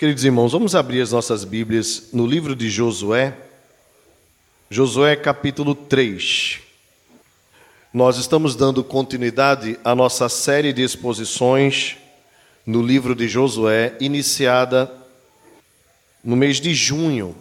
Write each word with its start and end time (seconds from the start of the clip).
Queridos 0.00 0.24
irmãos, 0.24 0.52
vamos 0.52 0.74
abrir 0.74 1.02
as 1.02 1.12
nossas 1.12 1.44
Bíblias 1.44 2.08
no 2.10 2.26
livro 2.26 2.56
de 2.56 2.70
Josué, 2.70 3.36
Josué 4.70 5.14
capítulo 5.14 5.74
3. 5.74 6.58
Nós 7.92 8.16
estamos 8.16 8.56
dando 8.56 8.82
continuidade 8.82 9.78
à 9.84 9.94
nossa 9.94 10.26
série 10.30 10.72
de 10.72 10.80
exposições 10.80 11.98
no 12.64 12.80
livro 12.80 13.14
de 13.14 13.28
Josué, 13.28 13.94
iniciada 14.00 14.90
no 16.24 16.34
mês 16.34 16.62
de 16.62 16.74
junho. 16.74 17.36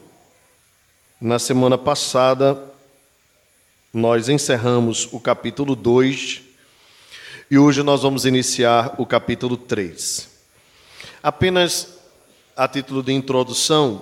Na 1.21 1.39
semana 1.39 1.77
passada, 1.77 2.61
nós 3.93 4.27
encerramos 4.27 5.07
o 5.13 5.19
capítulo 5.21 5.77
2 5.77 6.41
e 7.49 7.57
hoje 7.57 7.83
nós 7.83 8.01
vamos 8.01 8.25
iniciar 8.25 8.95
o 8.97 9.05
capítulo 9.05 9.55
3. 9.55 10.27
Apenas 11.23 11.98
a 12.59 12.67
título 12.67 13.01
de 13.01 13.13
introdução, 13.13 14.01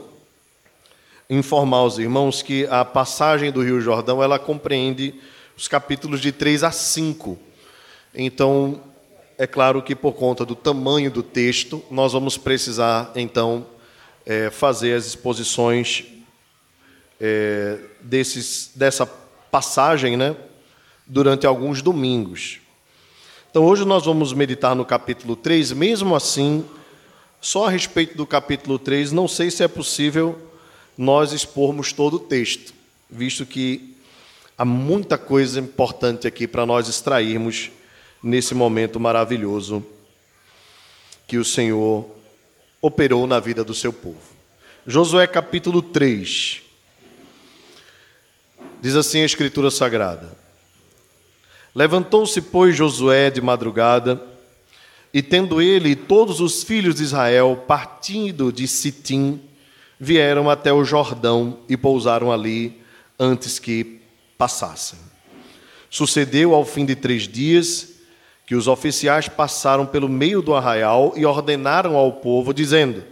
informar 1.29 1.77
aos 1.77 1.99
irmãos 1.99 2.41
que 2.41 2.65
a 2.71 2.83
passagem 2.83 3.51
do 3.51 3.61
Rio 3.61 3.79
Jordão, 3.79 4.23
ela 4.23 4.39
compreende 4.39 5.13
os 5.55 5.67
capítulos 5.67 6.19
de 6.19 6.31
3 6.31 6.63
a 6.63 6.71
5. 6.71 7.37
Então, 8.15 8.81
é 9.37 9.45
claro 9.45 9.83
que 9.83 9.95
por 9.95 10.13
conta 10.13 10.43
do 10.43 10.55
tamanho 10.55 11.11
do 11.11 11.21
texto, 11.21 11.83
nós 11.91 12.13
vamos 12.13 12.35
precisar, 12.35 13.11
então, 13.15 13.63
é, 14.25 14.49
fazer 14.49 14.93
as 14.95 15.05
exposições 15.05 16.05
é, 17.21 17.77
desses, 18.01 18.71
dessa 18.73 19.05
passagem, 19.51 20.17
né, 20.17 20.35
durante 21.05 21.45
alguns 21.45 21.83
domingos. 21.83 22.59
Então, 23.51 23.63
hoje 23.63 23.85
nós 23.85 24.03
vamos 24.03 24.33
meditar 24.33 24.75
no 24.75 24.83
capítulo 24.83 25.35
3, 25.35 25.73
mesmo 25.73 26.15
assim, 26.15 26.65
só 27.39 27.67
a 27.67 27.69
respeito 27.69 28.17
do 28.17 28.25
capítulo 28.25 28.79
3, 28.79 29.11
não 29.11 29.27
sei 29.27 29.51
se 29.51 29.63
é 29.63 29.67
possível 29.67 30.37
nós 30.97 31.31
expormos 31.31 31.93
todo 31.93 32.15
o 32.15 32.19
texto, 32.19 32.73
visto 33.09 33.45
que 33.45 33.95
há 34.57 34.65
muita 34.65 35.17
coisa 35.17 35.59
importante 35.59 36.27
aqui 36.27 36.47
para 36.47 36.65
nós 36.65 36.89
extrairmos 36.89 37.69
nesse 38.23 38.55
momento 38.55 38.99
maravilhoso 38.99 39.85
que 41.27 41.37
o 41.37 41.45
Senhor 41.45 42.09
operou 42.81 43.27
na 43.27 43.39
vida 43.39 43.63
do 43.63 43.73
seu 43.73 43.93
povo. 43.93 44.17
Josué 44.85 45.27
capítulo 45.27 45.81
3. 45.81 46.61
Diz 48.81 48.95
assim 48.95 49.21
a 49.21 49.25
Escritura 49.25 49.69
Sagrada: 49.69 50.35
Levantou-se, 51.75 52.41
pois, 52.41 52.75
Josué 52.75 53.29
de 53.29 53.41
madrugada, 53.41 54.21
e 55.13 55.21
tendo 55.21 55.61
ele 55.61 55.89
e 55.89 55.95
todos 55.95 56.39
os 56.39 56.63
filhos 56.63 56.95
de 56.95 57.03
Israel 57.03 57.63
partindo 57.67 58.51
de 58.51 58.67
Sitim, 58.67 59.39
vieram 59.99 60.49
até 60.49 60.71
o 60.71 60.83
Jordão 60.83 61.59
e 61.67 61.75
pousaram 61.75 62.31
ali 62.31 62.81
antes 63.19 63.59
que 63.59 63.99
passassem. 64.37 64.99
Sucedeu 65.89 66.53
ao 66.53 66.65
fim 66.65 66.85
de 66.85 66.95
três 66.95 67.27
dias 67.27 67.95
que 68.45 68.55
os 68.55 68.67
oficiais 68.67 69.27
passaram 69.27 69.85
pelo 69.85 70.07
meio 70.07 70.41
do 70.41 70.53
arraial 70.53 71.13
e 71.15 71.25
ordenaram 71.25 71.95
ao 71.95 72.13
povo, 72.13 72.53
dizendo: 72.53 73.03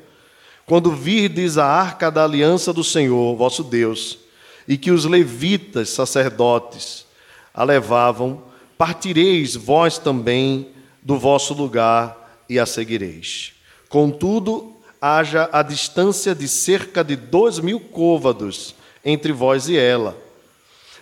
Quando 0.66 0.92
virdes 0.92 1.58
a 1.58 1.66
arca 1.66 2.12
da 2.12 2.24
aliança 2.24 2.72
do 2.72 2.84
Senhor, 2.84 3.36
vosso 3.36 3.64
Deus, 3.64 4.20
e 4.68 4.78
que 4.78 4.92
os 4.92 5.06
levitas, 5.06 5.90
sacerdotes, 5.90 7.06
a 7.54 7.64
levavam, 7.64 8.44
partireis 8.78 9.56
vós 9.56 9.98
também 9.98 10.70
do 11.06 11.20
vosso 11.20 11.54
lugar 11.54 12.44
e 12.50 12.58
a 12.58 12.66
seguireis. 12.66 13.54
Contudo, 13.88 14.76
haja 15.00 15.48
a 15.52 15.62
distância 15.62 16.34
de 16.34 16.48
cerca 16.48 17.04
de 17.04 17.16
dois 17.16 17.60
mil 17.60 17.80
côvados 17.80 18.74
entre 19.06 19.32
vós 19.32 19.70
e 19.70 19.78
ela. 19.78 20.18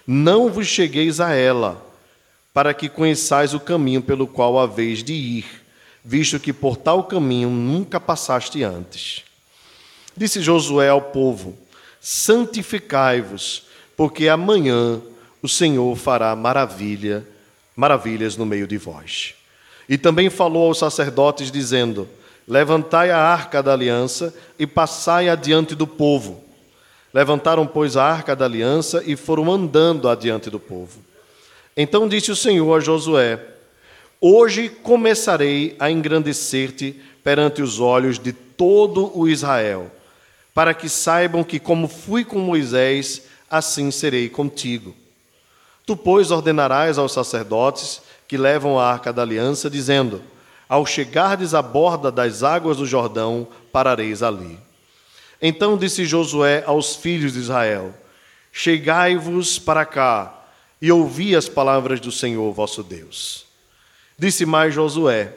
Não 0.06 0.52
vos 0.52 0.68
chegueis 0.68 1.22
a 1.22 1.34
ela, 1.34 1.82
para 2.54 2.74
que 2.74 2.90
conheçais 2.90 3.54
o 3.54 3.62
caminho 3.62 4.02
pelo 4.02 4.28
qual 4.28 4.60
haveis 4.60 5.02
de 5.02 5.14
ir, 5.14 5.46
visto 6.04 6.38
que 6.38 6.52
por 6.52 6.76
tal 6.76 7.06
caminho 7.06 7.50
nunca 7.50 7.98
passaste 7.98 8.62
antes. 8.62 9.24
Disse 10.18 10.42
Josué 10.42 10.90
ao 10.90 11.02
povo: 11.02 11.58
Santificai-vos, 12.02 13.68
porque 13.96 14.28
amanhã 14.28 15.02
o 15.42 15.48
Senhor 15.48 15.96
fará 15.96 16.36
maravilha, 16.36 17.26
maravilhas 17.74 18.36
no 18.36 18.46
meio 18.46 18.68
de 18.68 18.78
vós. 18.78 19.36
E 19.88 19.98
também 19.98 20.30
falou 20.30 20.68
aos 20.68 20.78
sacerdotes, 20.78 21.52
dizendo: 21.52 22.08
Levantai 22.48 23.12
a 23.12 23.18
arca 23.18 23.62
da 23.62 23.74
aliança 23.74 24.34
e 24.58 24.68
passai 24.68 25.30
adiante 25.30 25.76
do 25.76 25.88
povo. 25.88 26.44
Levantaram, 27.14 27.68
pois, 27.68 27.96
a 27.96 28.04
arca 28.04 28.36
da 28.36 28.46
aliança 28.46 29.04
e 29.06 29.16
foram 29.16 29.52
andando 29.52 30.10
adiante 30.10 30.50
do 30.50 30.60
povo. 30.60 31.00
Então 31.76 32.08
disse 32.08 32.32
o 32.32 32.36
Senhor 32.36 32.76
a 32.76 32.80
Josué: 32.80 33.40
Hoje 34.20 34.70
começarei 34.70 35.76
a 35.80 35.92
engrandecer-te 35.92 37.00
perante 37.24 37.62
os 37.62 37.80
olhos 37.80 38.20
de 38.20 38.34
todo 38.34 39.12
o 39.18 39.28
Israel, 39.28 39.92
para 40.54 40.74
que 40.74 40.90
saibam 40.90 41.44
que, 41.44 41.60
como 41.60 41.88
fui 41.88 42.24
com 42.26 42.40
Moisés, 42.40 43.24
assim 43.50 43.92
serei 43.92 44.30
contigo. 44.30 44.96
Tu, 45.86 45.96
pois, 45.98 46.32
ordenarás 46.32 46.98
aos 46.98 47.12
sacerdotes 47.12 48.02
que 48.28 48.38
levam 48.38 48.80
a 48.80 48.92
arca 48.92 49.12
da 49.12 49.22
aliança, 49.22 49.70
dizendo: 49.70 50.22
Ao 50.68 50.86
chegardes 50.86 51.54
à 51.54 51.62
borda 51.62 52.12
das 52.12 52.44
águas 52.44 52.78
do 52.78 52.86
Jordão, 52.86 53.48
parareis 53.72 54.24
ali. 54.24 54.60
Então 55.42 55.78
disse 55.78 56.06
Josué 56.06 56.64
aos 56.66 56.96
filhos 56.96 57.34
de 57.34 57.40
Israel: 57.40 57.94
Chegai-vos 58.52 59.60
para 59.60 59.86
cá 59.86 60.46
e 60.82 60.92
ouvi 60.92 61.36
as 61.36 61.50
palavras 61.50 62.00
do 62.00 62.12
Senhor 62.12 62.52
vosso 62.54 62.84
Deus. 62.84 63.46
Disse 64.18 64.46
mais 64.46 64.74
Josué: 64.74 65.34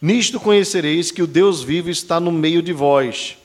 Nisto 0.00 0.40
conhecereis 0.40 1.10
que 1.10 1.22
o 1.22 1.26
Deus 1.26 1.62
vivo 1.62 1.90
está 1.90 2.18
no 2.18 2.32
meio 2.32 2.62
de 2.62 2.72
vós, 2.72 3.36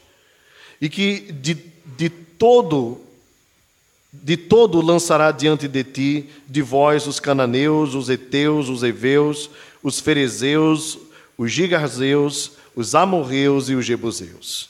e 0.79 0.89
que 0.89 1.31
de, 1.31 1.53
de 1.97 2.09
todo 2.09 3.04
de 4.23 4.37
todo 4.37 4.81
lançará 4.81 5.31
diante 5.31 5.67
de 5.67 5.83
ti, 5.83 6.29
de 6.47 6.61
vós, 6.61 7.07
os 7.07 7.19
cananeus, 7.19 7.93
os 7.93 8.09
heteus, 8.09 8.69
os 8.69 8.83
heveus, 8.83 9.49
os 9.83 9.99
ferezeus, 9.99 10.97
os 11.37 11.51
gigarzeus, 11.51 12.51
os 12.75 12.95
amorreus 12.95 13.69
e 13.69 13.75
os 13.75 13.85
jebuseus. 13.85 14.69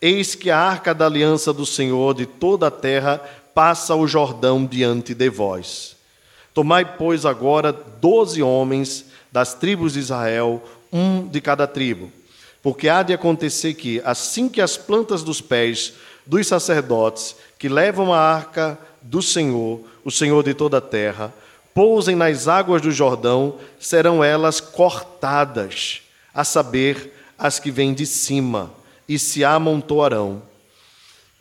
Eis 0.00 0.34
que 0.34 0.50
a 0.50 0.58
arca 0.58 0.94
da 0.94 1.06
aliança 1.06 1.52
do 1.52 1.64
Senhor 1.64 2.14
de 2.14 2.26
toda 2.26 2.66
a 2.66 2.70
terra 2.70 3.18
passa 3.54 3.94
o 3.94 4.06
Jordão 4.06 4.66
diante 4.66 5.14
de 5.14 5.30
vós. 5.30 5.96
Tomai, 6.52 6.96
pois, 6.96 7.24
agora 7.24 7.72
doze 7.72 8.42
homens 8.42 9.06
das 9.30 9.54
tribos 9.54 9.94
de 9.94 10.00
Israel, 10.00 10.62
um 10.92 11.26
de 11.26 11.40
cada 11.40 11.66
tribo. 11.66 12.12
Porque 12.62 12.88
há 12.88 13.02
de 13.02 13.12
acontecer 13.12 13.74
que, 13.74 14.00
assim 14.04 14.48
que 14.48 14.60
as 14.60 14.76
plantas 14.76 15.22
dos 15.22 15.40
pés 15.40 15.94
dos 16.26 16.46
sacerdotes 16.46 17.34
que 17.62 17.68
levam 17.68 18.12
a 18.12 18.18
arca 18.18 18.76
do 19.00 19.22
Senhor, 19.22 19.82
o 20.04 20.10
Senhor 20.10 20.42
de 20.42 20.52
toda 20.52 20.78
a 20.78 20.80
terra, 20.80 21.32
pousem 21.72 22.16
nas 22.16 22.48
águas 22.48 22.82
do 22.82 22.90
Jordão, 22.90 23.54
serão 23.78 24.24
elas 24.24 24.60
cortadas, 24.60 26.02
a 26.34 26.42
saber, 26.42 27.16
as 27.38 27.60
que 27.60 27.70
vêm 27.70 27.94
de 27.94 28.04
cima, 28.04 28.72
e 29.08 29.16
se 29.16 29.44
amontoarão. 29.44 30.42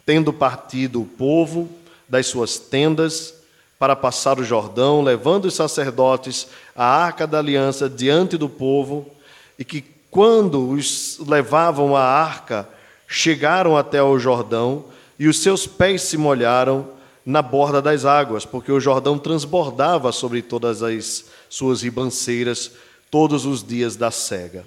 Tendo 0.05 0.31
partido 0.31 1.01
o 1.01 1.05
povo 1.05 1.67
das 2.07 2.27
suas 2.27 2.59
tendas 2.59 3.33
para 3.79 3.95
passar 3.95 4.39
o 4.39 4.43
Jordão, 4.43 5.01
levando 5.01 5.45
os 5.45 5.55
sacerdotes 5.55 6.45
a 6.75 6.85
arca 6.85 7.25
da 7.25 7.39
aliança 7.39 7.89
diante 7.89 8.37
do 8.37 8.47
povo, 8.47 9.09
e 9.57 9.65
que 9.65 9.83
quando 10.11 10.69
os 10.69 11.17
levavam 11.17 11.95
a 11.95 12.03
arca, 12.03 12.69
chegaram 13.07 13.75
até 13.75 14.03
o 14.03 14.19
Jordão, 14.19 14.85
e 15.21 15.27
os 15.27 15.37
seus 15.37 15.67
pés 15.67 16.01
se 16.01 16.17
molharam 16.17 16.89
na 17.23 17.43
borda 17.43 17.79
das 17.79 18.05
águas, 18.05 18.43
porque 18.43 18.71
o 18.71 18.79
Jordão 18.79 19.19
transbordava 19.19 20.11
sobre 20.11 20.41
todas 20.41 20.81
as 20.81 21.25
suas 21.47 21.83
ribanceiras 21.83 22.71
todos 23.11 23.45
os 23.45 23.63
dias 23.63 23.95
da 23.95 24.09
cega. 24.09 24.65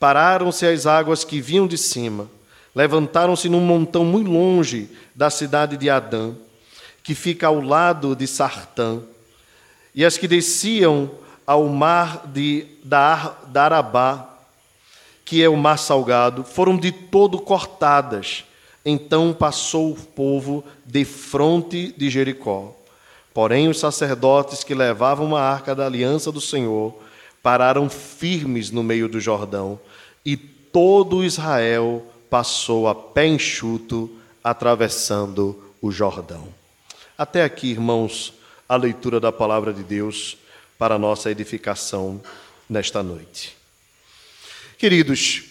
Pararam-se 0.00 0.64
as 0.64 0.86
águas 0.86 1.22
que 1.22 1.38
vinham 1.38 1.66
de 1.66 1.76
cima, 1.76 2.30
levantaram-se 2.74 3.50
num 3.50 3.60
montão 3.60 4.06
muito 4.06 4.30
longe 4.30 4.88
da 5.14 5.28
cidade 5.28 5.76
de 5.76 5.90
Adã, 5.90 6.32
que 7.02 7.14
fica 7.14 7.48
ao 7.48 7.60
lado 7.60 8.16
de 8.16 8.26
Sartã, 8.26 9.02
e 9.94 10.02
as 10.02 10.16
que 10.16 10.26
desciam 10.26 11.10
ao 11.46 11.66
mar 11.66 12.26
de, 12.26 12.64
da, 12.82 13.36
da 13.48 13.64
Arabá, 13.64 14.34
que 15.26 15.42
é 15.42 15.48
o 15.50 15.58
mar 15.58 15.78
salgado, 15.78 16.42
foram 16.42 16.74
de 16.74 16.90
todo 16.90 17.38
cortadas 17.38 18.47
então 18.84 19.32
passou 19.32 19.92
o 19.92 19.96
povo 19.96 20.64
de 20.84 21.04
fronte 21.04 21.94
de 21.96 22.08
Jericó. 22.08 22.74
Porém, 23.34 23.68
os 23.68 23.78
sacerdotes 23.78 24.64
que 24.64 24.74
levavam 24.74 25.36
a 25.36 25.42
arca 25.42 25.74
da 25.74 25.86
aliança 25.86 26.32
do 26.32 26.40
Senhor 26.40 26.94
pararam 27.42 27.88
firmes 27.88 28.70
no 28.70 28.82
meio 28.82 29.08
do 29.08 29.20
Jordão, 29.20 29.78
e 30.24 30.36
todo 30.36 31.24
Israel 31.24 32.04
passou 32.28 32.88
a 32.88 32.94
pé 32.94 33.26
enxuto 33.26 34.10
atravessando 34.42 35.72
o 35.80 35.90
Jordão. 35.90 36.48
Até 37.16 37.44
aqui, 37.44 37.68
irmãos, 37.70 38.34
a 38.68 38.76
leitura 38.76 39.18
da 39.18 39.32
palavra 39.32 39.72
de 39.72 39.82
Deus 39.82 40.36
para 40.78 40.98
nossa 40.98 41.30
edificação 41.30 42.20
nesta 42.68 43.02
noite. 43.02 43.56
Queridos, 44.76 45.44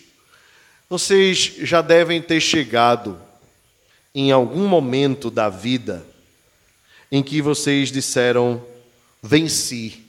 vocês 0.89 1.53
já 1.59 1.81
devem 1.81 2.21
ter 2.21 2.39
chegado 2.39 3.19
em 4.15 4.31
algum 4.31 4.67
momento 4.67 5.29
da 5.29 5.49
vida 5.49 6.05
em 7.11 7.21
que 7.21 7.41
vocês 7.41 7.91
disseram: 7.91 8.63
venci. 9.21 10.05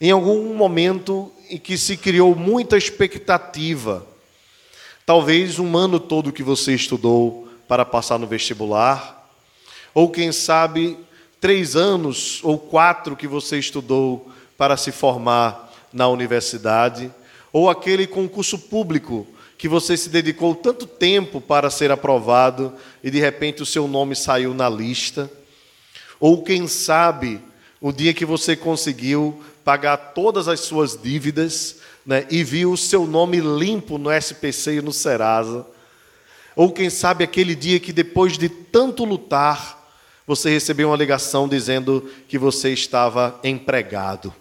Em 0.00 0.10
algum 0.10 0.54
momento 0.54 1.32
em 1.48 1.56
que 1.56 1.78
se 1.78 1.96
criou 1.96 2.34
muita 2.34 2.76
expectativa. 2.76 4.06
Talvez 5.06 5.58
um 5.58 5.76
ano 5.76 6.00
todo 6.00 6.32
que 6.32 6.42
você 6.42 6.74
estudou 6.74 7.48
para 7.68 7.84
passar 7.84 8.18
no 8.18 8.26
vestibular, 8.26 9.30
ou 9.94 10.10
quem 10.10 10.32
sabe 10.32 10.98
três 11.40 11.76
anos 11.76 12.40
ou 12.42 12.58
quatro 12.58 13.16
que 13.16 13.26
você 13.26 13.58
estudou 13.58 14.30
para 14.56 14.76
se 14.76 14.90
formar 14.92 15.72
na 15.92 16.08
universidade, 16.08 17.10
ou 17.52 17.70
aquele 17.70 18.06
concurso 18.06 18.58
público 18.58 19.26
que 19.56 19.68
você 19.68 19.96
se 19.96 20.08
dedicou 20.08 20.54
tanto 20.54 20.86
tempo 20.86 21.40
para 21.40 21.70
ser 21.70 21.90
aprovado 21.90 22.72
e 23.02 23.10
de 23.10 23.20
repente 23.20 23.62
o 23.62 23.66
seu 23.66 23.86
nome 23.86 24.16
saiu 24.16 24.52
na 24.52 24.68
lista, 24.68 25.30
ou 26.18 26.42
quem 26.42 26.66
sabe 26.66 27.40
o 27.80 27.92
dia 27.92 28.14
que 28.14 28.24
você 28.24 28.56
conseguiu 28.56 29.42
pagar 29.64 29.96
todas 29.96 30.48
as 30.48 30.60
suas 30.60 31.00
dívidas 31.00 31.76
né, 32.04 32.26
e 32.30 32.44
viu 32.44 32.72
o 32.72 32.76
seu 32.76 33.06
nome 33.06 33.40
limpo 33.40 33.98
no 33.98 34.10
SPC 34.12 34.76
e 34.76 34.82
no 34.82 34.92
Serasa, 34.92 35.66
ou 36.56 36.72
quem 36.72 36.88
sabe 36.88 37.24
aquele 37.24 37.54
dia 37.54 37.80
que 37.80 37.92
depois 37.92 38.38
de 38.38 38.48
tanto 38.48 39.04
lutar, 39.04 39.82
você 40.26 40.50
recebeu 40.50 40.88
uma 40.88 40.96
ligação 40.96 41.48
dizendo 41.48 42.08
que 42.28 42.38
você 42.38 42.72
estava 42.72 43.38
empregado. 43.42 44.34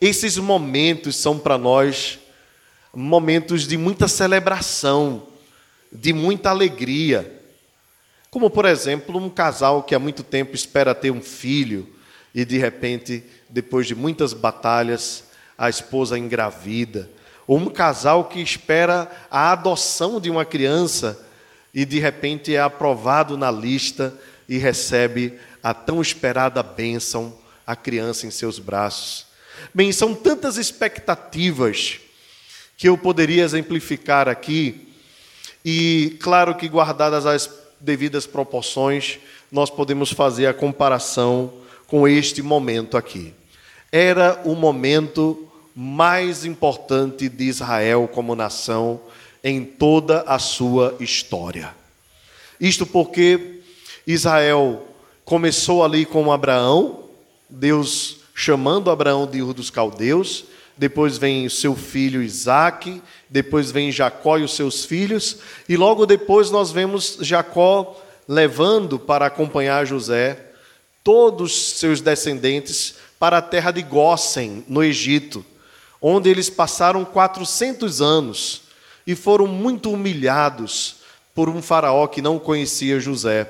Esses 0.00 0.36
momentos 0.36 1.16
são 1.16 1.38
para 1.38 1.58
nós 1.58 2.18
momentos 2.94 3.66
de 3.66 3.76
muita 3.76 4.08
celebração, 4.08 5.26
de 5.92 6.12
muita 6.12 6.50
alegria. 6.50 7.40
Como, 8.30 8.50
por 8.50 8.64
exemplo, 8.64 9.18
um 9.18 9.30
casal 9.30 9.82
que 9.82 9.94
há 9.94 9.98
muito 9.98 10.22
tempo 10.22 10.54
espera 10.54 10.94
ter 10.94 11.10
um 11.10 11.20
filho 11.20 11.88
e, 12.34 12.44
de 12.44 12.58
repente, 12.58 13.24
depois 13.48 13.86
de 13.86 13.94
muitas 13.94 14.32
batalhas, 14.32 15.24
a 15.56 15.68
esposa 15.68 16.18
engravida. 16.18 17.10
Ou 17.46 17.58
um 17.58 17.70
casal 17.70 18.24
que 18.26 18.40
espera 18.40 19.10
a 19.30 19.52
adoção 19.52 20.20
de 20.20 20.30
uma 20.30 20.44
criança 20.44 21.26
e, 21.72 21.84
de 21.84 21.98
repente, 21.98 22.54
é 22.54 22.60
aprovado 22.60 23.36
na 23.36 23.50
lista 23.50 24.14
e 24.48 24.58
recebe 24.58 25.38
a 25.62 25.72
tão 25.72 26.00
esperada 26.00 26.62
bênção, 26.62 27.36
a 27.66 27.74
criança 27.74 28.26
em 28.26 28.30
seus 28.30 28.58
braços. 28.58 29.26
Bem, 29.74 29.90
são 29.92 30.14
tantas 30.14 30.56
expectativas 30.56 32.00
que 32.78 32.88
eu 32.88 32.96
poderia 32.96 33.42
exemplificar 33.42 34.28
aqui, 34.28 34.88
e 35.64 36.16
claro 36.20 36.54
que 36.54 36.68
guardadas 36.68 37.26
as 37.26 37.50
devidas 37.80 38.24
proporções, 38.24 39.18
nós 39.50 39.68
podemos 39.68 40.12
fazer 40.12 40.46
a 40.46 40.54
comparação 40.54 41.52
com 41.88 42.06
este 42.06 42.40
momento 42.40 42.96
aqui. 42.96 43.34
Era 43.90 44.40
o 44.44 44.54
momento 44.54 45.48
mais 45.74 46.44
importante 46.44 47.28
de 47.28 47.44
Israel 47.44 48.08
como 48.12 48.36
nação 48.36 49.00
em 49.42 49.64
toda 49.64 50.20
a 50.22 50.38
sua 50.38 50.96
história. 51.00 51.74
Isto 52.60 52.86
porque 52.86 53.60
Israel 54.06 54.86
começou 55.24 55.84
ali 55.84 56.06
com 56.06 56.30
Abraão, 56.30 57.04
Deus 57.50 58.18
chamando 58.34 58.90
Abraão 58.90 59.26
de 59.26 59.42
Ur 59.42 59.52
dos 59.52 59.68
Caldeus, 59.68 60.44
depois 60.78 61.18
vem 61.18 61.44
o 61.44 61.50
seu 61.50 61.74
filho 61.74 62.22
Isaque, 62.22 63.02
depois 63.28 63.70
vem 63.70 63.90
Jacó 63.90 64.38
e 64.38 64.44
os 64.44 64.54
seus 64.54 64.84
filhos, 64.84 65.38
e 65.68 65.76
logo 65.76 66.06
depois 66.06 66.50
nós 66.50 66.70
vemos 66.70 67.18
Jacó 67.20 68.00
levando 68.28 68.98
para 68.98 69.26
acompanhar 69.26 69.86
José 69.86 70.38
todos 71.02 71.52
os 71.52 71.78
seus 71.78 72.00
descendentes 72.00 72.94
para 73.18 73.38
a 73.38 73.42
terra 73.42 73.72
de 73.72 73.82
Gósen, 73.82 74.64
no 74.68 74.84
Egito, 74.84 75.44
onde 76.00 76.30
eles 76.30 76.48
passaram 76.48 77.04
400 77.04 78.00
anos 78.00 78.62
e 79.06 79.16
foram 79.16 79.46
muito 79.46 79.90
humilhados 79.90 80.96
por 81.34 81.48
um 81.48 81.60
faraó 81.60 82.06
que 82.06 82.22
não 82.22 82.38
conhecia 82.38 83.00
José. 83.00 83.48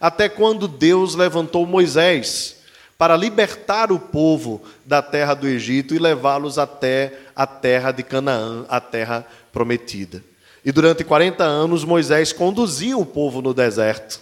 Até 0.00 0.28
quando 0.28 0.66
Deus 0.66 1.14
levantou 1.14 1.64
Moisés 1.66 2.55
para 2.98 3.16
libertar 3.16 3.92
o 3.92 3.98
povo 3.98 4.62
da 4.84 5.02
terra 5.02 5.34
do 5.34 5.46
Egito 5.46 5.94
e 5.94 5.98
levá-los 5.98 6.58
até 6.58 7.12
a 7.34 7.46
terra 7.46 7.92
de 7.92 8.02
Canaã, 8.02 8.64
a 8.68 8.80
terra 8.80 9.26
prometida. 9.52 10.22
E 10.64 10.72
durante 10.72 11.04
40 11.04 11.44
anos 11.44 11.84
Moisés 11.84 12.32
conduzia 12.32 12.96
o 12.96 13.06
povo 13.06 13.42
no 13.42 13.52
deserto. 13.52 14.20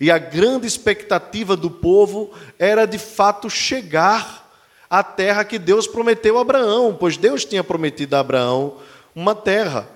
E 0.00 0.10
a 0.10 0.18
grande 0.18 0.66
expectativa 0.66 1.56
do 1.56 1.70
povo 1.70 2.32
era 2.58 2.86
de 2.86 2.98
fato 2.98 3.48
chegar 3.48 4.50
à 4.88 5.02
terra 5.02 5.44
que 5.44 5.58
Deus 5.58 5.86
prometeu 5.86 6.36
a 6.36 6.40
Abraão, 6.40 6.96
pois 6.98 7.16
Deus 7.16 7.44
tinha 7.44 7.62
prometido 7.62 8.16
a 8.16 8.20
Abraão 8.20 8.78
uma 9.14 9.34
terra 9.34 9.86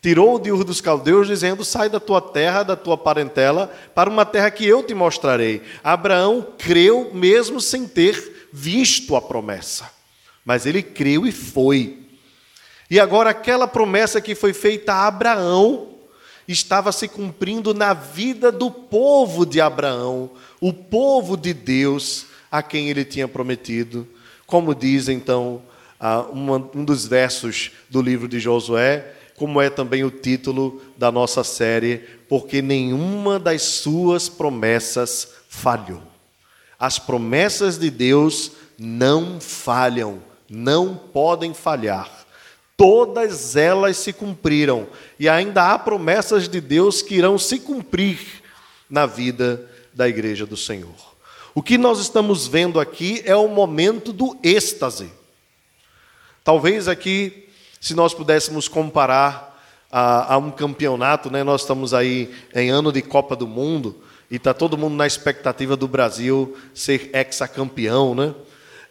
tirou 0.00 0.38
de 0.38 0.50
Ur 0.50 0.64
dos 0.64 0.80
Caldeus, 0.80 1.26
dizendo: 1.26 1.64
Sai 1.64 1.88
da 1.88 2.00
tua 2.00 2.20
terra, 2.20 2.62
da 2.62 2.76
tua 2.76 2.96
parentela, 2.96 3.72
para 3.94 4.10
uma 4.10 4.24
terra 4.24 4.50
que 4.50 4.66
eu 4.66 4.82
te 4.82 4.94
mostrarei. 4.94 5.62
Abraão 5.82 6.46
creu 6.56 7.10
mesmo 7.12 7.60
sem 7.60 7.86
ter 7.86 8.48
visto 8.52 9.16
a 9.16 9.22
promessa, 9.22 9.90
mas 10.44 10.66
ele 10.66 10.82
creu 10.82 11.26
e 11.26 11.32
foi. 11.32 11.98
E 12.90 12.98
agora, 12.98 13.30
aquela 13.30 13.66
promessa 13.66 14.20
que 14.20 14.34
foi 14.34 14.52
feita 14.52 14.94
a 14.94 15.06
Abraão 15.06 15.88
estava 16.46 16.90
se 16.90 17.06
cumprindo 17.06 17.74
na 17.74 17.92
vida 17.92 18.50
do 18.50 18.70
povo 18.70 19.44
de 19.44 19.60
Abraão, 19.60 20.30
o 20.58 20.72
povo 20.72 21.36
de 21.36 21.52
Deus 21.52 22.26
a 22.50 22.62
quem 22.62 22.88
ele 22.88 23.04
tinha 23.04 23.28
prometido. 23.28 24.08
Como 24.46 24.74
diz 24.74 25.08
então 25.08 25.60
um 26.32 26.84
dos 26.84 27.06
versos 27.06 27.72
do 27.90 28.00
livro 28.00 28.26
de 28.26 28.40
Josué, 28.40 29.14
como 29.38 29.60
é 29.60 29.70
também 29.70 30.04
o 30.04 30.10
título 30.10 30.82
da 30.96 31.12
nossa 31.12 31.44
série, 31.44 31.98
porque 32.28 32.60
nenhuma 32.60 33.38
das 33.38 33.62
suas 33.62 34.28
promessas 34.28 35.28
falhou. 35.48 36.02
As 36.78 36.98
promessas 36.98 37.78
de 37.78 37.90
Deus 37.90 38.52
não 38.78 39.40
falham, 39.40 40.18
não 40.50 40.96
podem 40.96 41.54
falhar. 41.54 42.10
Todas 42.76 43.56
elas 43.56 43.96
se 43.96 44.12
cumpriram 44.12 44.86
e 45.18 45.28
ainda 45.28 45.72
há 45.72 45.78
promessas 45.78 46.48
de 46.48 46.60
Deus 46.60 47.02
que 47.02 47.16
irão 47.16 47.38
se 47.38 47.58
cumprir 47.58 48.20
na 48.88 49.06
vida 49.06 49.68
da 49.92 50.08
igreja 50.08 50.46
do 50.46 50.56
Senhor. 50.56 50.94
O 51.54 51.62
que 51.62 51.76
nós 51.76 51.98
estamos 51.98 52.46
vendo 52.46 52.78
aqui 52.78 53.22
é 53.24 53.34
o 53.34 53.48
momento 53.48 54.12
do 54.12 54.36
êxtase. 54.42 55.10
Talvez 56.44 56.86
aqui 56.86 57.47
se 57.80 57.94
nós 57.94 58.14
pudéssemos 58.14 58.68
comparar 58.68 59.58
a, 59.90 60.34
a 60.34 60.38
um 60.38 60.50
campeonato, 60.50 61.30
né? 61.30 61.42
nós 61.42 61.62
estamos 61.62 61.94
aí 61.94 62.30
em 62.54 62.70
ano 62.70 62.92
de 62.92 63.02
Copa 63.02 63.34
do 63.34 63.46
Mundo 63.46 63.96
e 64.30 64.36
está 64.36 64.52
todo 64.52 64.76
mundo 64.76 64.94
na 64.94 65.06
expectativa 65.06 65.76
do 65.76 65.88
Brasil 65.88 66.56
ser 66.74 67.10
hexacampeão. 67.12 68.14
Né? 68.14 68.34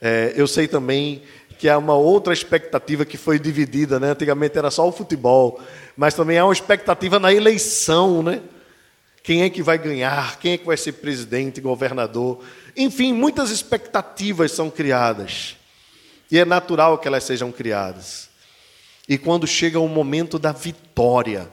É, 0.02 0.34
eu 0.36 0.48
sei 0.48 0.68
também 0.68 1.22
que 1.58 1.68
há 1.68 1.78
uma 1.78 1.96
outra 1.96 2.34
expectativa 2.34 3.04
que 3.04 3.18
foi 3.18 3.40
dividida, 3.40 4.00
né? 4.00 4.12
Antigamente 4.12 4.58
era 4.58 4.70
só 4.70 4.88
o 4.88 4.92
futebol, 4.92 5.60
mas 5.96 6.14
também 6.14 6.38
há 6.38 6.46
uma 6.46 6.54
expectativa 6.54 7.18
na 7.18 7.34
eleição, 7.34 8.22
né? 8.22 8.42
Quem 9.24 9.42
é 9.42 9.50
que 9.50 9.64
vai 9.64 9.78
ganhar? 9.78 10.40
Quem 10.40 10.54
é 10.54 10.58
que 10.58 10.66
vai 10.66 10.78
ser 10.78 10.94
presidente, 10.94 11.60
governador? 11.60 12.42
Enfim, 12.76 13.12
muitas 13.12 13.50
expectativas 13.50 14.52
são 14.52 14.70
criadas. 14.70 15.58
E 16.32 16.38
é 16.38 16.46
natural 16.46 16.98
que 16.98 17.08
elas 17.08 17.24
sejam 17.24 17.52
criadas. 17.52 18.30
E 19.08 19.18
quando 19.18 19.48
chega 19.48 19.80
o 19.80 19.88
momento 19.88 20.38
da 20.38 20.52
vitória, 20.52 21.52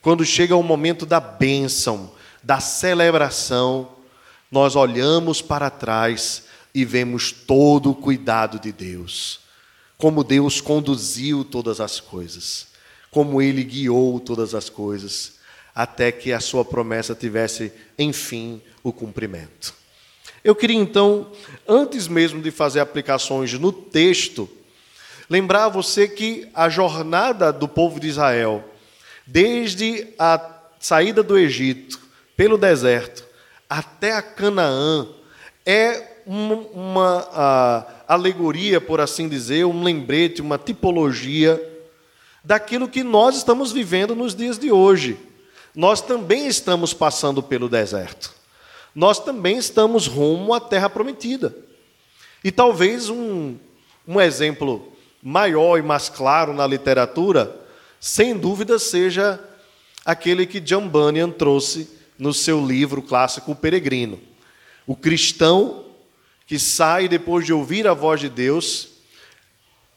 quando 0.00 0.24
chega 0.24 0.56
o 0.56 0.62
momento 0.62 1.04
da 1.04 1.20
bênção, 1.20 2.12
da 2.42 2.58
celebração, 2.58 3.90
nós 4.50 4.74
olhamos 4.74 5.42
para 5.42 5.68
trás 5.68 6.44
e 6.74 6.84
vemos 6.84 7.32
todo 7.32 7.90
o 7.90 7.94
cuidado 7.94 8.58
de 8.58 8.72
Deus. 8.72 9.40
Como 9.98 10.24
Deus 10.24 10.60
conduziu 10.60 11.44
todas 11.44 11.80
as 11.80 12.00
coisas, 12.00 12.68
como 13.10 13.42
Ele 13.42 13.62
guiou 13.62 14.18
todas 14.18 14.54
as 14.54 14.70
coisas, 14.70 15.34
até 15.74 16.10
que 16.10 16.32
a 16.32 16.40
Sua 16.40 16.64
promessa 16.64 17.14
tivesse, 17.14 17.70
enfim, 17.98 18.62
o 18.82 18.92
cumprimento. 18.92 19.74
Eu 20.42 20.54
queria 20.54 20.78
então, 20.78 21.30
antes 21.68 22.08
mesmo 22.08 22.40
de 22.40 22.50
fazer 22.50 22.80
aplicações 22.80 23.52
no 23.52 23.70
texto, 23.70 24.48
lembrar 25.30 25.66
a 25.66 25.68
você 25.68 26.08
que 26.08 26.48
a 26.52 26.68
jornada 26.68 27.52
do 27.52 27.68
povo 27.68 28.00
de 28.00 28.08
Israel 28.08 28.64
desde 29.24 30.08
a 30.18 30.58
saída 30.80 31.22
do 31.22 31.38
Egito, 31.38 32.00
pelo 32.36 32.58
deserto, 32.58 33.24
até 33.68 34.12
a 34.12 34.22
Canaã, 34.22 35.06
é 35.64 36.22
uma, 36.26 36.56
uma 36.72 37.86
alegoria, 38.08 38.80
por 38.80 39.00
assim 39.00 39.28
dizer, 39.28 39.64
um 39.64 39.84
lembrete, 39.84 40.42
uma 40.42 40.58
tipologia 40.58 41.62
daquilo 42.42 42.88
que 42.88 43.04
nós 43.04 43.36
estamos 43.36 43.70
vivendo 43.70 44.16
nos 44.16 44.34
dias 44.34 44.58
de 44.58 44.72
hoje. 44.72 45.16
Nós 45.72 46.00
também 46.00 46.48
estamos 46.48 46.92
passando 46.92 47.40
pelo 47.40 47.68
deserto. 47.68 48.34
Nós 48.92 49.20
também 49.20 49.58
estamos 49.58 50.08
rumo 50.08 50.52
à 50.52 50.60
terra 50.60 50.90
prometida. 50.90 51.54
E 52.42 52.50
talvez 52.50 53.08
um, 53.08 53.56
um 54.08 54.20
exemplo 54.20 54.89
maior 55.22 55.78
e 55.78 55.82
mais 55.82 56.08
claro 56.08 56.52
na 56.52 56.66
literatura, 56.66 57.54
sem 58.00 58.36
dúvida, 58.36 58.78
seja 58.78 59.38
aquele 60.04 60.46
que 60.46 60.60
John 60.60 60.88
Bunyan 60.88 61.30
trouxe 61.30 61.88
no 62.18 62.32
seu 62.32 62.64
livro 62.64 63.02
clássico 63.02 63.52
O 63.52 63.56
Peregrino. 63.56 64.20
O 64.86 64.96
cristão 64.96 65.84
que 66.46 66.58
sai 66.58 67.06
depois 67.06 67.46
de 67.46 67.52
ouvir 67.52 67.86
a 67.86 67.94
voz 67.94 68.20
de 68.20 68.28
Deus 68.28 68.88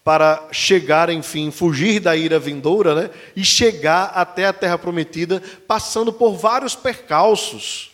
para 0.04 0.50
chegar, 0.52 1.10
enfim, 1.10 1.50
fugir 1.50 2.00
da 2.00 2.16
ira 2.16 2.38
vindoura, 2.38 2.94
né? 2.94 3.10
E 3.36 3.44
chegar 3.44 4.12
até 4.14 4.46
a 4.46 4.54
terra 4.54 4.78
prometida, 4.78 5.42
passando 5.66 6.12
por 6.12 6.36
vários 6.36 6.76
percalços 6.76 7.92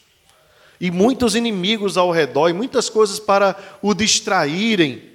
e 0.82 0.90
muitos 0.90 1.36
inimigos 1.36 1.98
ao 1.98 2.12
redor 2.12 2.50
e 2.50 2.54
muitas 2.54 2.90
coisas 2.90 3.20
para 3.20 3.56
o 3.82 3.94
distraírem. 3.94 5.09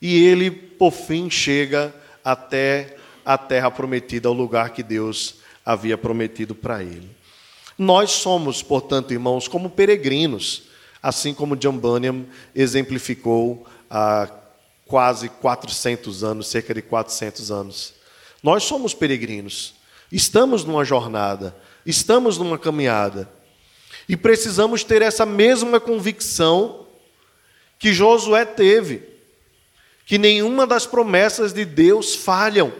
E 0.00 0.24
ele, 0.24 0.50
por 0.50 0.92
fim, 0.92 1.30
chega 1.30 1.94
até 2.24 2.96
a 3.24 3.36
terra 3.38 3.70
prometida, 3.70 4.28
ao 4.28 4.34
lugar 4.34 4.70
que 4.70 4.82
Deus 4.82 5.36
havia 5.64 5.98
prometido 5.98 6.54
para 6.54 6.82
ele. 6.82 7.10
Nós 7.78 8.10
somos, 8.12 8.62
portanto, 8.62 9.12
irmãos, 9.12 9.48
como 9.48 9.68
peregrinos, 9.68 10.64
assim 11.02 11.34
como 11.34 11.56
John 11.56 11.76
Bunyan 11.76 12.24
exemplificou 12.54 13.66
há 13.90 14.30
quase 14.86 15.28
400 15.28 16.24
anos, 16.24 16.46
cerca 16.46 16.72
de 16.72 16.82
400 16.82 17.50
anos. 17.50 17.94
Nós 18.42 18.62
somos 18.62 18.94
peregrinos, 18.94 19.74
estamos 20.10 20.64
numa 20.64 20.84
jornada, 20.84 21.56
estamos 21.84 22.38
numa 22.38 22.58
caminhada. 22.58 23.28
E 24.08 24.16
precisamos 24.16 24.84
ter 24.84 25.02
essa 25.02 25.26
mesma 25.26 25.80
convicção 25.80 26.86
que 27.78 27.92
Josué 27.92 28.44
teve, 28.44 29.15
que 30.06 30.16
nenhuma 30.16 30.66
das 30.66 30.86
promessas 30.86 31.52
de 31.52 31.64
Deus 31.64 32.14
falham, 32.14 32.72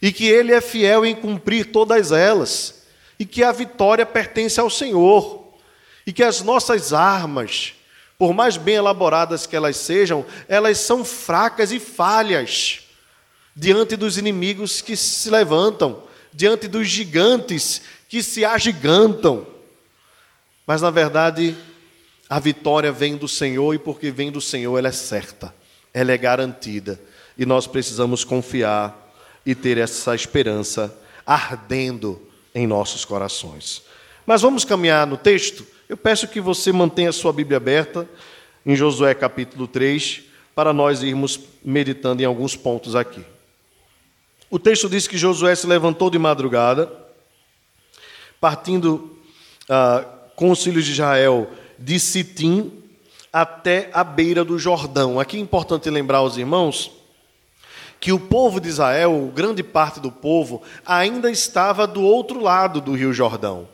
e 0.00 0.10
que 0.10 0.26
ele 0.26 0.52
é 0.52 0.60
fiel 0.62 1.04
em 1.04 1.14
cumprir 1.14 1.66
todas 1.66 2.10
elas, 2.10 2.82
e 3.18 3.26
que 3.26 3.44
a 3.44 3.52
vitória 3.52 4.06
pertence 4.06 4.58
ao 4.58 4.70
Senhor, 4.70 5.52
e 6.06 6.12
que 6.12 6.22
as 6.22 6.40
nossas 6.40 6.94
armas, 6.94 7.74
por 8.18 8.32
mais 8.32 8.56
bem 8.56 8.76
elaboradas 8.76 9.46
que 9.46 9.54
elas 9.54 9.76
sejam, 9.76 10.24
elas 10.48 10.78
são 10.78 11.04
fracas 11.04 11.70
e 11.70 11.78
falhas 11.78 12.80
diante 13.54 13.94
dos 13.94 14.16
inimigos 14.16 14.80
que 14.80 14.96
se 14.96 15.28
levantam, 15.28 16.02
diante 16.32 16.66
dos 16.66 16.88
gigantes 16.88 17.82
que 18.08 18.22
se 18.22 18.46
agigantam. 18.46 19.46
Mas 20.66 20.80
na 20.80 20.90
verdade, 20.90 21.54
a 22.30 22.40
vitória 22.40 22.90
vem 22.90 23.18
do 23.18 23.28
Senhor 23.28 23.74
e 23.74 23.78
porque 23.78 24.10
vem 24.10 24.30
do 24.30 24.40
Senhor, 24.40 24.78
ela 24.78 24.88
é 24.88 24.92
certa, 24.92 25.54
ela 25.92 26.12
é 26.12 26.18
garantida. 26.18 27.00
E 27.36 27.46
nós 27.46 27.66
precisamos 27.66 28.24
confiar 28.24 29.12
e 29.44 29.54
ter 29.54 29.78
essa 29.78 30.14
esperança 30.14 30.94
ardendo 31.26 32.20
em 32.54 32.66
nossos 32.66 33.04
corações. 33.04 33.82
Mas 34.26 34.42
vamos 34.42 34.64
caminhar 34.64 35.06
no 35.06 35.16
texto? 35.16 35.66
Eu 35.88 35.96
peço 35.96 36.28
que 36.28 36.40
você 36.40 36.72
mantenha 36.72 37.10
a 37.10 37.12
sua 37.12 37.32
Bíblia 37.32 37.56
aberta 37.56 38.08
em 38.64 38.76
Josué 38.76 39.14
capítulo 39.14 39.66
3, 39.66 40.22
para 40.54 40.72
nós 40.72 41.02
irmos 41.02 41.40
meditando 41.64 42.22
em 42.22 42.26
alguns 42.26 42.54
pontos 42.54 42.94
aqui. 42.94 43.24
O 44.50 44.58
texto 44.58 44.88
diz 44.88 45.06
que 45.06 45.16
Josué 45.16 45.54
se 45.54 45.66
levantou 45.66 46.10
de 46.10 46.18
madrugada, 46.18 46.92
partindo 48.40 49.16
ah, 49.68 50.04
com 50.36 50.50
os 50.50 50.62
filhos 50.62 50.84
de 50.84 50.92
Israel 50.92 51.50
de 51.78 51.98
Sitim 51.98 52.79
até 53.32 53.90
a 53.92 54.02
beira 54.02 54.44
do 54.44 54.58
Jordão. 54.58 55.20
Aqui 55.20 55.36
é 55.36 55.40
importante 55.40 55.88
lembrar 55.88 56.18
aos 56.18 56.36
irmãos 56.36 56.90
que 58.00 58.12
o 58.12 58.18
povo 58.18 58.60
de 58.60 58.68
Israel, 58.68 59.30
grande 59.34 59.62
parte 59.62 60.00
do 60.00 60.10
povo, 60.10 60.62
ainda 60.86 61.30
estava 61.30 61.86
do 61.86 62.02
outro 62.02 62.40
lado 62.40 62.80
do 62.80 62.94
Rio 62.94 63.12
Jordão, 63.12 63.68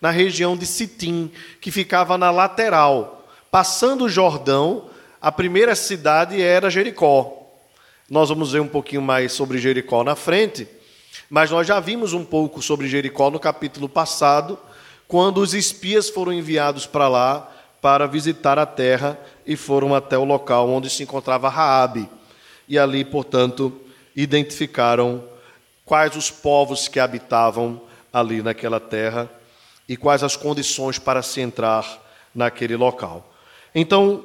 na 0.00 0.10
região 0.10 0.54
de 0.54 0.66
Sitim, 0.66 1.32
que 1.60 1.70
ficava 1.70 2.18
na 2.18 2.30
lateral. 2.30 3.26
Passando 3.50 4.04
o 4.04 4.08
Jordão, 4.08 4.90
a 5.20 5.32
primeira 5.32 5.74
cidade 5.74 6.42
era 6.42 6.68
Jericó. 6.68 7.42
Nós 8.10 8.28
vamos 8.28 8.52
ver 8.52 8.60
um 8.60 8.68
pouquinho 8.68 9.00
mais 9.00 9.32
sobre 9.32 9.56
Jericó 9.56 10.04
na 10.04 10.14
frente, 10.14 10.68
mas 11.30 11.50
nós 11.50 11.66
já 11.66 11.80
vimos 11.80 12.12
um 12.12 12.24
pouco 12.24 12.60
sobre 12.60 12.86
Jericó 12.86 13.30
no 13.30 13.40
capítulo 13.40 13.88
passado 13.88 14.58
quando 15.08 15.38
os 15.38 15.54
espias 15.54 16.10
foram 16.10 16.32
enviados 16.32 16.86
para 16.86 17.08
lá 17.08 17.53
para 17.84 18.06
visitar 18.06 18.58
a 18.58 18.64
terra 18.64 19.18
e 19.44 19.56
foram 19.56 19.94
até 19.94 20.16
o 20.16 20.24
local 20.24 20.70
onde 20.70 20.88
se 20.88 21.02
encontrava 21.02 21.50
Raabe. 21.50 22.08
E 22.66 22.78
ali, 22.78 23.04
portanto, 23.04 23.78
identificaram 24.16 25.22
quais 25.84 26.16
os 26.16 26.30
povos 26.30 26.88
que 26.88 26.98
habitavam 26.98 27.82
ali 28.10 28.40
naquela 28.40 28.80
terra 28.80 29.30
e 29.86 29.98
quais 29.98 30.22
as 30.22 30.34
condições 30.34 30.98
para 30.98 31.20
se 31.20 31.42
entrar 31.42 32.02
naquele 32.34 32.74
local. 32.74 33.30
Então, 33.74 34.24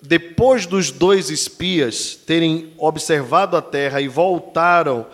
depois 0.00 0.64
dos 0.64 0.92
dois 0.92 1.28
espias 1.28 2.14
terem 2.14 2.72
observado 2.78 3.56
a 3.56 3.62
terra 3.62 4.00
e 4.00 4.06
voltaram 4.06 5.06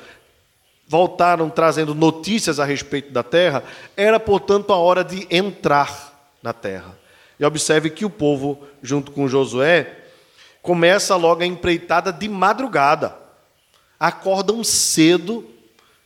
voltaram 0.87 1.49
trazendo 1.49 1.95
notícias 1.95 2.61
a 2.61 2.67
respeito 2.67 3.11
da 3.13 3.23
terra, 3.23 3.65
era, 3.97 4.21
portanto, 4.21 4.75
a 4.75 4.77
hora 4.77 5.03
de 5.03 5.27
entrar 5.31 6.37
na 6.43 6.53
terra. 6.53 6.98
E 7.39 7.45
observe 7.45 7.91
que 7.91 8.05
o 8.05 8.11
povo, 8.11 8.67
junto 8.83 9.13
com 9.13 9.29
Josué, 9.29 9.97
começa 10.63 11.15
logo 11.17 11.43
a 11.43 11.47
empreitada 11.47 12.13
de 12.13 12.29
madrugada. 12.29 13.17
Acordam 13.99 14.63
cedo 14.65 15.49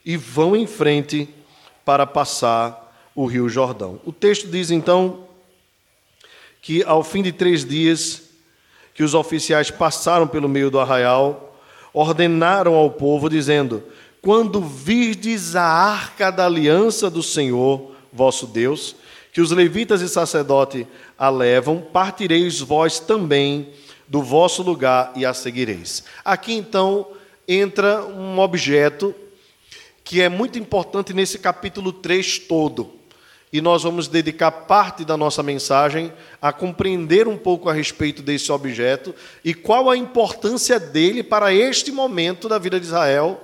e 0.05 0.17
vão 0.17 0.55
em 0.55 0.67
frente 0.67 1.29
para 1.85 2.07
passar 2.07 3.11
o 3.15 3.27
rio 3.27 3.49
Jordão. 3.49 4.01
O 4.05 4.13
texto 4.13 4.49
diz 4.49 4.71
então 4.71 5.27
que 6.61 6.83
ao 6.85 7.03
fim 7.03 7.23
de 7.23 7.33
três 7.33 7.65
dias 7.65 8.23
que 8.95 9.03
os 9.03 9.15
oficiais 9.15 9.71
passaram 9.71 10.27
pelo 10.27 10.49
meio 10.49 10.71
do 10.71 10.79
arraial, 10.79 11.59
ordenaram 11.93 12.75
ao 12.75 12.91
povo, 12.91 13.29
dizendo: 13.29 13.83
quando 14.21 14.61
virdes 14.61 15.57
a 15.57 15.65
arca 15.65 16.31
da 16.31 16.47
aliança 16.47 17.11
do 17.11 17.23
Senhor, 17.23 17.93
vosso 18.13 18.47
Deus, 18.47 18.95
que 19.33 19.41
os 19.41 19.51
levitas 19.51 20.03
e 20.03 20.09
sacerdote 20.09 20.87
a 21.19 21.31
levam, 21.31 21.81
partireis 21.81 22.61
vós 22.61 23.01
também 23.01 23.71
do 24.07 24.23
vosso 24.23 24.63
lugar 24.63 25.11
e 25.17 25.25
a 25.25 25.33
seguireis. 25.33 26.05
Aqui 26.23 26.53
então 26.53 27.09
entra 27.49 28.05
um 28.05 28.39
objeto 28.39 29.15
que 30.05 30.21
é 30.21 30.29
muito 30.29 30.59
importante 30.59 31.15
nesse 31.15 31.39
capítulo 31.39 31.95
3 31.95 32.41
todo. 32.41 32.93
E 33.51 33.61
nós 33.61 33.83
vamos 33.83 34.09
dedicar 34.09 34.51
parte 34.51 35.05
da 35.05 35.17
nossa 35.17 35.43
mensagem 35.43 36.13
a 36.41 36.53
compreender 36.53 37.27
um 37.27 37.37
pouco 37.37 37.69
a 37.69 37.73
respeito 37.73 38.23
desse 38.23 38.53
objeto 38.53 39.15
e 39.43 39.55
qual 39.55 39.89
a 39.89 39.97
importância 39.97 40.79
dele 40.79 41.23
para 41.23 41.55
este 41.55 41.91
momento 41.91 42.49
da 42.49 42.59
vida 42.59 42.79
de 42.79 42.87
Israel 42.87 43.41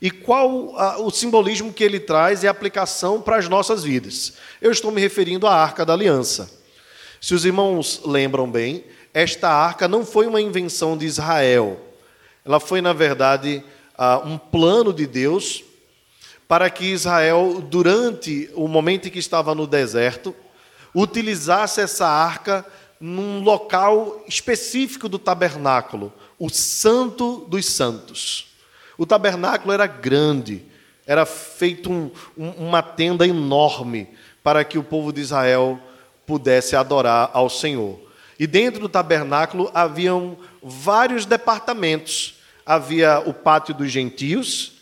e 0.00 0.10
qual 0.10 0.76
a, 0.78 0.98
o 0.98 1.10
simbolismo 1.10 1.72
que 1.72 1.84
ele 1.84 2.00
traz 2.00 2.42
e 2.42 2.48
a 2.48 2.50
aplicação 2.50 3.20
para 3.20 3.36
as 3.36 3.48
nossas 3.48 3.84
vidas. 3.84 4.34
Eu 4.60 4.70
estou 4.70 4.90
me 4.90 5.00
referindo 5.00 5.46
à 5.46 5.54
Arca 5.54 5.84
da 5.84 5.92
Aliança. 5.92 6.50
Se 7.20 7.34
os 7.34 7.44
irmãos 7.44 8.00
lembram 8.04 8.50
bem, 8.50 8.84
esta 9.12 9.50
arca 9.50 9.86
não 9.86 10.06
foi 10.06 10.26
uma 10.26 10.40
invenção 10.40 10.96
de 10.96 11.04
Israel. 11.04 11.78
Ela 12.44 12.58
foi, 12.58 12.80
na 12.80 12.92
verdade, 12.92 13.62
um 14.24 14.38
plano 14.38 14.92
de 14.92 15.06
Deus 15.06 15.62
para 16.48 16.70
que 16.70 16.86
Israel, 16.86 17.62
durante 17.68 18.50
o 18.54 18.66
momento 18.66 19.06
em 19.06 19.10
que 19.10 19.18
estava 19.18 19.54
no 19.54 19.66
deserto, 19.66 20.34
utilizasse 20.94 21.80
essa 21.80 22.08
arca 22.08 22.64
num 22.98 23.42
local 23.42 24.24
específico 24.26 25.08
do 25.08 25.18
tabernáculo, 25.18 26.12
o 26.38 26.48
Santo 26.48 27.46
dos 27.48 27.66
Santos. 27.66 28.49
O 29.00 29.06
tabernáculo 29.06 29.72
era 29.72 29.86
grande, 29.86 30.62
era 31.06 31.24
feito 31.24 31.90
um, 31.90 32.10
um, 32.36 32.50
uma 32.66 32.82
tenda 32.82 33.26
enorme 33.26 34.10
para 34.42 34.62
que 34.62 34.76
o 34.76 34.84
povo 34.84 35.10
de 35.10 35.22
Israel 35.22 35.80
pudesse 36.26 36.76
adorar 36.76 37.30
ao 37.32 37.48
Senhor. 37.48 37.98
E 38.38 38.46
dentro 38.46 38.78
do 38.78 38.90
tabernáculo 38.90 39.70
haviam 39.72 40.36
vários 40.62 41.24
departamentos. 41.24 42.40
Havia 42.66 43.20
o 43.20 43.32
pátio 43.32 43.72
dos 43.72 43.90
gentios, 43.90 44.72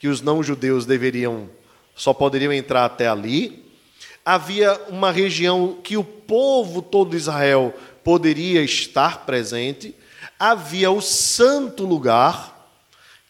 que 0.00 0.08
os 0.08 0.20
não-judeus 0.20 0.84
deveriam 0.84 1.48
só 1.94 2.12
poderiam 2.12 2.52
entrar 2.52 2.84
até 2.84 3.06
ali. 3.06 3.72
Havia 4.24 4.80
uma 4.88 5.12
região 5.12 5.78
que 5.80 5.96
o 5.96 6.02
povo 6.02 6.82
todo 6.82 7.12
de 7.12 7.18
Israel 7.18 7.72
poderia 8.02 8.62
estar 8.62 9.24
presente. 9.24 9.94
Havia 10.40 10.90
o 10.90 11.00
santo 11.00 11.86
lugar, 11.86 12.59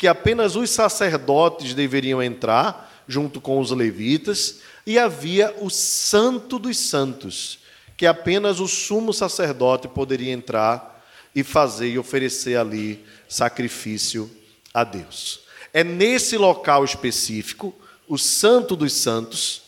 que 0.00 0.08
apenas 0.08 0.56
os 0.56 0.70
sacerdotes 0.70 1.74
deveriam 1.74 2.22
entrar, 2.22 3.04
junto 3.06 3.38
com 3.38 3.60
os 3.60 3.70
levitas. 3.70 4.60
E 4.86 4.98
havia 4.98 5.54
o 5.60 5.68
santo 5.68 6.58
dos 6.58 6.78
santos, 6.78 7.58
que 7.98 8.06
apenas 8.06 8.60
o 8.60 8.66
sumo 8.66 9.12
sacerdote 9.12 9.88
poderia 9.88 10.32
entrar 10.32 11.04
e 11.34 11.44
fazer 11.44 11.90
e 11.90 11.98
oferecer 11.98 12.56
ali 12.56 13.04
sacrifício 13.28 14.30
a 14.72 14.84
Deus. 14.84 15.40
É 15.70 15.84
nesse 15.84 16.38
local 16.38 16.82
específico, 16.82 17.74
o 18.08 18.16
Santo 18.16 18.74
dos 18.74 18.94
Santos, 18.94 19.64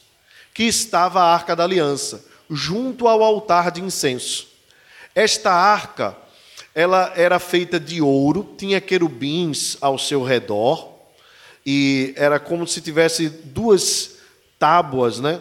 que 0.54 0.62
estava 0.62 1.20
a 1.20 1.34
Arca 1.34 1.54
da 1.54 1.64
Aliança, 1.64 2.24
junto 2.48 3.06
ao 3.06 3.22
altar 3.22 3.70
de 3.70 3.82
incenso. 3.82 4.48
Esta 5.14 5.52
arca, 5.52 6.16
ela 6.74 7.12
era 7.16 7.38
feita 7.38 7.78
de 7.78 8.00
ouro, 8.00 8.54
tinha 8.56 8.80
querubins 8.80 9.76
ao 9.80 9.98
seu 9.98 10.22
redor, 10.22 10.90
e 11.64 12.14
era 12.16 12.40
como 12.40 12.66
se 12.66 12.80
tivesse 12.80 13.28
duas 13.28 14.16
tábuas, 14.58 15.20
né? 15.20 15.40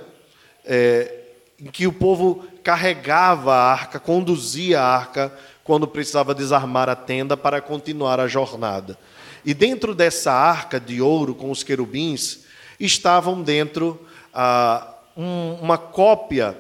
É, 0.65 1.19
em 1.59 1.65
que 1.65 1.87
o 1.87 1.93
povo 1.93 2.45
carregava 2.63 3.53
a 3.53 3.71
arca, 3.71 3.99
conduzia 3.99 4.81
a 4.81 4.95
arca 4.95 5.33
quando 5.63 5.87
precisava 5.87 6.35
desarmar 6.35 6.89
a 6.89 6.95
tenda 6.95 7.37
para 7.37 7.61
continuar 7.61 8.19
a 8.19 8.27
jornada. 8.27 8.97
E 9.45 9.53
dentro 9.53 9.95
dessa 9.95 10.31
arca 10.31 10.79
de 10.79 11.01
ouro 11.01 11.33
com 11.33 11.49
os 11.49 11.63
querubins 11.63 12.45
estavam 12.79 13.41
dentro 13.41 14.05
ah, 14.33 14.95
um, 15.15 15.53
uma 15.61 15.77
cópia 15.77 16.57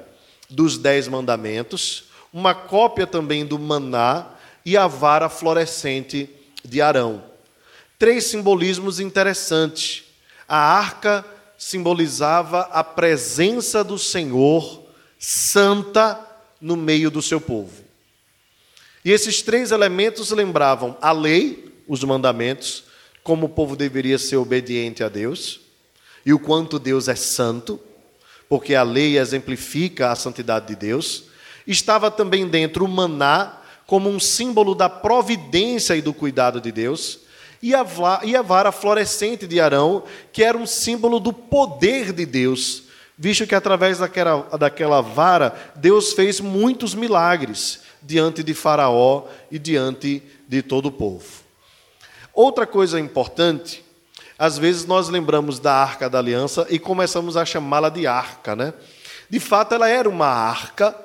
dos 0.49 0.77
Dez 0.77 1.07
Mandamentos, 1.07 2.05
uma 2.33 2.53
cópia 2.53 3.05
também 3.05 3.45
do 3.45 3.59
maná 3.59 4.27
e 4.65 4.77
a 4.77 4.87
vara 4.87 5.29
florescente 5.29 6.29
de 6.63 6.81
Arão. 6.81 7.23
Três 7.97 8.25
simbolismos 8.25 8.99
interessantes. 8.99 10.03
A 10.47 10.57
arca 10.57 11.25
simbolizava 11.57 12.61
a 12.71 12.83
presença 12.83 13.83
do 13.83 13.97
Senhor 13.97 14.83
santa 15.19 16.19
no 16.59 16.75
meio 16.75 17.11
do 17.11 17.21
seu 17.21 17.39
povo. 17.39 17.83
E 19.05 19.11
esses 19.11 19.41
três 19.41 19.71
elementos 19.71 20.31
lembravam 20.31 20.97
a 21.01 21.11
lei, 21.11 21.73
os 21.87 22.03
mandamentos, 22.03 22.83
como 23.23 23.45
o 23.45 23.49
povo 23.49 23.75
deveria 23.75 24.17
ser 24.17 24.37
obediente 24.37 25.03
a 25.03 25.09
Deus, 25.09 25.59
e 26.25 26.33
o 26.33 26.39
quanto 26.39 26.79
Deus 26.79 27.07
é 27.07 27.15
santo, 27.15 27.79
porque 28.49 28.75
a 28.75 28.83
lei 28.83 29.17
exemplifica 29.17 30.11
a 30.11 30.15
santidade 30.15 30.67
de 30.67 30.75
Deus. 30.75 31.25
Estava 31.65 32.11
também 32.11 32.47
dentro 32.47 32.85
o 32.85 32.87
maná, 32.87 33.60
como 33.91 34.09
um 34.09 34.21
símbolo 34.21 34.73
da 34.73 34.87
providência 34.87 35.97
e 35.97 36.01
do 36.01 36.13
cuidado 36.13 36.61
de 36.61 36.71
Deus, 36.71 37.19
e 37.61 37.75
a, 37.75 37.83
vara 38.41 38.71
florescente 38.71 39.45
de 39.45 39.59
Arão, 39.59 40.03
que 40.31 40.45
era 40.45 40.57
um 40.57 40.65
símbolo 40.65 41.19
do 41.19 41.33
poder 41.33 42.13
de 42.13 42.25
Deus, 42.25 42.83
visto 43.17 43.45
que 43.45 43.53
através 43.53 43.97
daquela, 43.97 44.43
daquela 44.57 45.01
vara 45.01 45.73
Deus 45.75 46.13
fez 46.13 46.39
muitos 46.39 46.95
milagres 46.95 47.81
diante 48.01 48.41
de 48.43 48.53
Faraó 48.53 49.25
e 49.51 49.59
diante 49.59 50.23
de 50.47 50.61
todo 50.61 50.85
o 50.85 50.91
povo. 50.93 51.25
Outra 52.33 52.65
coisa 52.65 52.97
importante, 52.97 53.83
às 54.39 54.57
vezes 54.57 54.85
nós 54.85 55.09
lembramos 55.09 55.59
da 55.59 55.73
Arca 55.73 56.09
da 56.09 56.19
Aliança 56.19 56.65
e 56.69 56.79
começamos 56.79 57.35
a 57.35 57.43
chamá-la 57.43 57.89
de 57.89 58.07
arca, 58.07 58.55
né? 58.55 58.73
De 59.29 59.39
fato, 59.41 59.75
ela 59.75 59.89
era 59.89 60.07
uma 60.07 60.27
arca, 60.27 60.95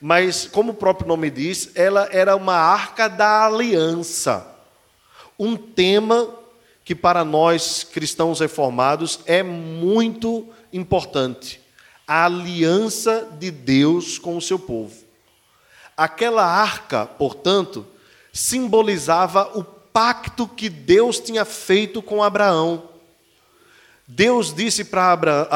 mas, 0.00 0.46
como 0.46 0.72
o 0.72 0.76
próprio 0.76 1.08
nome 1.08 1.30
diz, 1.30 1.70
ela 1.74 2.08
era 2.12 2.36
uma 2.36 2.56
arca 2.56 3.08
da 3.08 3.46
aliança. 3.46 4.46
Um 5.38 5.56
tema 5.56 6.28
que, 6.84 6.94
para 6.94 7.24
nós 7.24 7.82
cristãos 7.82 8.40
reformados, 8.40 9.20
é 9.26 9.42
muito 9.42 10.48
importante: 10.72 11.60
a 12.06 12.26
aliança 12.26 13.28
de 13.38 13.50
Deus 13.50 14.18
com 14.18 14.36
o 14.36 14.42
seu 14.42 14.58
povo. 14.58 14.94
Aquela 15.96 16.44
arca, 16.44 17.06
portanto, 17.06 17.86
simbolizava 18.32 19.50
o 19.58 19.64
pacto 19.64 20.46
que 20.46 20.68
Deus 20.68 21.18
tinha 21.18 21.44
feito 21.44 22.02
com 22.02 22.22
Abraão. 22.22 22.90
Deus 24.06 24.54
disse 24.54 24.84
para 24.84 25.48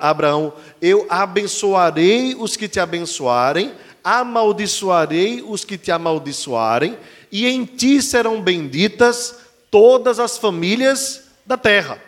Abraão: 0.00 0.52
Eu 0.80 1.06
abençoarei 1.08 2.36
os 2.38 2.56
que 2.56 2.68
te 2.68 2.78
abençoarem, 2.78 3.74
amaldiçoarei 4.04 5.42
os 5.42 5.64
que 5.64 5.76
te 5.76 5.90
amaldiçoarem, 5.90 6.96
e 7.32 7.48
em 7.48 7.64
ti 7.64 8.00
serão 8.00 8.40
benditas 8.40 9.36
todas 9.70 10.20
as 10.20 10.38
famílias 10.38 11.24
da 11.44 11.56
terra. 11.56 12.00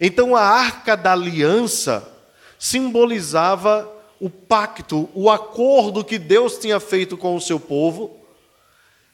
Então 0.00 0.34
a 0.34 0.42
arca 0.42 0.96
da 0.96 1.12
aliança 1.12 2.08
simbolizava 2.58 3.90
o 4.18 4.30
pacto, 4.30 5.10
o 5.14 5.30
acordo 5.30 6.04
que 6.04 6.18
Deus 6.18 6.56
tinha 6.56 6.80
feito 6.80 7.18
com 7.18 7.36
o 7.36 7.40
seu 7.40 7.60
povo, 7.60 8.16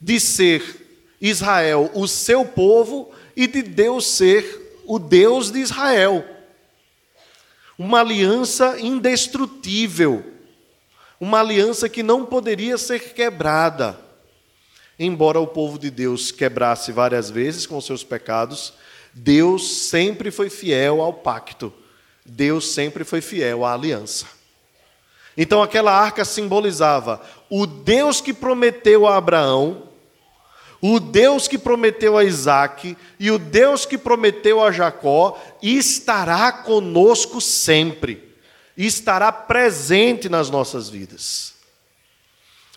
de 0.00 0.20
ser 0.20 0.86
Israel 1.20 1.90
o 1.94 2.06
seu 2.06 2.44
povo 2.44 3.10
e 3.34 3.46
de 3.46 3.62
Deus 3.62 4.06
ser 4.06 4.65
o 4.86 4.98
Deus 4.98 5.50
de 5.50 5.58
Israel. 5.58 6.24
Uma 7.78 8.00
aliança 8.00 8.80
indestrutível, 8.80 10.24
uma 11.20 11.40
aliança 11.40 11.88
que 11.88 12.02
não 12.02 12.24
poderia 12.24 12.78
ser 12.78 13.12
quebrada. 13.12 13.98
Embora 14.98 15.38
o 15.38 15.46
povo 15.46 15.78
de 15.78 15.90
Deus 15.90 16.30
quebrasse 16.30 16.90
várias 16.90 17.28
vezes 17.28 17.66
com 17.66 17.78
seus 17.80 18.02
pecados, 18.02 18.72
Deus 19.12 19.88
sempre 19.88 20.30
foi 20.30 20.48
fiel 20.48 21.02
ao 21.02 21.12
pacto, 21.12 21.72
Deus 22.24 22.72
sempre 22.72 23.04
foi 23.04 23.20
fiel 23.20 23.64
à 23.64 23.74
aliança. 23.74 24.26
Então 25.36 25.62
aquela 25.62 25.92
arca 25.92 26.24
simbolizava 26.24 27.20
o 27.50 27.66
Deus 27.66 28.22
que 28.22 28.32
prometeu 28.32 29.06
a 29.06 29.16
Abraão, 29.16 29.85
o 30.88 31.00
Deus 31.00 31.48
que 31.48 31.58
prometeu 31.58 32.16
a 32.16 32.24
Isaac 32.24 32.96
e 33.18 33.28
o 33.28 33.38
Deus 33.40 33.84
que 33.84 33.98
prometeu 33.98 34.62
a 34.62 34.70
Jacó 34.70 35.36
estará 35.60 36.52
conosco 36.52 37.40
sempre, 37.40 38.32
estará 38.76 39.32
presente 39.32 40.28
nas 40.28 40.48
nossas 40.48 40.88
vidas. 40.88 41.54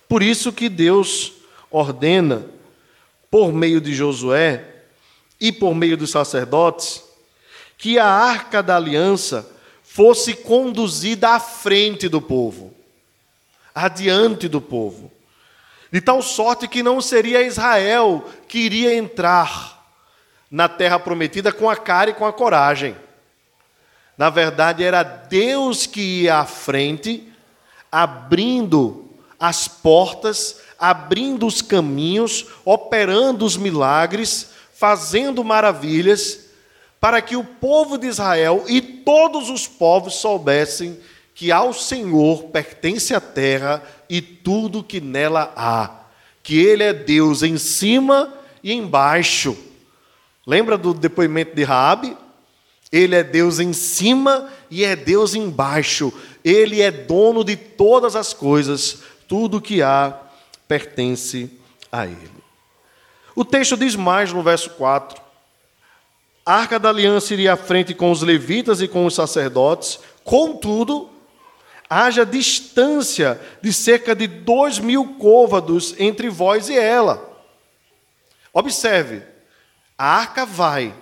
Por 0.08 0.24
isso 0.24 0.52
que 0.52 0.68
Deus 0.68 1.34
ordena, 1.70 2.46
por 3.30 3.52
meio 3.52 3.80
de 3.80 3.94
Josué 3.94 4.64
e 5.40 5.52
por 5.52 5.72
meio 5.72 5.96
dos 5.96 6.10
sacerdotes, 6.10 7.04
que 7.78 7.96
a 7.96 8.06
arca 8.06 8.60
da 8.60 8.74
aliança 8.74 9.48
fosse 9.84 10.34
conduzida 10.34 11.30
à 11.30 11.38
frente 11.38 12.08
do 12.08 12.20
povo, 12.20 12.74
adiante 13.72 14.48
do 14.48 14.60
povo, 14.60 15.12
de 15.92 16.00
tal 16.00 16.22
sorte 16.22 16.68
que 16.68 16.82
não 16.82 17.00
seria 17.00 17.42
Israel 17.42 18.24
que 18.46 18.58
iria 18.58 18.94
entrar 18.94 19.80
na 20.50 20.68
terra 20.68 20.98
prometida 20.98 21.52
com 21.52 21.68
a 21.68 21.76
cara 21.76 22.10
e 22.10 22.14
com 22.14 22.26
a 22.26 22.32
coragem. 22.32 22.96
Na 24.16 24.30
verdade, 24.30 24.84
era 24.84 25.02
Deus 25.02 25.86
que 25.86 26.22
ia 26.22 26.38
à 26.38 26.44
frente, 26.44 27.26
abrindo 27.90 29.08
as 29.38 29.66
portas, 29.66 30.60
abrindo 30.78 31.46
os 31.46 31.62
caminhos, 31.62 32.46
operando 32.64 33.44
os 33.44 33.56
milagres, 33.56 34.50
fazendo 34.74 35.42
maravilhas 35.42 36.50
para 37.00 37.22
que 37.22 37.34
o 37.34 37.42
povo 37.42 37.96
de 37.96 38.06
Israel 38.06 38.64
e 38.68 38.80
todos 38.80 39.48
os 39.48 39.66
povos 39.66 40.16
soubessem 40.16 41.00
que 41.40 41.50
ao 41.50 41.72
Senhor 41.72 42.48
pertence 42.48 43.14
a 43.14 43.20
terra 43.20 43.82
e 44.10 44.20
tudo 44.20 44.84
que 44.84 45.00
nela 45.00 45.50
há, 45.56 45.90
que 46.42 46.58
Ele 46.58 46.82
é 46.82 46.92
Deus 46.92 47.42
em 47.42 47.56
cima 47.56 48.30
e 48.62 48.74
embaixo. 48.74 49.56
Lembra 50.46 50.76
do 50.76 50.92
depoimento 50.92 51.56
de 51.56 51.64
Raabe? 51.64 52.14
Ele 52.92 53.14
é 53.14 53.24
Deus 53.24 53.58
em 53.58 53.72
cima 53.72 54.50
e 54.70 54.84
é 54.84 54.94
Deus 54.94 55.34
embaixo. 55.34 56.12
Ele 56.44 56.82
é 56.82 56.90
dono 56.90 57.42
de 57.42 57.56
todas 57.56 58.14
as 58.14 58.34
coisas. 58.34 58.98
Tudo 59.26 59.62
que 59.62 59.80
há 59.80 60.14
pertence 60.68 61.50
a 61.90 62.04
Ele. 62.04 62.30
O 63.34 63.46
texto 63.46 63.78
diz 63.78 63.96
mais 63.96 64.30
no 64.30 64.42
verso 64.42 64.68
4: 64.72 65.18
a 66.44 66.56
arca 66.56 66.78
da 66.78 66.90
aliança 66.90 67.32
iria 67.32 67.54
à 67.54 67.56
frente 67.56 67.94
com 67.94 68.10
os 68.10 68.20
levitas 68.20 68.82
e 68.82 68.88
com 68.88 69.06
os 69.06 69.14
sacerdotes, 69.14 70.00
contudo, 70.22 71.09
haja 71.90 72.24
distância 72.24 73.40
de 73.60 73.72
cerca 73.72 74.14
de 74.14 74.28
dois 74.28 74.78
mil 74.78 75.16
côvados 75.18 75.94
entre 75.98 76.30
vós 76.30 76.68
e 76.68 76.78
ela. 76.78 77.28
Observe, 78.52 79.22
a 79.98 80.06
arca 80.06 80.46
vai, 80.46 80.94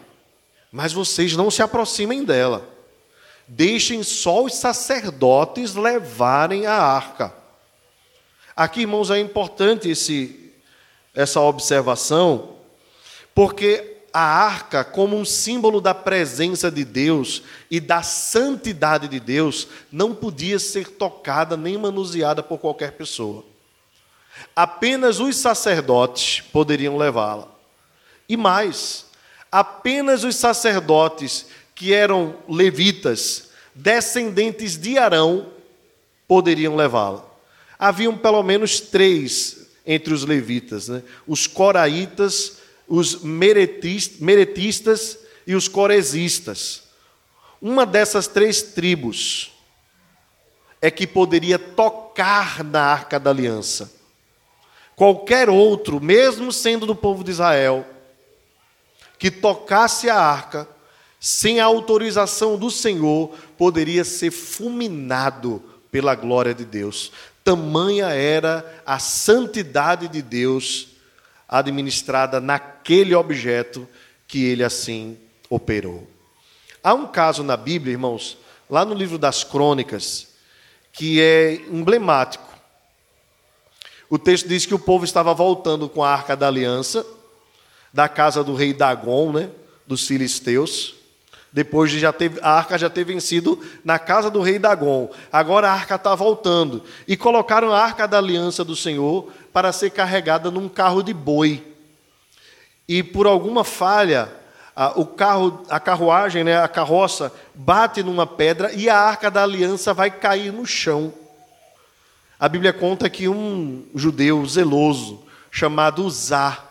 mas 0.72 0.92
vocês 0.94 1.37
não 1.37 1.51
se 1.51 1.62
aproximem 1.62 2.24
dela. 2.24 2.66
deixem 3.48 4.03
só 4.03 4.44
os 4.44 4.55
sacerdotes 4.55 5.74
levarem 5.74 6.66
a 6.66 6.74
arca. 6.74 7.33
Aqui, 8.55 8.83
irmãos, 8.83 9.11
é 9.11 9.18
importante 9.18 9.88
esse, 9.88 10.53
essa 11.14 11.40
observação, 11.40 12.57
porque 13.35 13.98
a 14.18 14.20
arca, 14.20 14.83
como 14.83 15.16
um 15.16 15.24
símbolo 15.24 15.81
da 15.81 15.94
presença 15.94 16.72
de 16.72 16.85
Deus 16.85 17.44
e 17.70 17.78
da 17.78 18.02
santidade 18.02 19.07
de 19.07 19.20
Deus, 19.20 19.68
não 19.92 20.12
podia 20.12 20.59
ser 20.59 20.88
tocada 20.88 21.57
nem 21.57 21.78
manuseada 21.78 22.42
por 22.42 22.59
qualquer 22.59 22.94
pessoa. 22.94 23.44
Apenas 24.57 25.20
os 25.20 25.37
sacerdotes 25.37 26.40
poderiam 26.40 26.96
levá-la. 26.96 27.46
E 28.28 28.37
mais, 28.37 29.07
apenas 29.52 30.24
os 30.24 30.35
sacerdotes 30.35 31.46
que 31.72 31.94
eram 31.94 32.35
levitas, 32.48 33.50
descendentes 33.72 34.76
de 34.76 34.98
Arão, 34.98 35.46
poderiam 36.26 36.74
levá-la. 36.74 37.24
Haviam 37.78 38.18
pelo 38.18 38.42
menos 38.42 38.81
três 38.81 39.68
entre 39.87 40.12
os 40.12 40.24
levitas: 40.24 40.88
né? 40.88 41.04
os 41.24 41.46
coraitas, 41.46 42.58
os 42.88 43.22
meretistas 43.22 45.18
e 45.46 45.55
os 45.55 45.68
coresistas. 45.68 46.85
Uma 47.61 47.85
dessas 47.85 48.27
três 48.27 48.62
tribos 48.62 49.53
é 50.81 50.90
que 50.90 51.07
poderia 51.07 51.59
tocar 51.59 52.64
na 52.64 52.81
arca 52.81 53.18
da 53.18 53.31
aliança. 53.31 53.92
Qualquer 54.96 55.48
outro, 55.48 56.01
mesmo 56.01 56.53
sendo 56.53 56.87
do 56.87 56.94
povo 56.94 57.22
de 57.22 57.31
Israel, 57.31 57.87
que 59.18 59.31
tocasse 59.31 60.09
a 60.09 60.16
arca, 60.16 60.68
sem 61.20 61.61
a 61.61 61.64
autorização 61.64 62.57
do 62.57 62.70
Senhor, 62.70 63.35
poderia 63.57 64.05
ser 64.05 64.31
fulminado 64.31 65.62
pela 65.90 66.14
glória 66.14 66.55
de 66.55 66.64
Deus. 66.64 67.11
Tamanha 67.42 68.09
era 68.09 68.83
a 68.87 68.98
santidade 68.98 70.07
de 70.09 70.22
Deus 70.22 70.88
administrada 71.48 72.40
naquele 72.88 73.14
objeto 73.14 73.87
que 74.27 74.46
ele 74.46 74.64
assim 74.64 75.18
operou. 75.51 76.09
Há 76.83 76.94
um 76.94 77.07
caso 77.07 77.42
na 77.42 77.55
Bíblia, 77.55 77.92
irmãos, 77.92 78.38
lá 78.68 78.83
no 78.83 78.94
livro 78.94 79.18
das 79.18 79.44
Crônicas, 79.44 80.29
que 80.90 81.20
é 81.20 81.57
emblemático. 81.70 82.48
O 84.09 84.18
texto 84.18 84.48
diz 84.48 84.64
que 84.64 84.74
o 84.74 84.79
povo 84.79 85.05
estava 85.05 85.35
voltando 85.35 85.87
com 85.87 86.03
a 86.03 86.11
arca 86.11 86.35
da 86.35 86.46
aliança 86.46 87.05
da 87.92 88.09
casa 88.09 88.42
do 88.42 88.55
rei 88.55 88.72
Dagon, 88.72 89.33
né, 89.33 89.51
dos 89.87 90.07
filisteus. 90.07 90.94
Depois 91.53 91.90
de 91.90 91.98
já 91.98 92.11
ter, 92.11 92.38
a 92.40 92.53
arca 92.53 92.79
já 92.79 92.88
ter 92.88 93.05
vencido 93.05 93.62
na 93.85 93.98
casa 93.98 94.31
do 94.31 94.40
rei 94.40 94.59
Dagon. 94.59 95.11
Agora 95.31 95.68
a 95.68 95.72
arca 95.74 95.96
está 95.96 96.14
voltando. 96.14 96.83
E 97.07 97.18
colocaram 97.18 97.70
a 97.70 97.83
arca 97.83 98.09
da 98.09 98.16
aliança 98.16 98.64
do 98.64 98.74
Senhor 98.74 99.31
para 99.53 99.72
ser 99.72 99.90
carregada 99.90 100.51
num 100.51 100.70
carro 100.70 101.03
de 101.03 101.12
boi. 101.12 101.77
E 102.88 103.03
por 103.03 103.27
alguma 103.27 103.62
falha, 103.62 104.33
a, 104.74 104.98
o 104.98 105.05
carro, 105.05 105.64
a 105.68 105.79
carruagem, 105.79 106.42
né, 106.42 106.57
a 106.57 106.68
carroça, 106.68 107.33
bate 107.55 108.03
numa 108.03 108.27
pedra 108.27 108.72
e 108.72 108.88
a 108.88 108.96
arca 108.96 109.31
da 109.31 109.42
aliança 109.42 109.92
vai 109.92 110.11
cair 110.11 110.53
no 110.53 110.64
chão. 110.64 111.12
A 112.40 112.48
Bíblia 112.48 112.72
conta 112.72 113.11
que 113.11 113.29
um 113.29 113.85
judeu 113.94 114.46
zeloso, 114.46 115.27
chamado 115.51 116.05
Uzá, 116.05 116.64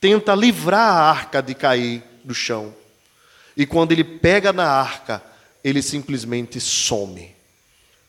tenta 0.00 0.34
livrar 0.34 0.94
a 0.94 1.10
arca 1.10 1.42
de 1.42 1.54
cair 1.54 2.02
do 2.24 2.34
chão. 2.34 2.74
E 3.54 3.66
quando 3.66 3.92
ele 3.92 4.04
pega 4.04 4.52
na 4.52 4.66
arca, 4.66 5.22
ele 5.62 5.82
simplesmente 5.82 6.58
some. 6.58 7.36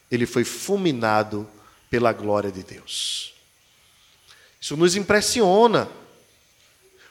Ele 0.09 0.25
foi 0.25 0.45
fulminado 0.45 1.47
pela 1.89 2.13
glória 2.13 2.51
de 2.51 2.63
Deus. 2.63 3.33
Isso 4.61 4.77
nos 4.77 4.95
impressiona, 4.95 5.89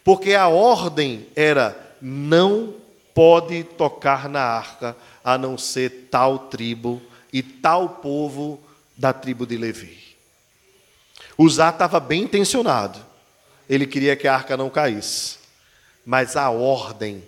porque 0.05 0.35
a 0.35 0.49
ordem 0.49 1.27
era: 1.35 1.97
não 2.01 2.75
pode 3.15 3.65
tocar 3.65 4.29
na 4.29 4.43
arca 4.43 4.97
a 5.23 5.37
não 5.37 5.59
ser 5.59 6.09
tal 6.11 6.39
tribo 6.39 7.01
e 7.33 7.43
tal 7.43 7.89
povo 7.89 8.61
da 8.97 9.13
tribo 9.13 9.47
de 9.47 9.57
Levi. 9.57 9.99
Uzá 11.39 11.71
estava 11.71 11.99
bem 11.99 12.23
intencionado, 12.23 12.99
ele 13.69 13.87
queria 13.87 14.17
que 14.17 14.29
a 14.29 14.35
arca 14.35 14.57
não 14.57 14.69
caísse, 14.69 15.39
mas 16.05 16.37
a 16.37 16.51
ordem 16.51 17.23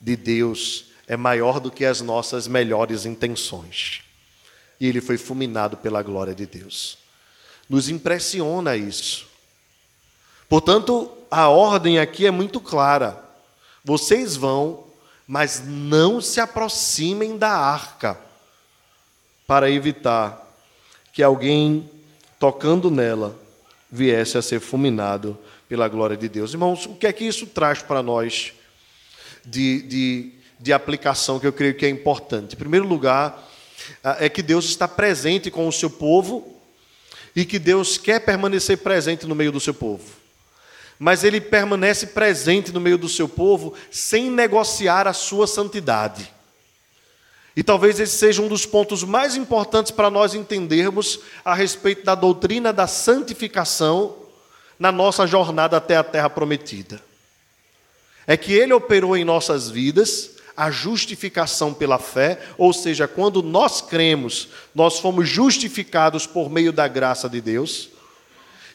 de 0.00 0.16
Deus 0.16 0.86
é 1.08 1.16
maior 1.16 1.60
do 1.60 1.70
que 1.70 1.84
as 1.84 2.00
nossas 2.00 2.46
melhores 2.46 3.06
intenções. 3.06 4.02
E 4.78 4.86
ele 4.86 5.00
foi 5.00 5.16
fulminado 5.16 5.76
pela 5.76 6.02
glória 6.02 6.34
de 6.34 6.46
Deus. 6.46 6.98
Nos 7.68 7.88
impressiona 7.88 8.76
isso. 8.76 9.25
Portanto, 10.48 11.10
a 11.30 11.48
ordem 11.48 11.98
aqui 11.98 12.26
é 12.26 12.30
muito 12.30 12.60
clara. 12.60 13.22
Vocês 13.84 14.36
vão, 14.36 14.84
mas 15.26 15.62
não 15.64 16.20
se 16.20 16.40
aproximem 16.40 17.36
da 17.36 17.50
arca, 17.50 18.18
para 19.46 19.70
evitar 19.70 20.44
que 21.12 21.22
alguém 21.22 21.88
tocando 22.38 22.90
nela 22.90 23.34
viesse 23.90 24.36
a 24.36 24.42
ser 24.42 24.60
fulminado 24.60 25.38
pela 25.68 25.88
glória 25.88 26.16
de 26.16 26.28
Deus. 26.28 26.52
Irmãos, 26.52 26.86
o 26.86 26.94
que 26.94 27.06
é 27.06 27.12
que 27.12 27.24
isso 27.24 27.46
traz 27.46 27.80
para 27.80 28.02
nós? 28.02 28.52
de, 29.46 29.82
de, 29.82 30.32
de 30.58 30.72
aplicação 30.72 31.38
que 31.38 31.46
eu 31.46 31.52
creio 31.52 31.74
que 31.74 31.86
é 31.86 31.88
importante. 31.88 32.54
Em 32.54 32.58
primeiro 32.58 32.86
lugar, 32.86 33.48
ah, 34.02 34.16
é 34.18 34.28
que 34.28 34.42
Deus 34.42 34.64
está 34.66 34.88
presente 34.88 35.50
com 35.50 35.68
o 35.68 35.72
seu 35.72 35.88
povo 35.88 36.60
e 37.34 37.44
que 37.44 37.58
Deus 37.58 37.96
quer 37.96 38.20
permanecer 38.20 38.78
presente 38.78 39.26
no 39.26 39.34
meio 39.34 39.52
do 39.52 39.60
seu 39.60 39.72
povo. 39.72 40.04
Mas 40.98 41.24
ele 41.24 41.40
permanece 41.40 42.08
presente 42.08 42.72
no 42.72 42.80
meio 42.80 42.96
do 42.96 43.08
seu 43.08 43.28
povo 43.28 43.74
sem 43.90 44.30
negociar 44.30 45.06
a 45.06 45.12
sua 45.12 45.46
santidade. 45.46 46.32
E 47.54 47.62
talvez 47.62 47.98
esse 47.98 48.16
seja 48.16 48.42
um 48.42 48.48
dos 48.48 48.66
pontos 48.66 49.02
mais 49.02 49.36
importantes 49.36 49.90
para 49.90 50.10
nós 50.10 50.34
entendermos 50.34 51.20
a 51.44 51.54
respeito 51.54 52.04
da 52.04 52.14
doutrina 52.14 52.72
da 52.72 52.86
santificação 52.86 54.16
na 54.78 54.92
nossa 54.92 55.26
jornada 55.26 55.76
até 55.76 55.96
a 55.96 56.04
terra 56.04 56.28
prometida 56.28 57.00
é 58.26 58.36
que 58.36 58.52
Ele 58.52 58.72
operou 58.72 59.16
em 59.16 59.24
nossas 59.24 59.70
vidas 59.70 60.32
a 60.56 60.70
justificação 60.70 61.72
pela 61.72 61.98
fé, 61.98 62.40
ou 62.56 62.72
seja, 62.72 63.06
quando 63.06 63.42
nós 63.42 63.82
cremos, 63.82 64.48
nós 64.74 64.98
fomos 64.98 65.28
justificados 65.28 66.26
por 66.26 66.50
meio 66.50 66.72
da 66.72 66.88
graça 66.88 67.28
de 67.28 67.40
Deus, 67.42 67.90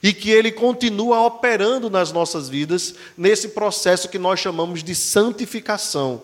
e 0.02 0.14
que 0.14 0.32
Ele 0.32 0.52
continua 0.52 1.22
operando 1.26 1.90
nas 1.90 2.12
nossas 2.12 2.50
vidas 2.50 2.96
nesse 3.18 3.50
processo 3.50 4.10
que 4.10 4.18
nós 4.18 4.40
chamamos 4.40 4.84
de 4.84 4.96
santificação. 4.96 6.24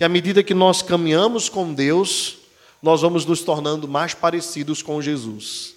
E 0.00 0.04
à 0.04 0.08
medida 0.08 0.42
que 0.42 0.54
nós 0.54 0.80
caminhamos 0.80 1.48
com 1.48 1.74
Deus, 1.74 2.38
nós 2.82 3.02
vamos 3.02 3.26
nos 3.26 3.42
tornando 3.42 3.88
mais 3.88 4.14
parecidos 4.14 4.82
com 4.82 5.02
Jesus. 5.02 5.74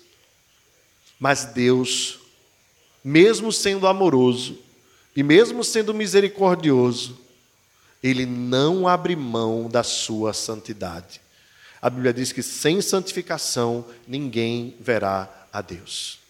Mas 1.19 1.45
Deus, 1.45 2.19
mesmo 3.03 3.51
sendo 3.51 3.87
amoroso, 3.87 4.57
e 5.15 5.23
mesmo 5.23 5.63
sendo 5.63 5.93
misericordioso, 5.93 7.19
ele 8.01 8.25
não 8.25 8.87
abre 8.87 9.15
mão 9.15 9.67
da 9.67 9.83
sua 9.83 10.33
santidade. 10.33 11.19
A 11.81 11.89
Bíblia 11.89 12.13
diz 12.13 12.31
que 12.31 12.41
sem 12.41 12.81
santificação 12.81 13.85
ninguém 14.07 14.75
verá 14.79 15.47
a 15.51 15.61
Deus. 15.61 16.20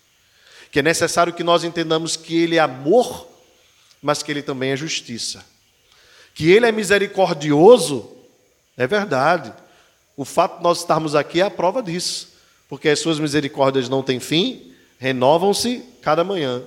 Que 0.72 0.80
é 0.80 0.82
necessário 0.82 1.34
que 1.34 1.44
nós 1.44 1.64
entendamos 1.64 2.16
que 2.16 2.42
Ele 2.42 2.56
é 2.56 2.60
amor, 2.60 3.28
mas 4.02 4.24
que 4.24 4.32
Ele 4.32 4.42
também 4.42 4.72
é 4.72 4.78
justiça. 4.78 5.46
Que 6.34 6.50
Ele 6.50 6.66
é 6.66 6.72
misericordioso, 6.72 8.10
é 8.76 8.88
verdade. 8.88 9.54
O 10.18 10.26
fato 10.26 10.58
de 10.58 10.64
nós 10.64 10.80
estarmos 10.80 11.14
aqui 11.14 11.42
é 11.42 11.44
a 11.44 11.52
prova 11.52 11.84
disso, 11.84 12.30
porque 12.70 12.90
as 12.90 13.00
Suas 13.00 13.20
misericórdias 13.20 13.90
não 13.90 14.02
têm 14.02 14.20
fim, 14.20 14.74
renovam-se 14.98 15.84
cada 16.02 16.24
manhã 16.24 16.64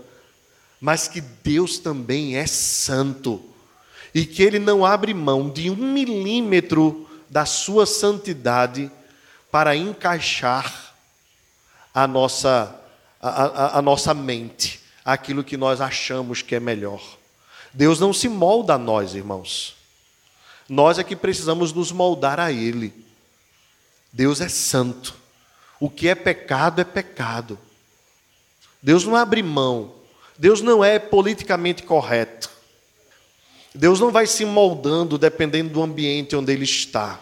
mas 0.85 1.09
que 1.09 1.23
Deus 1.23 1.79
também 1.79 2.37
é 2.37 2.47
santo 2.47 3.43
e 4.15 4.27
que 4.27 4.43
Ele 4.43 4.59
não 4.59 4.85
abre 4.85 5.15
mão 5.15 5.49
de 5.49 5.71
um 5.71 5.77
milímetro 5.77 7.09
da 7.31 7.47
sua 7.47 7.87
santidade 7.87 8.91
para 9.51 9.75
encaixar 9.75 10.95
a 11.95 12.07
nossa, 12.07 12.79
a, 13.29 13.79
a, 13.79 13.83
nossa 13.83 14.13
mente, 14.13 14.81
aquilo 15.05 15.45
que 15.45 15.57
nós 15.57 15.81
achamos 15.81 16.43
que 16.43 16.55
é 16.55 16.61
melhor. 16.61 17.03
Deus 17.73 17.99
não 17.99 18.13
se 18.13 18.29
molda 18.29 18.75
a 18.75 18.79
nós, 18.79 19.15
irmãos. 19.15 19.75
Nós 20.69 20.99
é 20.99 21.05
que 21.05 21.17
precisamos 21.17 21.73
nos 21.73 21.93
moldar 21.93 22.39
a 22.41 22.53
Ele. 22.53 22.93
Deus 24.13 24.41
é 24.41 24.49
santo. 24.49 25.15
O 25.81 25.91
que 25.91 26.09
é 26.09 26.15
pecado 26.15 26.81
é 26.81 26.85
pecado. 26.85 27.59
Deus 28.83 29.05
não 29.05 29.17
abre 29.17 29.43
mão 29.43 30.05
Deus 30.39 30.61
não 30.61 30.85
é 30.85 30.99
politicamente 30.99 31.83
correto. 31.83 32.51
Deus 33.75 34.01
não 34.01 34.11
vai 34.11 34.27
se 34.27 34.45
moldando 34.45 35.19
dependendo 35.19 35.73
do 35.73 35.83
ambiente 35.83 36.37
onde 36.37 36.53
ele 36.53 36.65
está. 36.65 37.21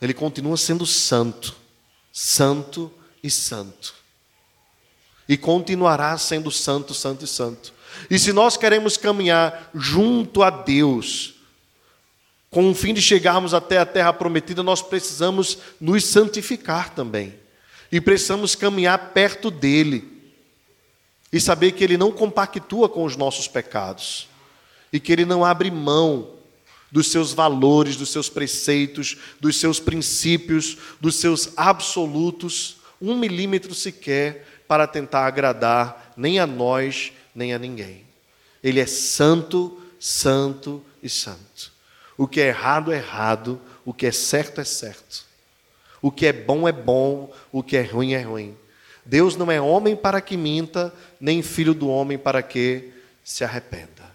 Ele 0.00 0.14
continua 0.14 0.56
sendo 0.56 0.86
santo, 0.86 1.54
santo 2.12 2.92
e 3.22 3.30
santo. 3.30 3.94
E 5.30 5.36
continuará 5.36 6.18
sendo 6.18 6.50
santo, 6.50 6.92
santo 6.92 7.24
e 7.24 7.28
santo. 7.28 7.72
E 8.10 8.18
se 8.18 8.32
nós 8.32 8.56
queremos 8.56 8.96
caminhar 8.96 9.70
junto 9.72 10.42
a 10.42 10.50
Deus, 10.50 11.34
com 12.50 12.68
o 12.68 12.74
fim 12.74 12.92
de 12.92 13.00
chegarmos 13.00 13.54
até 13.54 13.78
a 13.78 13.86
terra 13.86 14.12
prometida, 14.12 14.60
nós 14.60 14.82
precisamos 14.82 15.58
nos 15.80 16.04
santificar 16.04 16.92
também. 16.92 17.32
E 17.92 18.00
precisamos 18.00 18.56
caminhar 18.56 19.12
perto 19.12 19.52
dele. 19.52 20.20
E 21.32 21.40
saber 21.40 21.70
que 21.70 21.84
ele 21.84 21.96
não 21.96 22.10
compactua 22.10 22.88
com 22.88 23.04
os 23.04 23.14
nossos 23.14 23.46
pecados. 23.46 24.26
E 24.92 24.98
que 24.98 25.12
ele 25.12 25.24
não 25.24 25.44
abre 25.44 25.70
mão 25.70 26.28
dos 26.90 27.06
seus 27.06 27.32
valores, 27.32 27.94
dos 27.94 28.08
seus 28.08 28.28
preceitos, 28.28 29.16
dos 29.38 29.60
seus 29.60 29.78
princípios, 29.78 30.76
dos 31.00 31.14
seus 31.14 31.50
absolutos, 31.56 32.78
um 33.00 33.16
milímetro 33.16 33.72
sequer 33.76 34.44
para 34.70 34.86
tentar 34.86 35.26
agradar 35.26 36.12
nem 36.16 36.38
a 36.38 36.46
nós, 36.46 37.12
nem 37.34 37.52
a 37.52 37.58
ninguém. 37.58 38.04
Ele 38.62 38.78
é 38.78 38.86
santo, 38.86 39.82
santo 39.98 40.80
e 41.02 41.08
santo. 41.08 41.72
O 42.16 42.28
que 42.28 42.40
é 42.40 42.46
errado 42.46 42.92
é 42.92 42.98
errado, 42.98 43.60
o 43.84 43.92
que 43.92 44.06
é 44.06 44.12
certo 44.12 44.60
é 44.60 44.64
certo. 44.64 45.26
O 46.00 46.12
que 46.12 46.24
é 46.24 46.32
bom 46.32 46.68
é 46.68 46.72
bom, 46.72 47.34
o 47.50 47.64
que 47.64 47.76
é 47.76 47.82
ruim 47.82 48.12
é 48.12 48.20
ruim. 48.22 48.56
Deus 49.04 49.34
não 49.34 49.50
é 49.50 49.60
homem 49.60 49.96
para 49.96 50.20
que 50.20 50.36
minta, 50.36 50.94
nem 51.20 51.42
filho 51.42 51.74
do 51.74 51.88
homem 51.88 52.16
para 52.16 52.40
que 52.40 52.92
se 53.24 53.42
arrependa. 53.42 54.08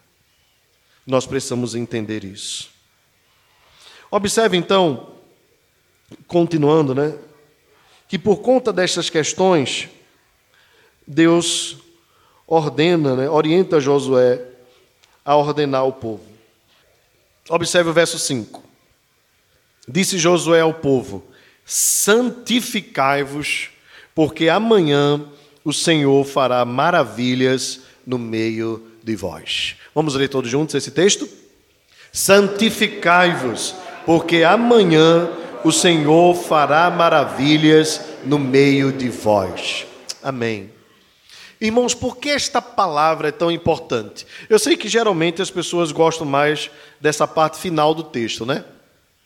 Nós 1.05 1.27
precisamos 1.27 1.75
entender 1.75 2.23
isso. 2.23 2.69
Observe 4.09 4.55
então, 4.55 5.17
continuando, 6.27 6.95
né, 6.95 7.13
que 8.07 8.17
por 8.17 8.37
conta 8.37 8.71
destas 8.71 9.09
questões, 9.09 9.89
Deus 11.07 11.77
ordena, 12.47 13.15
né, 13.15 13.29
orienta 13.29 13.79
Josué 13.79 14.41
a 15.23 15.35
ordenar 15.35 15.85
o 15.85 15.93
povo. 15.93 16.23
Observe 17.49 17.89
o 17.89 17.93
verso 17.93 18.19
5. 18.19 18.63
Disse 19.87 20.17
Josué 20.17 20.61
ao 20.61 20.73
povo: 20.73 21.23
Santificai-vos, 21.65 23.69
porque 24.13 24.49
amanhã 24.49 25.23
o 25.63 25.73
Senhor 25.73 26.25
fará 26.25 26.63
maravilhas 26.65 27.81
no 28.05 28.17
meio 28.17 28.85
de 29.03 29.15
vós. 29.15 29.75
Vamos 29.93 30.15
ler 30.15 30.27
todos 30.27 30.49
juntos 30.49 30.75
esse 30.75 30.91
texto? 30.91 31.27
Santificai-vos, 32.11 33.75
porque 34.05 34.43
amanhã 34.43 35.29
o 35.63 35.71
Senhor 35.71 36.35
fará 36.35 36.89
maravilhas 36.89 38.01
no 38.23 38.37
meio 38.37 38.91
de 38.91 39.09
vós. 39.09 39.85
Amém. 40.21 40.74
Irmãos, 41.65 41.95
por 41.95 42.17
que 42.17 42.29
esta 42.29 42.61
palavra 42.61 43.29
é 43.29 43.31
tão 43.31 43.49
importante? 43.51 44.27
Eu 44.47 44.59
sei 44.59 44.77
que 44.77 44.87
geralmente 44.87 45.41
as 45.41 45.49
pessoas 45.49 45.91
gostam 45.91 46.25
mais 46.25 46.69
dessa 47.01 47.27
parte 47.27 47.57
final 47.57 47.95
do 47.95 48.03
texto, 48.03 48.45
né? 48.45 48.63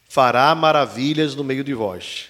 Fará 0.08 0.56
maravilhas 0.56 1.36
no 1.36 1.43
meio 1.43 1.65
de 1.65 1.73
vós. 1.73 2.30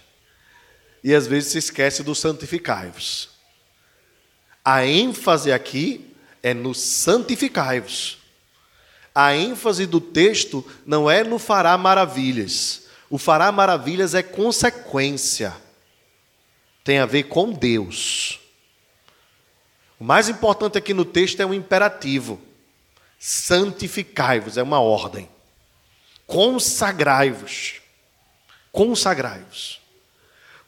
E 1.04 1.13
às 1.13 1.28
vezes 1.28 1.52
se 1.52 1.60
esquece 1.60 2.02
do 2.02 2.15
santificai-vos. 2.15 3.30
A 4.65 4.84
ênfase 4.84 5.52
aqui 5.52 6.12
é 6.41 6.56
no 6.56 6.74
santificai-vos. 6.74 8.17
A 9.13 9.36
ênfase 9.36 9.86
do 9.86 10.02
texto 10.02 10.65
não 10.88 11.10
é 11.10 11.24
no 11.24 11.38
fará 11.38 11.78
maravilhas. 11.78 12.88
O 13.12 13.19
fará 13.19 13.52
maravilhas 13.52 14.15
é 14.15 14.24
consequência. 14.24 15.54
Tem 16.84 16.98
a 16.98 17.06
ver 17.06 17.24
com 17.24 17.52
Deus. 17.52 18.38
O 19.99 20.03
mais 20.03 20.29
importante 20.29 20.77
aqui 20.77 20.93
no 20.93 21.03
texto 21.03 21.41
é 21.41 21.45
o 21.45 21.53
imperativo. 21.53 22.39
Santificai-vos, 23.19 24.57
é 24.57 24.63
uma 24.63 24.79
ordem. 24.79 25.27
Consagrai-vos. 26.25 27.81
Consagrai-vos. 28.71 29.81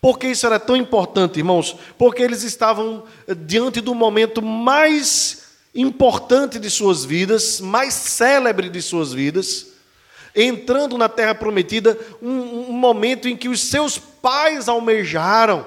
Por 0.02 0.18
que 0.20 0.28
isso 0.28 0.46
era 0.46 0.60
tão 0.60 0.76
importante, 0.76 1.38
irmãos? 1.38 1.78
Porque 1.98 2.22
eles 2.22 2.44
estavam 2.44 3.06
diante 3.46 3.80
do 3.80 3.96
momento 3.96 4.42
mais 4.42 5.44
importante 5.74 6.60
de 6.60 6.70
suas 6.70 7.06
vidas, 7.06 7.62
mais 7.62 7.94
célebre 7.94 8.68
de 8.68 8.82
suas 8.82 9.14
vidas, 9.14 9.68
entrando 10.36 10.98
na 10.98 11.08
terra 11.08 11.36
prometida, 11.36 11.98
um, 12.22 12.72
um 12.72 12.74
momento 12.74 13.30
em 13.30 13.38
que 13.38 13.48
os 13.48 13.62
seus 13.62 13.98
pais 13.98 14.68
almejaram 14.68 15.66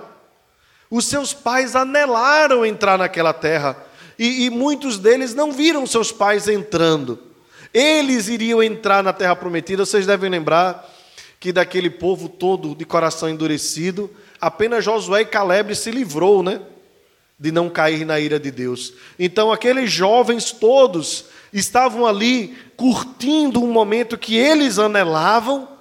os 0.97 1.07
seus 1.07 1.35
pais 1.35 1.75
anelaram 1.75 2.65
entrar 2.65 2.97
naquela 2.97 3.33
terra 3.33 3.77
e, 4.17 4.45
e 4.45 4.51
muitos 4.51 4.97
deles 4.97 5.35
não 5.35 5.51
viram 5.51 5.85
seus 5.89 6.13
pais 6.13 6.47
entrando. 6.47 7.19
Eles 7.73 8.29
iriam 8.29 8.63
entrar 8.63 9.03
na 9.03 9.13
terra 9.13 9.35
prometida. 9.35 9.85
Vocês 9.85 10.07
devem 10.07 10.31
lembrar 10.31 10.89
que 11.41 11.53
daquele 11.53 11.91
povo 11.91 12.29
todo 12.29 12.77
de 12.77 12.85
coração 12.85 13.29
endurecido, 13.29 14.09
apenas 14.41 14.85
Josué 14.85 15.23
e 15.23 15.27
Caleb 15.27 15.75
se 15.75 15.91
livrou, 15.91 16.45
né? 16.45 16.61
De 17.37 17.51
não 17.51 17.69
cair 17.69 18.07
na 18.07 18.21
ira 18.21 18.39
de 18.39 18.53
Deus. 18.53 18.95
Então, 19.19 19.51
aqueles 19.51 19.91
jovens 19.91 20.53
todos 20.53 21.25
estavam 21.53 22.07
ali 22.07 22.57
curtindo 22.77 23.61
um 23.61 23.73
momento 23.73 24.17
que 24.17 24.37
eles 24.37 24.79
anelavam, 24.79 25.74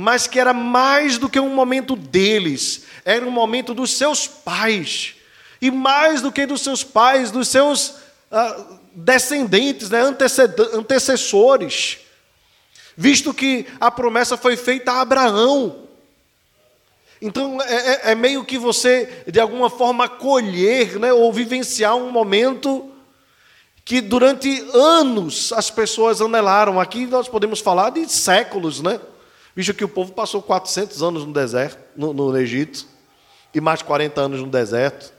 mas 0.00 0.28
que 0.28 0.38
era 0.38 0.54
mais 0.54 1.18
do 1.18 1.28
que 1.28 1.40
um 1.40 1.52
momento 1.52 1.96
deles, 1.96 2.84
era 3.04 3.26
um 3.26 3.32
momento 3.32 3.74
dos 3.74 3.92
seus 3.94 4.28
pais. 4.28 5.16
E 5.60 5.72
mais 5.72 6.22
do 6.22 6.30
que 6.30 6.46
dos 6.46 6.60
seus 6.60 6.84
pais, 6.84 7.32
dos 7.32 7.48
seus 7.48 7.96
ah, 8.30 8.64
descendentes, 8.94 9.90
né, 9.90 10.02
antecessores. 10.72 11.98
Visto 12.96 13.34
que 13.34 13.66
a 13.80 13.90
promessa 13.90 14.36
foi 14.36 14.56
feita 14.56 14.92
a 14.92 15.00
Abraão. 15.00 15.88
Então 17.20 17.60
é, 17.60 17.74
é, 17.74 18.00
é 18.12 18.14
meio 18.14 18.44
que 18.44 18.56
você, 18.56 19.24
de 19.26 19.40
alguma 19.40 19.68
forma, 19.68 20.08
colher 20.08 20.96
né, 21.00 21.12
ou 21.12 21.32
vivenciar 21.32 21.96
um 21.96 22.12
momento 22.12 22.88
que 23.84 24.00
durante 24.00 24.64
anos 24.72 25.52
as 25.52 25.72
pessoas 25.72 26.20
anelaram. 26.20 26.78
Aqui 26.78 27.04
nós 27.04 27.26
podemos 27.26 27.58
falar 27.58 27.90
de 27.90 28.08
séculos, 28.08 28.80
né? 28.80 29.00
Visto 29.58 29.74
que 29.74 29.84
o 29.84 29.88
povo 29.88 30.12
passou 30.12 30.40
400 30.40 31.02
anos 31.02 31.26
no 31.26 31.32
deserto, 31.32 31.82
no, 31.96 32.12
no 32.12 32.38
Egito 32.38 32.86
e 33.52 33.60
mais 33.60 33.82
40 33.82 34.20
anos 34.20 34.40
no 34.40 34.46
deserto. 34.46 35.12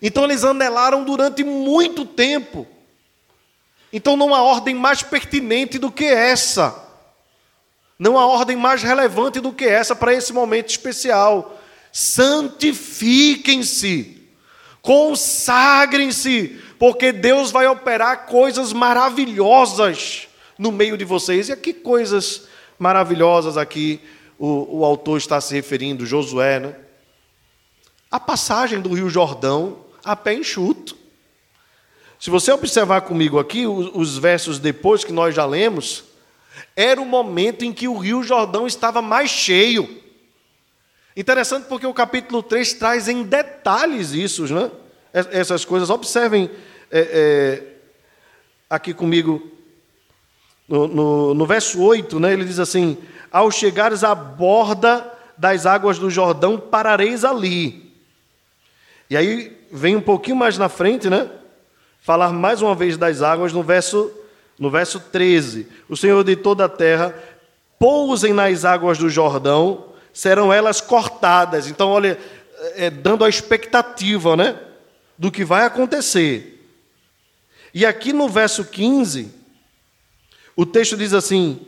Então 0.00 0.24
eles 0.24 0.44
anelaram 0.44 1.04
durante 1.04 1.44
muito 1.44 2.06
tempo. 2.06 2.66
Então 3.92 4.16
não 4.16 4.34
há 4.34 4.40
ordem 4.40 4.74
mais 4.74 5.02
pertinente 5.02 5.78
do 5.78 5.92
que 5.92 6.06
essa. 6.06 6.74
Não 7.98 8.18
há 8.18 8.24
ordem 8.24 8.56
mais 8.56 8.82
relevante 8.82 9.40
do 9.40 9.52
que 9.52 9.66
essa 9.66 9.94
para 9.94 10.14
esse 10.14 10.32
momento 10.32 10.70
especial. 10.70 11.60
Santifiquem-se, 11.92 14.26
consagrem-se, 14.80 16.58
porque 16.78 17.12
Deus 17.12 17.50
vai 17.50 17.66
operar 17.66 18.24
coisas 18.24 18.72
maravilhosas 18.72 20.28
no 20.56 20.72
meio 20.72 20.96
de 20.96 21.04
vocês. 21.04 21.50
E 21.50 21.52
a 21.52 21.56
que 21.58 21.74
coisas 21.74 22.50
maravilhosas 22.82 23.56
aqui 23.56 24.00
o, 24.36 24.80
o 24.80 24.84
autor 24.84 25.16
está 25.16 25.40
se 25.40 25.54
referindo, 25.54 26.04
Josué, 26.04 26.58
né? 26.58 26.74
a 28.10 28.18
passagem 28.18 28.80
do 28.80 28.92
Rio 28.92 29.08
Jordão 29.08 29.84
a 30.04 30.16
pé 30.16 30.34
enxuto. 30.34 30.96
Se 32.18 32.28
você 32.28 32.50
observar 32.50 33.02
comigo 33.02 33.38
aqui, 33.38 33.66
os, 33.66 33.90
os 33.94 34.18
versos 34.18 34.58
depois 34.58 35.04
que 35.04 35.12
nós 35.12 35.32
já 35.32 35.46
lemos, 35.46 36.02
era 36.74 37.00
o 37.00 37.06
momento 37.06 37.64
em 37.64 37.72
que 37.72 37.86
o 37.86 37.96
Rio 37.96 38.24
Jordão 38.24 38.66
estava 38.66 39.00
mais 39.00 39.30
cheio. 39.30 40.02
Interessante 41.16 41.66
porque 41.68 41.86
o 41.86 41.94
capítulo 41.94 42.42
3 42.42 42.72
traz 42.74 43.08
em 43.08 43.22
detalhes 43.22 44.10
isso, 44.10 44.52
né? 44.52 44.72
essas 45.12 45.64
coisas. 45.64 45.88
Observem 45.88 46.50
é, 46.90 47.00
é, 47.00 47.62
aqui 48.68 48.92
comigo, 48.92 49.52
no, 50.68 50.86
no, 50.86 51.34
no, 51.34 51.46
verso 51.46 51.82
8, 51.82 52.18
né, 52.20 52.32
ele 52.32 52.44
diz 52.44 52.58
assim: 52.58 52.96
Ao 53.30 53.50
chegares 53.50 54.04
à 54.04 54.14
borda 54.14 55.10
das 55.36 55.66
águas 55.66 55.98
do 55.98 56.10
Jordão, 56.10 56.58
parareis 56.58 57.24
ali. 57.24 57.92
E 59.10 59.16
aí 59.16 59.56
vem 59.70 59.96
um 59.96 60.00
pouquinho 60.00 60.36
mais 60.36 60.56
na 60.56 60.68
frente, 60.68 61.10
né? 61.10 61.28
Falar 62.00 62.32
mais 62.32 62.62
uma 62.62 62.74
vez 62.74 62.96
das 62.96 63.22
águas 63.22 63.52
no 63.52 63.62
verso 63.62 64.10
no 64.58 64.70
verso 64.70 65.00
13. 65.00 65.66
O 65.88 65.96
Senhor 65.96 66.22
de 66.22 66.36
toda 66.36 66.66
a 66.66 66.68
terra 66.68 67.14
pousem 67.82 68.32
nas 68.32 68.64
águas 68.64 68.96
do 68.96 69.10
Jordão, 69.10 69.86
serão 70.12 70.52
elas 70.52 70.80
cortadas. 70.80 71.66
Então, 71.66 71.90
olha, 71.90 72.16
é, 72.76 72.88
dando 72.88 73.24
a 73.24 73.28
expectativa, 73.28 74.36
né, 74.36 74.56
do 75.18 75.32
que 75.32 75.44
vai 75.44 75.64
acontecer. 75.64 76.64
E 77.74 77.84
aqui 77.84 78.12
no 78.12 78.28
verso 78.28 78.64
15, 78.64 79.34
o 80.56 80.66
texto 80.66 80.96
diz 80.96 81.12
assim: 81.12 81.60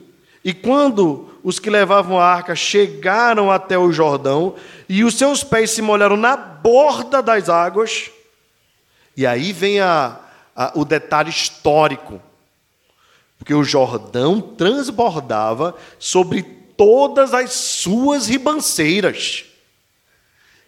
E 0.45 0.53
quando 0.53 1.31
os 1.43 1.59
que 1.59 1.71
levavam 1.71 2.19
a 2.19 2.27
arca 2.27 2.55
chegaram 2.55 3.51
até 3.51 3.79
o 3.79 3.93
Jordão, 3.93 4.55
e 4.89 5.05
os 5.05 5.15
seus 5.15 5.45
pés 5.45 5.71
se 5.71 5.83
molharam 5.83 6.17
na 6.17 6.37
borda 6.37 7.23
das 7.23 7.49
águas, 7.49 8.11
e 9.17 9.27
aí 9.27 9.53
vem 9.53 9.81
a, 9.81 10.19
a, 10.55 10.73
o 10.75 10.85
detalhe 10.85 11.31
histórico, 11.31 12.21
porque 13.39 13.55
o 13.55 13.65
Jordão 13.65 14.41
transbordava 14.41 15.77
sobre 15.99 16.43
todas 16.77 17.33
as 17.33 17.53
suas 17.53 18.27
ribanceiras. 18.27 19.45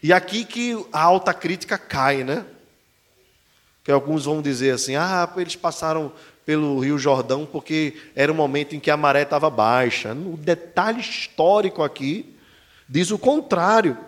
E 0.03 0.13
aqui 0.13 0.45
que 0.45 0.85
a 0.93 1.03
alta 1.03 1.33
crítica 1.35 1.79
cai, 1.79 2.23
né? 2.23 2.45
Que 3.83 3.91
alguns 3.91 4.25
vão 4.25 4.43
dizer 4.43 4.73
assim: 4.73 4.95
ah, 4.95 5.29
eles 5.37 5.57
passaram 5.57 6.13
pelo 6.47 6.79
Rio 6.79 6.97
Jordão 6.97 7.45
porque 7.45 7.95
era 8.15 8.31
o 8.31 8.35
momento 8.35 8.77
em 8.77 8.81
que 8.81 8.91
a 8.91 8.97
maré 8.97 9.23
estava 9.23 9.51
baixa. 9.51 10.13
O 10.13 10.37
detalhe 10.37 11.01
histórico 11.01 11.83
aqui 11.83 12.33
diz 12.89 13.11
o 13.11 13.19
contrário. 13.19 13.99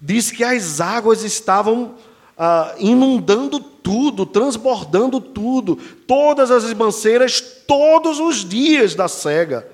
Diz 0.00 0.32
que 0.32 0.42
as 0.42 0.80
águas 0.80 1.22
estavam 1.22 1.94
ah, 2.36 2.74
inundando 2.78 3.60
tudo, 3.60 4.26
transbordando 4.26 5.20
tudo, 5.20 5.76
todas 6.06 6.50
as 6.50 6.64
ribanceiras, 6.64 7.40
todos 7.40 8.18
os 8.18 8.44
dias 8.44 8.96
da 8.96 9.06
cega. 9.06 9.68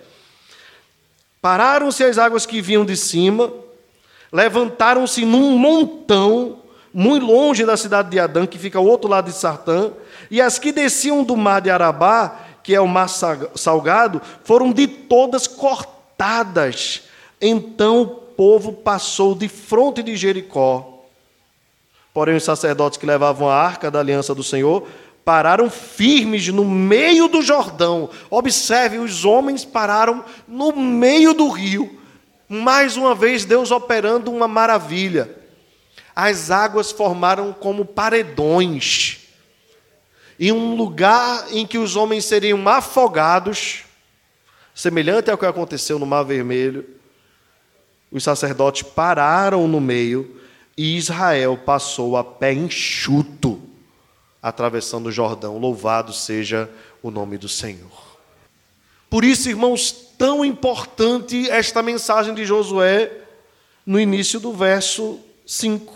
Pararam-se 1.40 2.04
as 2.04 2.18
águas 2.18 2.44
que 2.44 2.60
vinham 2.60 2.84
de 2.84 2.96
cima, 2.96 3.50
levantaram-se 4.30 5.24
num 5.24 5.56
montão, 5.56 6.58
muito 6.98 7.26
longe 7.26 7.66
da 7.66 7.76
cidade 7.76 8.08
de 8.08 8.18
Adã, 8.18 8.46
que 8.46 8.58
fica 8.58 8.78
ao 8.78 8.86
outro 8.86 9.06
lado 9.06 9.26
de 9.26 9.36
Sartã, 9.36 9.92
e 10.30 10.40
as 10.40 10.58
que 10.58 10.72
desciam 10.72 11.22
do 11.22 11.36
mar 11.36 11.60
de 11.60 11.68
Arabá, 11.68 12.38
que 12.62 12.74
é 12.74 12.80
o 12.80 12.88
mar 12.88 13.06
salgado, 13.54 14.22
foram 14.42 14.72
de 14.72 14.86
todas 14.86 15.46
cortadas. 15.46 17.02
Então 17.38 18.00
o 18.00 18.06
povo 18.06 18.72
passou 18.72 19.34
de 19.34 19.46
fronte 19.46 20.02
de 20.02 20.16
Jericó. 20.16 21.04
Porém, 22.14 22.34
os 22.34 22.44
sacerdotes 22.44 22.98
que 22.98 23.04
levavam 23.04 23.46
a 23.46 23.54
arca 23.54 23.90
da 23.90 24.00
aliança 24.00 24.34
do 24.34 24.42
Senhor 24.42 24.88
pararam 25.22 25.68
firmes 25.68 26.48
no 26.48 26.64
meio 26.64 27.28
do 27.28 27.42
Jordão. 27.42 28.08
Observe, 28.30 28.96
os 28.96 29.22
homens 29.22 29.66
pararam 29.66 30.24
no 30.48 30.72
meio 30.72 31.34
do 31.34 31.50
rio. 31.50 32.00
Mais 32.48 32.96
uma 32.96 33.14
vez, 33.14 33.44
Deus 33.44 33.70
operando 33.70 34.32
uma 34.32 34.48
maravilha. 34.48 35.44
As 36.16 36.50
águas 36.50 36.90
formaram 36.90 37.52
como 37.52 37.84
paredões 37.84 39.26
em 40.38 40.52
um 40.52 40.74
lugar 40.74 41.46
em 41.50 41.66
que 41.66 41.78
os 41.78 41.96
homens 41.96 42.24
seriam 42.24 42.66
afogados, 42.68 43.84
semelhante 44.74 45.30
ao 45.30 45.38
que 45.38 45.46
aconteceu 45.46 45.98
no 45.98 46.06
Mar 46.06 46.24
Vermelho, 46.24 46.86
os 48.12 48.22
sacerdotes 48.22 48.82
pararam 48.82 49.66
no 49.66 49.80
meio 49.80 50.40
e 50.76 50.96
Israel 50.96 51.56
passou 51.56 52.16
a 52.16 52.22
pé 52.22 52.52
enxuto, 52.52 53.60
atravessando 54.42 55.06
o 55.06 55.12
Jordão. 55.12 55.58
Louvado 55.58 56.12
seja 56.12 56.70
o 57.02 57.10
nome 57.10 57.38
do 57.38 57.48
Senhor. 57.48 58.18
Por 59.08 59.24
isso, 59.24 59.48
irmãos, 59.48 59.90
tão 60.18 60.44
importante 60.44 61.48
esta 61.50 61.82
mensagem 61.82 62.34
de 62.34 62.44
Josué 62.44 63.10
no 63.84 63.98
início 63.98 64.38
do 64.38 64.52
verso 64.52 65.18
5: 65.46 65.95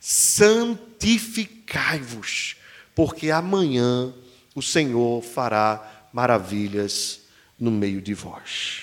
Santificai-vos 0.00 2.56
porque 2.94 3.30
amanhã 3.30 4.12
o 4.54 4.62
Senhor 4.62 5.22
fará 5.22 6.08
maravilhas 6.12 7.20
no 7.58 7.70
meio 7.70 8.00
de 8.00 8.14
vós. 8.14 8.82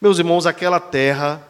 Meus 0.00 0.18
irmãos, 0.18 0.46
aquela 0.46 0.80
terra 0.80 1.46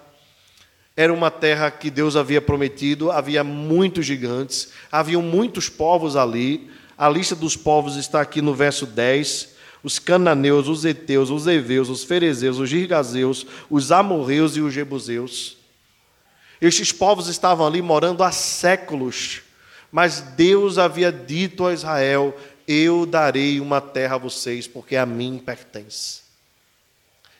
era 0.97 1.13
uma 1.13 1.31
terra 1.31 1.71
que 1.71 1.91
Deus 1.91 2.17
havia 2.17 2.43
prometido, 2.43 3.11
havia 3.11 3.43
muitos 3.43 4.05
gigantes, 4.05 4.73
haviam 4.91 5.23
muitos 5.23 5.69
povos 5.69 6.17
ali. 6.17 6.71
A 6.99 7.09
lista 7.09 7.35
dos 7.35 7.57
povos 7.57 7.97
está 7.97 8.21
aqui 8.21 8.43
no 8.43 8.55
verso 8.55 8.85
10. 8.85 9.61
Os 9.83 9.99
cananeus, 9.99 10.69
os 10.69 10.85
heteus, 10.85 11.31
os 11.31 11.47
heveus, 11.47 11.89
os 11.89 12.05
ferezeus, 12.05 12.59
os 12.59 12.69
girgazeus, 12.69 13.47
os 13.71 13.91
amorreus 13.91 14.57
e 14.57 14.61
os 14.61 14.75
jebuseus. 14.75 15.57
Estes 16.61 16.93
povos 16.93 17.29
estavam 17.29 17.67
ali 17.67 17.81
morando 17.81 18.23
há 18.23 18.31
séculos 18.31 19.43
mas 19.91 20.21
Deus 20.21 20.79
havia 20.79 21.11
dito 21.11 21.67
a 21.67 21.73
Israel: 21.73 22.39
Eu 22.67 23.05
darei 23.05 23.61
uma 23.61 23.81
terra 23.81 24.15
a 24.17 24.19
vocês, 24.19 24.69
porque 24.69 24.97
a 24.97 25.05
mim 25.05 25.43
pertence. 25.45 26.23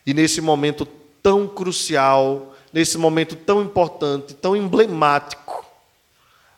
E 0.05 0.13
nesse 0.13 0.41
momento 0.41 0.85
tão 1.23 1.47
crucial, 1.47 2.53
nesse 2.73 2.97
momento 2.97 3.35
tão 3.35 3.61
importante, 3.61 4.33
tão 4.33 4.55
emblemático, 4.55 5.65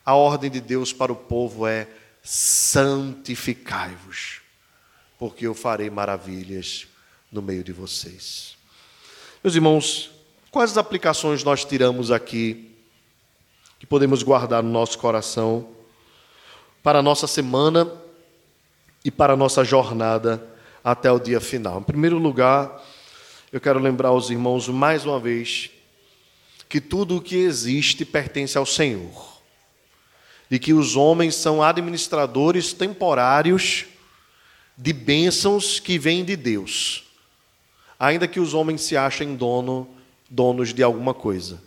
a 0.04 0.14
ordem 0.14 0.50
de 0.50 0.60
Deus 0.60 0.92
para 0.92 1.12
o 1.12 1.16
povo 1.16 1.66
é: 1.66 1.86
santificai-vos, 2.22 4.40
porque 5.18 5.46
eu 5.46 5.54
farei 5.54 5.90
maravilhas 5.90 6.88
no 7.30 7.40
meio 7.40 7.62
de 7.62 7.72
vocês. 7.72 8.56
Meus 9.42 9.54
irmãos, 9.54 10.10
quais 10.54 10.78
aplicações 10.78 11.42
nós 11.42 11.64
tiramos 11.64 12.12
aqui 12.12 12.70
que 13.80 13.84
podemos 13.84 14.22
guardar 14.22 14.62
no 14.62 14.70
nosso 14.70 14.96
coração 14.96 15.66
para 16.80 17.00
a 17.00 17.02
nossa 17.02 17.26
semana 17.26 17.90
e 19.04 19.10
para 19.10 19.32
a 19.32 19.36
nossa 19.36 19.64
jornada 19.64 20.46
até 20.84 21.10
o 21.10 21.18
dia 21.18 21.40
final. 21.40 21.80
Em 21.80 21.82
primeiro 21.82 22.18
lugar, 22.18 22.80
eu 23.50 23.60
quero 23.60 23.80
lembrar 23.80 24.10
aos 24.10 24.30
irmãos 24.30 24.68
mais 24.68 25.04
uma 25.04 25.18
vez 25.18 25.70
que 26.68 26.80
tudo 26.80 27.16
o 27.16 27.20
que 27.20 27.34
existe 27.34 28.04
pertence 28.04 28.56
ao 28.56 28.64
Senhor 28.64 29.42
e 30.48 30.56
que 30.56 30.72
os 30.72 30.94
homens 30.94 31.34
são 31.34 31.64
administradores 31.64 32.72
temporários 32.72 33.86
de 34.78 34.92
bênçãos 34.92 35.80
que 35.80 35.98
vêm 35.98 36.24
de 36.24 36.36
Deus, 36.36 37.10
ainda 37.98 38.28
que 38.28 38.38
os 38.38 38.54
homens 38.54 38.82
se 38.82 38.96
achem 38.96 39.34
dono, 39.34 39.93
donos 40.34 40.74
de 40.74 40.82
alguma 40.82 41.14
coisa. 41.14 41.62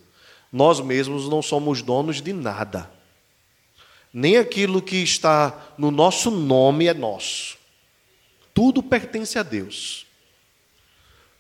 Nós 0.52 0.80
mesmos 0.80 1.30
não 1.30 1.42
somos 1.42 1.82
donos 1.82 2.22
de 2.22 2.34
nada 2.34 2.98
nem 4.20 4.38
aquilo 4.38 4.82
que 4.82 4.98
está 4.98 5.74
no 5.78 5.92
nosso 5.92 6.32
nome 6.32 6.88
é 6.88 6.94
nosso. 6.94 7.56
Tudo 8.52 8.82
pertence 8.82 9.38
a 9.38 9.44
Deus. 9.44 10.08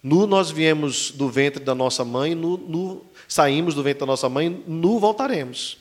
Nu 0.03 0.27
nós 0.27 0.51
viemos 0.51 1.09
do 1.09 1.27
ventre 1.27 1.63
da 1.63 1.73
nossa 1.73 2.05
mãe, 2.05 2.35
nu, 2.35 2.55
nu 2.55 3.05
saímos 3.27 3.73
do 3.73 3.81
ventre 3.81 4.01
da 4.01 4.05
nossa 4.05 4.29
mãe, 4.29 4.63
nu 4.67 4.99
voltaremos. 4.99 5.79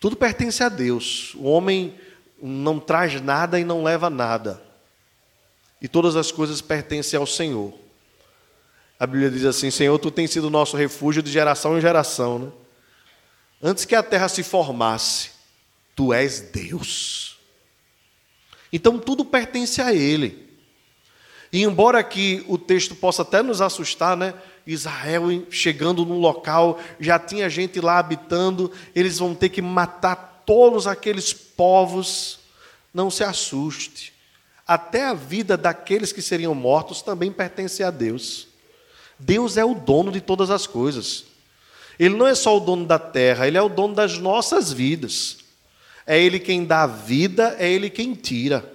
Tudo 0.00 0.16
pertence 0.16 0.62
a 0.64 0.70
Deus. 0.70 1.34
O 1.34 1.44
homem 1.44 1.94
não 2.40 2.80
traz 2.80 3.20
nada 3.20 3.60
e 3.60 3.64
não 3.64 3.84
leva 3.84 4.08
nada. 4.08 4.62
E 5.82 5.86
todas 5.86 6.16
as 6.16 6.32
coisas 6.32 6.62
pertencem 6.62 7.18
ao 7.18 7.26
Senhor. 7.26 7.74
A 8.98 9.06
Bíblia 9.06 9.30
diz 9.30 9.44
assim: 9.44 9.70
Senhor, 9.70 9.98
tu 9.98 10.10
tens 10.10 10.30
sido 10.30 10.50
nosso 10.50 10.76
refúgio 10.76 11.22
de 11.22 11.30
geração 11.30 11.76
em 11.76 11.80
geração. 11.80 12.38
Né? 12.38 12.52
Antes 13.62 13.84
que 13.84 13.94
a 13.94 14.02
terra 14.02 14.28
se 14.28 14.42
formasse, 14.42 15.36
Tu 15.96 16.12
és 16.12 16.40
Deus. 16.40 17.38
Então 18.70 18.98
tudo 18.98 19.24
pertence 19.24 19.80
a 19.80 19.94
Ele. 19.94 20.46
E 21.50 21.62
embora 21.62 21.98
aqui 21.98 22.44
o 22.46 22.58
texto 22.58 22.94
possa 22.94 23.22
até 23.22 23.42
nos 23.42 23.62
assustar, 23.62 24.14
né? 24.14 24.34
Israel 24.66 25.22
chegando 25.48 26.04
num 26.04 26.18
local, 26.18 26.78
já 27.00 27.18
tinha 27.18 27.48
gente 27.48 27.80
lá 27.80 27.98
habitando, 27.98 28.70
eles 28.94 29.18
vão 29.18 29.34
ter 29.34 29.48
que 29.48 29.62
matar 29.62 30.42
todos 30.44 30.86
aqueles 30.86 31.32
povos. 31.32 32.40
Não 32.92 33.10
se 33.10 33.24
assuste. 33.24 34.12
Até 34.66 35.06
a 35.06 35.14
vida 35.14 35.56
daqueles 35.56 36.12
que 36.12 36.20
seriam 36.20 36.54
mortos 36.54 37.00
também 37.00 37.32
pertence 37.32 37.82
a 37.82 37.90
Deus. 37.90 38.45
Deus 39.18 39.56
é 39.56 39.64
o 39.64 39.74
dono 39.74 40.12
de 40.12 40.20
todas 40.20 40.50
as 40.50 40.66
coisas. 40.66 41.24
Ele 41.98 42.14
não 42.14 42.26
é 42.26 42.34
só 42.34 42.56
o 42.56 42.60
dono 42.60 42.84
da 42.84 42.98
terra, 42.98 43.46
ele 43.46 43.56
é 43.56 43.62
o 43.62 43.68
dono 43.68 43.94
das 43.94 44.18
nossas 44.18 44.72
vidas. 44.72 45.38
É 46.06 46.22
Ele 46.22 46.38
quem 46.38 46.64
dá 46.64 46.86
vida, 46.86 47.56
é 47.58 47.68
Ele 47.68 47.90
quem 47.90 48.14
tira. 48.14 48.72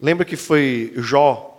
Lembra 0.00 0.24
que 0.24 0.36
foi 0.36 0.92
Jó 0.96 1.50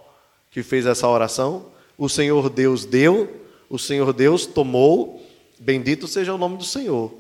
que 0.49 0.63
fez 0.63 0.86
essa 0.86 1.07
oração? 1.07 1.66
O 1.97 2.07
Senhor 2.07 2.49
Deus 2.49 2.86
deu, 2.86 3.41
o 3.70 3.78
Senhor 3.78 4.13
Deus 4.13 4.45
tomou, 4.45 5.22
bendito 5.59 6.07
seja 6.07 6.34
o 6.34 6.38
nome 6.38 6.57
do 6.57 6.63
Senhor. 6.63 7.13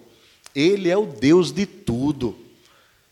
Ele 0.55 0.89
é 0.89 0.97
o 0.97 1.05
Deus 1.05 1.51
de 1.51 1.65
tudo. 1.65 2.37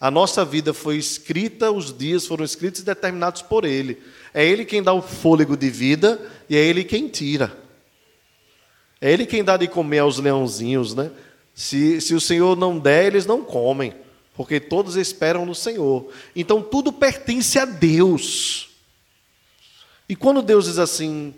A 0.04 0.12
nossa 0.12 0.43
vida 0.43 0.74
foi 0.74 0.97
escrita, 0.97 1.72
os 1.72 1.97
dias 1.97 2.28
foram 2.28 2.43
escritos 2.43 2.82
e 2.82 2.84
determinados 2.84 3.41
por 3.41 3.64
Ele. 3.64 4.04
É 4.34 4.45
Ele 4.45 4.66
quem 4.66 4.84
dá 4.84 4.91
o 4.91 5.01
fôlego 5.01 5.56
de 5.56 5.70
vida 5.70 6.20
e 6.49 6.58
é 6.58 6.60
Ele 6.60 6.84
quem 6.84 7.08
tira. 7.08 7.58
É 8.99 9.10
Ele 9.10 9.26
quem 9.26 9.41
dá 9.41 9.56
de 9.56 9.66
comer 9.66 9.99
aos 9.99 10.20
leãozinhos, 10.20 10.93
né? 10.93 11.10
Se, 11.56 12.01
se 12.01 12.14
o 12.14 12.20
Senhor 12.20 12.58
não 12.58 12.78
der, 12.78 13.06
eles 13.06 13.26
não 13.26 13.45
comem 13.45 13.95
porque 14.36 14.60
todos 14.60 14.97
esperam 14.97 15.45
no 15.45 15.56
Senhor. 15.56 16.12
Então 16.36 16.62
tudo 16.62 16.91
pertence 16.91 17.58
a 17.58 17.64
Deus. 17.64 18.72
E 20.10 20.18
quando 20.18 20.41
Deus 20.41 20.66
diz 20.66 20.80
assim, 20.80 21.34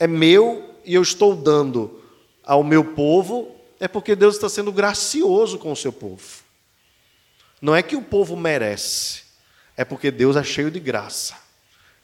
é 0.00 0.08
meu 0.08 0.68
e 0.84 0.94
eu 0.94 1.02
estou 1.02 1.36
dando 1.36 2.02
ao 2.42 2.64
meu 2.64 2.84
povo, 2.86 3.54
é 3.78 3.86
porque 3.86 4.16
Deus 4.16 4.34
está 4.34 4.48
sendo 4.48 4.72
gracioso 4.72 5.60
com 5.60 5.70
o 5.70 5.76
seu 5.76 5.92
povo. 5.92 6.41
Não 7.62 7.76
é 7.76 7.80
que 7.80 7.94
o 7.94 8.02
povo 8.02 8.36
merece, 8.36 9.22
é 9.76 9.84
porque 9.84 10.10
Deus 10.10 10.34
é 10.34 10.42
cheio 10.42 10.68
de 10.68 10.80
graça, 10.80 11.36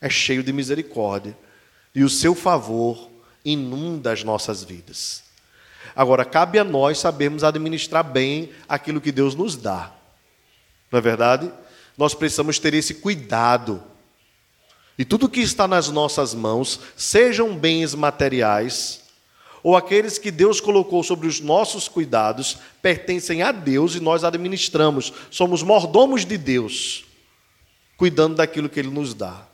é 0.01 0.09
cheio 0.09 0.45
de 0.45 0.53
misericórdia, 0.53 1.37
e 1.93 2.05
o 2.05 2.09
seu 2.09 2.33
favor 2.33 3.11
inunda 3.45 4.13
as 4.13 4.23
nossas 4.23 4.63
vidas. 4.63 5.25
Agora, 5.97 6.25
cabe 6.25 6.61
a 6.61 6.65
nós 6.65 7.01
sabermos 7.01 7.43
administrar 7.43 8.05
bem 8.05 8.53
aquilo 8.69 9.01
que 9.01 9.11
Deus 9.11 9.35
nos 9.35 9.57
dá. 9.57 9.93
Não 10.93 10.99
é 11.01 11.03
verdade? 11.03 11.51
Nós 11.97 12.15
precisamos 12.15 12.61
ter 12.61 12.73
esse 12.75 12.95
cuidado. 12.95 13.83
E 14.97 15.05
tudo 15.05 15.29
que 15.29 15.41
está 15.41 15.67
nas 15.67 15.89
nossas 15.89 16.35
mãos, 16.35 16.79
sejam 16.97 17.57
bens 17.57 17.97
materiais, 17.97 19.08
ou 19.63 19.77
aqueles 19.77 20.19
que 20.19 20.31
Deus 20.31 20.61
colocou 20.61 21.03
sobre 21.03 21.27
os 21.27 21.41
nossos 21.41 21.89
cuidados, 21.89 22.59
pertencem 22.81 23.43
a 23.43 23.53
Deus 23.53 23.95
e 23.95 24.01
nós 24.01 24.25
administramos. 24.25 25.13
Somos 25.31 25.63
mordomos 25.63 26.25
de 26.25 26.39
Deus, 26.39 27.05
cuidando 27.97 28.37
daquilo 28.37 28.69
que 28.69 28.79
Ele 28.79 28.91
nos 28.91 29.15
dá. 29.15 29.47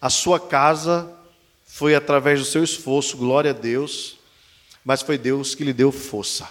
A 0.00 0.10
sua 0.10 0.38
casa 0.38 1.12
foi 1.64 1.94
através 1.94 2.38
do 2.38 2.44
seu 2.44 2.62
esforço, 2.62 3.16
glória 3.16 3.50
a 3.50 3.54
Deus, 3.54 4.18
mas 4.84 5.02
foi 5.02 5.18
Deus 5.18 5.54
que 5.54 5.64
lhe 5.64 5.72
deu 5.72 5.90
força. 5.90 6.48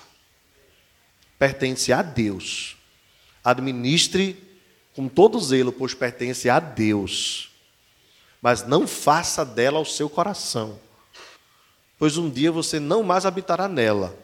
Pertence 1.39 1.91
a 1.91 2.01
Deus. 2.01 2.75
Administre 3.43 4.43
com 4.95 5.07
todo 5.07 5.39
zelo, 5.39 5.71
pois 5.71 5.93
pertence 5.93 6.49
a 6.49 6.59
Deus. 6.59 7.51
Mas 8.41 8.65
não 8.65 8.87
faça 8.87 9.43
dela 9.43 9.79
o 9.79 9.85
seu 9.85 10.09
coração, 10.09 10.79
pois 11.97 12.17
um 12.17 12.29
dia 12.29 12.51
você 12.51 12.79
não 12.79 13.03
mais 13.03 13.25
habitará 13.25 13.67
nela. 13.67 14.17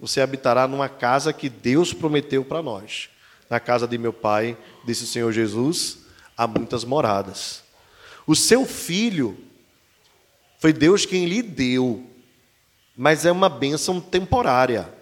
Você 0.00 0.20
habitará 0.20 0.66
numa 0.66 0.88
casa 0.88 1.32
que 1.32 1.48
Deus 1.48 1.92
prometeu 1.92 2.44
para 2.44 2.62
nós. 2.62 3.08
Na 3.48 3.60
casa 3.60 3.86
de 3.86 3.96
meu 3.98 4.12
pai, 4.12 4.56
disse 4.84 5.04
o 5.04 5.06
Senhor 5.06 5.32
Jesus, 5.32 5.98
há 6.36 6.46
muitas 6.46 6.84
moradas. 6.84 7.62
O 8.26 8.34
seu 8.34 8.64
filho 8.64 9.36
foi 10.58 10.72
Deus 10.72 11.04
quem 11.04 11.26
lhe 11.26 11.42
deu, 11.42 12.06
mas 12.96 13.26
é 13.26 13.32
uma 13.32 13.48
bênção 13.48 14.00
temporária, 14.00 14.92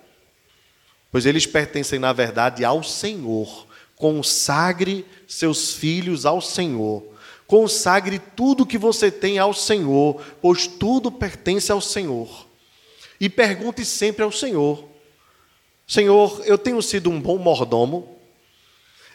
pois 1.12 1.26
eles 1.26 1.46
pertencem, 1.46 1.98
na 1.98 2.12
verdade, 2.12 2.64
ao 2.64 2.82
Senhor. 2.82 3.66
Consagre 3.94 5.04
seus 5.28 5.74
filhos 5.74 6.24
ao 6.24 6.40
Senhor. 6.40 7.04
Consagre 7.50 8.20
tudo 8.20 8.64
que 8.64 8.78
você 8.78 9.10
tem 9.10 9.36
ao 9.36 9.52
Senhor, 9.52 10.22
pois 10.40 10.68
tudo 10.68 11.10
pertence 11.10 11.72
ao 11.72 11.80
Senhor. 11.80 12.46
E 13.18 13.28
pergunte 13.28 13.84
sempre 13.84 14.22
ao 14.22 14.30
Senhor: 14.30 14.84
Senhor, 15.84 16.42
eu 16.46 16.56
tenho 16.56 16.80
sido 16.80 17.10
um 17.10 17.20
bom 17.20 17.38
mordomo? 17.38 18.16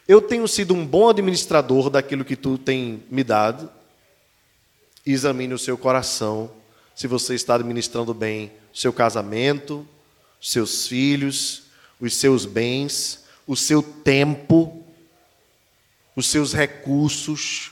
Eu 0.05 0.21
tenho 0.21 0.49
sido 0.49 0.73
um 0.73 0.85
bom 0.85 1.07
administrador 1.07 1.89
daquilo 1.89 2.25
que 2.25 2.35
tu 2.35 2.57
tem 2.57 3.05
me 3.09 3.23
dado? 3.23 3.71
examine 5.05 5.53
o 5.53 5.59
seu 5.59 5.77
coração, 5.77 6.51
se 6.93 7.07
você 7.07 7.35
está 7.35 7.55
administrando 7.55 8.13
bem 8.13 8.51
o 8.73 8.77
seu 8.77 8.91
casamento, 8.91 9.87
seus 10.41 10.87
filhos, 10.87 11.67
os 12.01 12.15
seus 12.15 12.45
bens, 12.45 13.23
o 13.47 13.55
seu 13.55 13.81
tempo, 13.81 14.83
os 16.17 16.27
seus 16.27 16.53
recursos, 16.53 17.71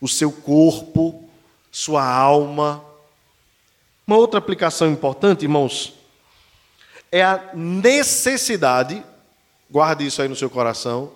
o 0.00 0.08
seu 0.08 0.30
corpo, 0.30 1.28
sua 1.70 2.04
alma. 2.04 2.84
Uma 4.06 4.16
outra 4.16 4.38
aplicação 4.38 4.90
importante, 4.90 5.42
irmãos, 5.42 5.94
é 7.10 7.22
a 7.22 7.50
necessidade, 7.54 9.02
guarde 9.70 10.06
isso 10.06 10.22
aí 10.22 10.28
no 10.28 10.36
seu 10.36 10.50
coração, 10.50 11.12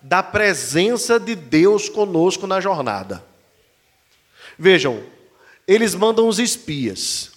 da 0.00 0.22
presença 0.22 1.18
de 1.20 1.34
Deus 1.34 1.88
conosco 1.88 2.46
na 2.46 2.60
jornada. 2.60 3.24
Vejam, 4.58 5.02
eles 5.66 5.94
mandam 5.94 6.26
os 6.28 6.38
espias. 6.38 7.30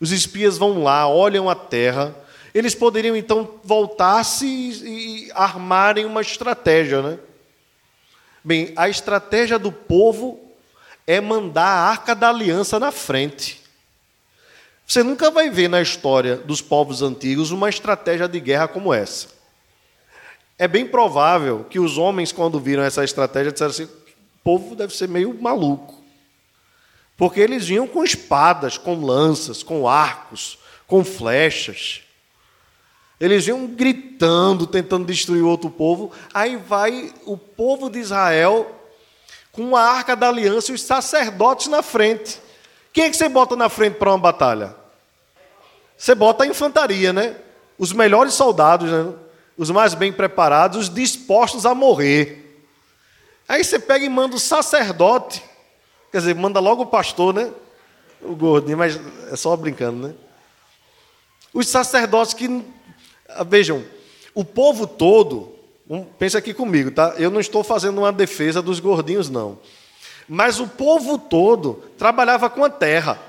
Os 0.00 0.12
espias 0.12 0.56
vão 0.56 0.82
lá, 0.82 1.08
olham 1.08 1.50
a 1.50 1.54
terra. 1.54 2.14
Eles 2.54 2.74
poderiam 2.74 3.16
então 3.16 3.58
voltar-se 3.64 4.46
e, 4.46 5.30
armarem 5.34 6.04
uma 6.04 6.20
estratégia, 6.20 7.02
né? 7.02 7.18
Bem, 8.44 8.74
a 8.76 8.90
estratégia 8.90 9.58
do 9.58 9.72
povo 9.72 10.38
é 11.06 11.18
mandar 11.18 11.64
a 11.64 11.88
arca 11.88 12.14
da 12.14 12.28
aliança 12.28 12.78
na 12.78 12.92
frente. 12.92 13.62
Você 14.86 15.02
nunca 15.02 15.30
vai 15.30 15.48
ver 15.48 15.68
na 15.68 15.80
história 15.80 16.36
dos 16.36 16.60
povos 16.60 17.00
antigos 17.00 17.50
uma 17.50 17.70
estratégia 17.70 18.28
de 18.28 18.38
guerra 18.38 18.68
como 18.68 18.92
essa. 18.92 19.28
É 20.58 20.68
bem 20.68 20.86
provável 20.86 21.64
que 21.64 21.80
os 21.80 21.96
homens, 21.96 22.32
quando 22.32 22.60
viram 22.60 22.82
essa 22.82 23.02
estratégia, 23.02 23.50
disseram 23.50 23.70
assim: 23.70 23.84
o 23.84 24.44
povo 24.44 24.76
deve 24.76 24.94
ser 24.94 25.08
meio 25.08 25.34
maluco. 25.40 26.02
Porque 27.16 27.40
eles 27.40 27.66
vinham 27.66 27.86
com 27.86 28.04
espadas, 28.04 28.76
com 28.76 29.02
lanças, 29.02 29.62
com 29.62 29.88
arcos, 29.88 30.58
com 30.86 31.02
flechas. 31.02 32.03
Eles 33.24 33.44
vinham 33.44 33.66
gritando, 33.66 34.66
tentando 34.66 35.06
destruir 35.06 35.42
outro 35.42 35.70
povo. 35.70 36.12
Aí 36.32 36.56
vai 36.56 37.12
o 37.24 37.36
povo 37.36 37.88
de 37.88 37.98
Israel 37.98 38.70
com 39.52 39.76
a 39.76 39.82
arca 39.82 40.14
da 40.14 40.28
aliança 40.28 40.72
e 40.72 40.74
os 40.74 40.82
sacerdotes 40.82 41.68
na 41.68 41.82
frente. 41.82 42.40
Quem 42.92 43.04
é 43.04 43.10
que 43.10 43.16
você 43.16 43.28
bota 43.28 43.56
na 43.56 43.68
frente 43.68 43.94
para 43.94 44.10
uma 44.10 44.18
batalha? 44.18 44.74
Você 45.96 46.14
bota 46.14 46.44
a 46.44 46.46
infantaria, 46.46 47.12
né? 47.12 47.36
Os 47.78 47.92
melhores 47.92 48.34
soldados, 48.34 48.90
né? 48.90 49.12
os 49.56 49.70
mais 49.70 49.94
bem 49.94 50.12
preparados, 50.12 50.78
os 50.78 50.94
dispostos 50.94 51.64
a 51.64 51.74
morrer. 51.74 52.62
Aí 53.48 53.62
você 53.62 53.78
pega 53.78 54.04
e 54.04 54.08
manda 54.08 54.36
o 54.36 54.40
sacerdote 54.40 55.42
Quer 56.14 56.18
dizer, 56.18 56.34
manda 56.36 56.60
logo 56.60 56.82
o 56.82 56.86
pastor, 56.86 57.34
né? 57.34 57.50
O 58.22 58.36
gordinho, 58.36 58.78
mas 58.78 59.00
é 59.32 59.34
só 59.34 59.56
brincando, 59.56 60.06
né? 60.06 60.14
Os 61.52 61.66
sacerdotes 61.66 62.32
que. 62.32 62.64
Ah, 63.28 63.44
vejam, 63.44 63.84
o 64.34 64.44
povo 64.44 64.86
todo, 64.86 65.54
um, 65.88 66.04
pensa 66.04 66.38
aqui 66.38 66.52
comigo, 66.52 66.90
tá? 66.90 67.14
Eu 67.18 67.30
não 67.30 67.40
estou 67.40 67.62
fazendo 67.62 67.98
uma 67.98 68.12
defesa 68.12 68.60
dos 68.60 68.80
gordinhos, 68.80 69.28
não. 69.28 69.58
Mas 70.28 70.58
o 70.60 70.66
povo 70.66 71.18
todo 71.18 71.82
trabalhava 71.98 72.48
com 72.48 72.64
a 72.64 72.70
terra. 72.70 73.20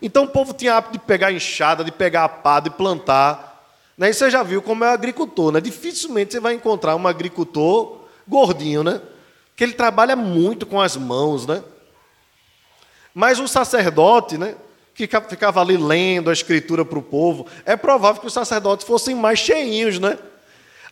Então 0.00 0.24
o 0.24 0.28
povo 0.28 0.54
tinha 0.54 0.76
hábito 0.76 0.94
de 0.94 0.98
pegar 0.98 1.32
enxada, 1.32 1.84
de 1.84 1.92
pegar 1.92 2.24
a 2.24 2.28
pá, 2.28 2.60
de 2.60 2.70
plantar. 2.70 3.50
Né? 3.96 4.10
E 4.10 4.14
você 4.14 4.30
já 4.30 4.42
viu 4.42 4.62
como 4.62 4.84
é 4.84 4.88
o 4.88 4.92
agricultor, 4.92 5.52
né? 5.52 5.60
Dificilmente 5.60 6.32
você 6.32 6.40
vai 6.40 6.54
encontrar 6.54 6.96
um 6.96 7.06
agricultor 7.06 8.00
gordinho, 8.26 8.82
né? 8.82 9.00
Que 9.54 9.64
ele 9.64 9.74
trabalha 9.74 10.16
muito 10.16 10.64
com 10.64 10.80
as 10.80 10.96
mãos, 10.96 11.46
né? 11.46 11.62
Mas 13.14 13.38
o 13.38 13.48
sacerdote, 13.48 14.38
né, 14.38 14.54
que 14.94 15.08
ficava 15.28 15.60
ali 15.60 15.76
lendo 15.76 16.30
a 16.30 16.32
escritura 16.32 16.84
para 16.84 16.98
o 16.98 17.02
povo, 17.02 17.46
é 17.64 17.76
provável 17.76 18.20
que 18.20 18.26
os 18.26 18.32
sacerdotes 18.32 18.86
fossem 18.86 19.14
mais 19.14 19.38
cheinhos, 19.38 19.98
né? 19.98 20.18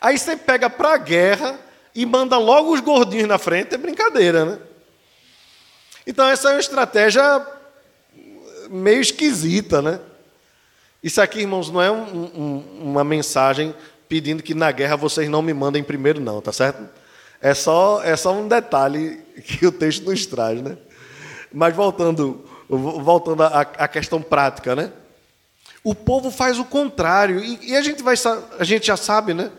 Aí 0.01 0.17
você 0.17 0.35
pega 0.35 0.69
para 0.69 0.93
a 0.93 0.97
guerra 0.97 1.59
e 1.93 2.05
manda 2.05 2.37
logo 2.37 2.73
os 2.73 2.79
gordinhos 2.79 3.27
na 3.27 3.37
frente, 3.37 3.75
é 3.75 3.77
brincadeira, 3.77 4.45
né? 4.45 4.59
Então 6.07 6.27
essa 6.27 6.49
é 6.49 6.53
uma 6.53 6.59
estratégia 6.59 7.45
meio 8.69 9.01
esquisita, 9.01 9.81
né? 9.81 9.99
Isso 11.03 11.21
aqui, 11.21 11.39
irmãos, 11.39 11.69
não 11.69 11.81
é 11.81 11.91
um, 11.91 12.03
um, 12.03 12.81
uma 12.81 13.03
mensagem 13.03 13.73
pedindo 14.07 14.43
que 14.43 14.53
na 14.53 14.71
guerra 14.71 14.95
vocês 14.95 15.29
não 15.29 15.41
me 15.41 15.53
mandem 15.53 15.83
primeiro, 15.83 16.19
não, 16.19 16.41
tá 16.41 16.51
certo? 16.51 16.83
É 17.41 17.53
só, 17.53 18.01
é 18.03 18.15
só 18.17 18.33
um 18.33 18.47
detalhe 18.47 19.21
que 19.45 19.65
o 19.65 19.71
texto 19.71 20.03
nos 20.05 20.25
traz, 20.25 20.61
né? 20.61 20.77
Mas 21.53 21.75
voltando, 21.75 22.43
voltando 22.69 23.41
à, 23.41 23.61
à 23.61 23.87
questão 23.87 24.21
prática, 24.21 24.75
né? 24.75 24.91
O 25.83 25.95
povo 25.95 26.29
faz 26.29 26.59
o 26.59 26.65
contrário. 26.65 27.43
E, 27.43 27.71
e, 27.71 27.75
a, 27.75 27.81
gente 27.81 28.03
vai, 28.03 28.15
a 28.59 28.63
gente 28.63 28.85
já 28.85 28.95
sabe, 28.95 29.33
né? 29.33 29.51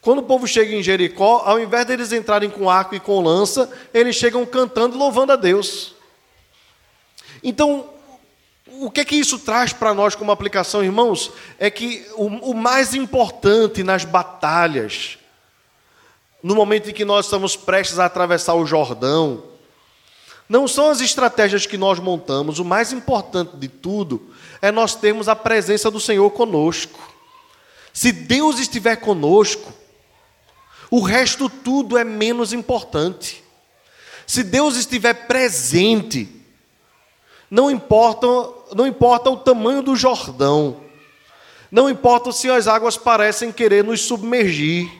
Quando 0.00 0.20
o 0.20 0.22
povo 0.22 0.46
chega 0.46 0.72
em 0.72 0.82
Jericó, 0.82 1.42
ao 1.44 1.58
invés 1.58 1.84
deles 1.84 2.12
entrarem 2.12 2.48
com 2.48 2.70
arco 2.70 2.94
e 2.94 3.00
com 3.00 3.20
lança, 3.20 3.68
eles 3.92 4.14
chegam 4.14 4.46
cantando 4.46 4.94
e 4.94 4.98
louvando 4.98 5.32
a 5.32 5.36
Deus. 5.36 5.96
Então, 7.42 7.88
o 8.80 8.90
que 8.90 9.00
é 9.00 9.04
que 9.04 9.16
isso 9.16 9.38
traz 9.40 9.72
para 9.72 9.92
nós 9.92 10.14
como 10.14 10.30
aplicação, 10.30 10.84
irmãos? 10.84 11.32
É 11.58 11.70
que 11.70 12.06
o, 12.14 12.26
o 12.50 12.54
mais 12.54 12.94
importante 12.94 13.82
nas 13.82 14.04
batalhas, 14.04 15.18
no 16.40 16.54
momento 16.54 16.90
em 16.90 16.92
que 16.92 17.04
nós 17.04 17.26
estamos 17.26 17.56
prestes 17.56 17.98
a 17.98 18.04
atravessar 18.04 18.54
o 18.54 18.66
Jordão, 18.66 19.42
não 20.48 20.68
são 20.68 20.90
as 20.90 21.00
estratégias 21.00 21.66
que 21.66 21.76
nós 21.76 21.98
montamos, 21.98 22.58
o 22.58 22.64
mais 22.64 22.92
importante 22.92 23.56
de 23.56 23.68
tudo 23.68 24.30
é 24.62 24.70
nós 24.70 24.94
termos 24.94 25.28
a 25.28 25.34
presença 25.34 25.90
do 25.90 26.00
Senhor 26.00 26.30
conosco. 26.30 26.98
Se 27.92 28.12
Deus 28.12 28.58
estiver 28.58 28.96
conosco, 28.96 29.72
o 30.90 31.00
resto 31.00 31.48
tudo 31.48 31.98
é 31.98 32.04
menos 32.04 32.52
importante. 32.52 33.42
Se 34.26 34.42
Deus 34.42 34.76
estiver 34.76 35.26
presente, 35.26 36.28
não 37.50 37.70
importa, 37.70 38.26
não 38.74 38.86
importa 38.86 39.30
o 39.30 39.36
tamanho 39.36 39.82
do 39.82 39.96
Jordão, 39.96 40.80
não 41.70 41.90
importa 41.90 42.30
se 42.32 42.48
as 42.48 42.68
águas 42.68 42.96
parecem 42.96 43.52
querer 43.52 43.82
nos 43.82 44.00
submergir, 44.02 44.90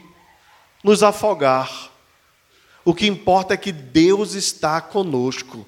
nos 0.83 1.03
afogar. 1.03 1.86
O 2.87 2.93
que 2.93 3.05
importa 3.05 3.53
é 3.53 3.57
que 3.57 3.73
Deus 3.73 4.33
está 4.33 4.79
conosco. 4.79 5.67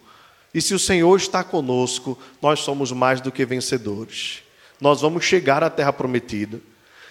E 0.54 0.62
se 0.62 0.74
o 0.74 0.80
Senhor 0.80 1.18
está 1.18 1.44
conosco, 1.44 2.18
nós 2.42 2.62
somos 2.62 2.94
mais 2.94 3.20
do 3.20 3.30
que 3.30 3.46
vencedores. 3.46 4.42
Nós 4.80 5.02
vamos 5.02 5.26
chegar 5.26 5.62
à 5.62 5.70
terra 5.70 5.92
prometida. 5.92 6.62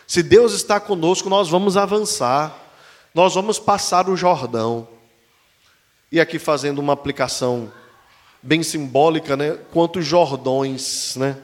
Se 0.06 0.22
Deus 0.22 0.54
está 0.54 0.80
conosco, 0.80 1.28
nós 1.28 1.50
vamos 1.50 1.76
avançar. 1.76 2.58
Nós 3.14 3.34
vamos 3.34 3.58
passar 3.58 4.08
o 4.08 4.16
Jordão. 4.16 4.88
E 6.10 6.18
aqui 6.18 6.38
fazendo 6.38 6.78
uma 6.78 6.94
aplicação 6.94 7.70
bem 8.42 8.62
simbólica, 8.62 9.36
né? 9.36 9.58
Quantos 9.70 10.06
Jordões, 10.06 11.16
né? 11.16 11.36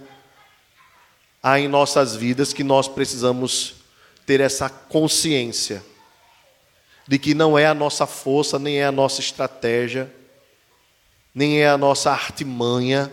Há 1.43 1.61
em 1.61 1.69
nossas 1.69 2.17
vidas 2.17 2.55
que 2.55 2.65
nós 2.65 2.89
precisamos 2.89 3.75
ter 4.25 4.41
essa 4.41 4.71
consciência 4.71 5.85
de 7.07 7.19
que 7.19 7.35
não 7.35 7.59
é 7.59 7.67
a 7.67 7.75
nossa 7.75 8.07
força, 8.07 8.59
nem 8.59 8.79
é 8.79 8.87
a 8.87 8.93
nossa 8.93 9.21
estratégia, 9.21 10.13
nem 11.35 11.61
é 11.61 11.69
a 11.69 11.77
nossa 11.77 12.11
artimanha 12.11 13.11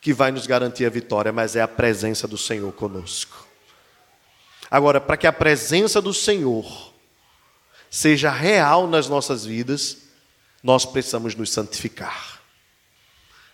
que 0.00 0.12
vai 0.12 0.30
nos 0.30 0.46
garantir 0.46 0.84
a 0.84 0.90
vitória, 0.90 1.32
mas 1.32 1.56
é 1.56 1.60
a 1.60 1.68
presença 1.68 2.28
do 2.28 2.38
Senhor 2.38 2.72
conosco. 2.72 3.46
Agora, 4.70 5.00
para 5.00 5.16
que 5.16 5.26
a 5.26 5.32
presença 5.32 6.00
do 6.00 6.12
Senhor 6.12 6.92
seja 7.90 8.30
real 8.30 8.86
nas 8.86 9.08
nossas 9.08 9.44
vidas, 9.44 9.98
nós 10.62 10.84
precisamos 10.84 11.34
nos 11.34 11.50
santificar. 11.50 12.40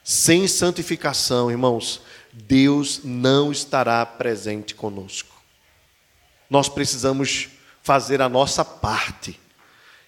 Sem 0.03 0.49
santificação, 0.49 1.51
irmãos, 1.51 2.03
Deus 2.33 3.01
não 3.05 3.53
estará 3.53 4.05
presente 4.05 4.75
conosco. 4.75 5.35
Nós 6.51 6.69
precisamos 6.69 7.49
fazer 7.85 8.23
a 8.23 8.29
nossa 8.31 8.65
parte. 8.65 9.39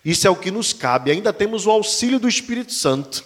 Isso 0.03 0.27
é 0.27 0.31
o 0.31 0.35
que 0.35 0.51
nos 0.51 0.72
cabe. 0.72 1.11
Ainda 1.11 1.33
temos 1.33 1.66
o 1.66 1.70
auxílio 1.70 2.18
do 2.18 2.27
Espírito 2.27 2.72
Santo, 2.72 3.22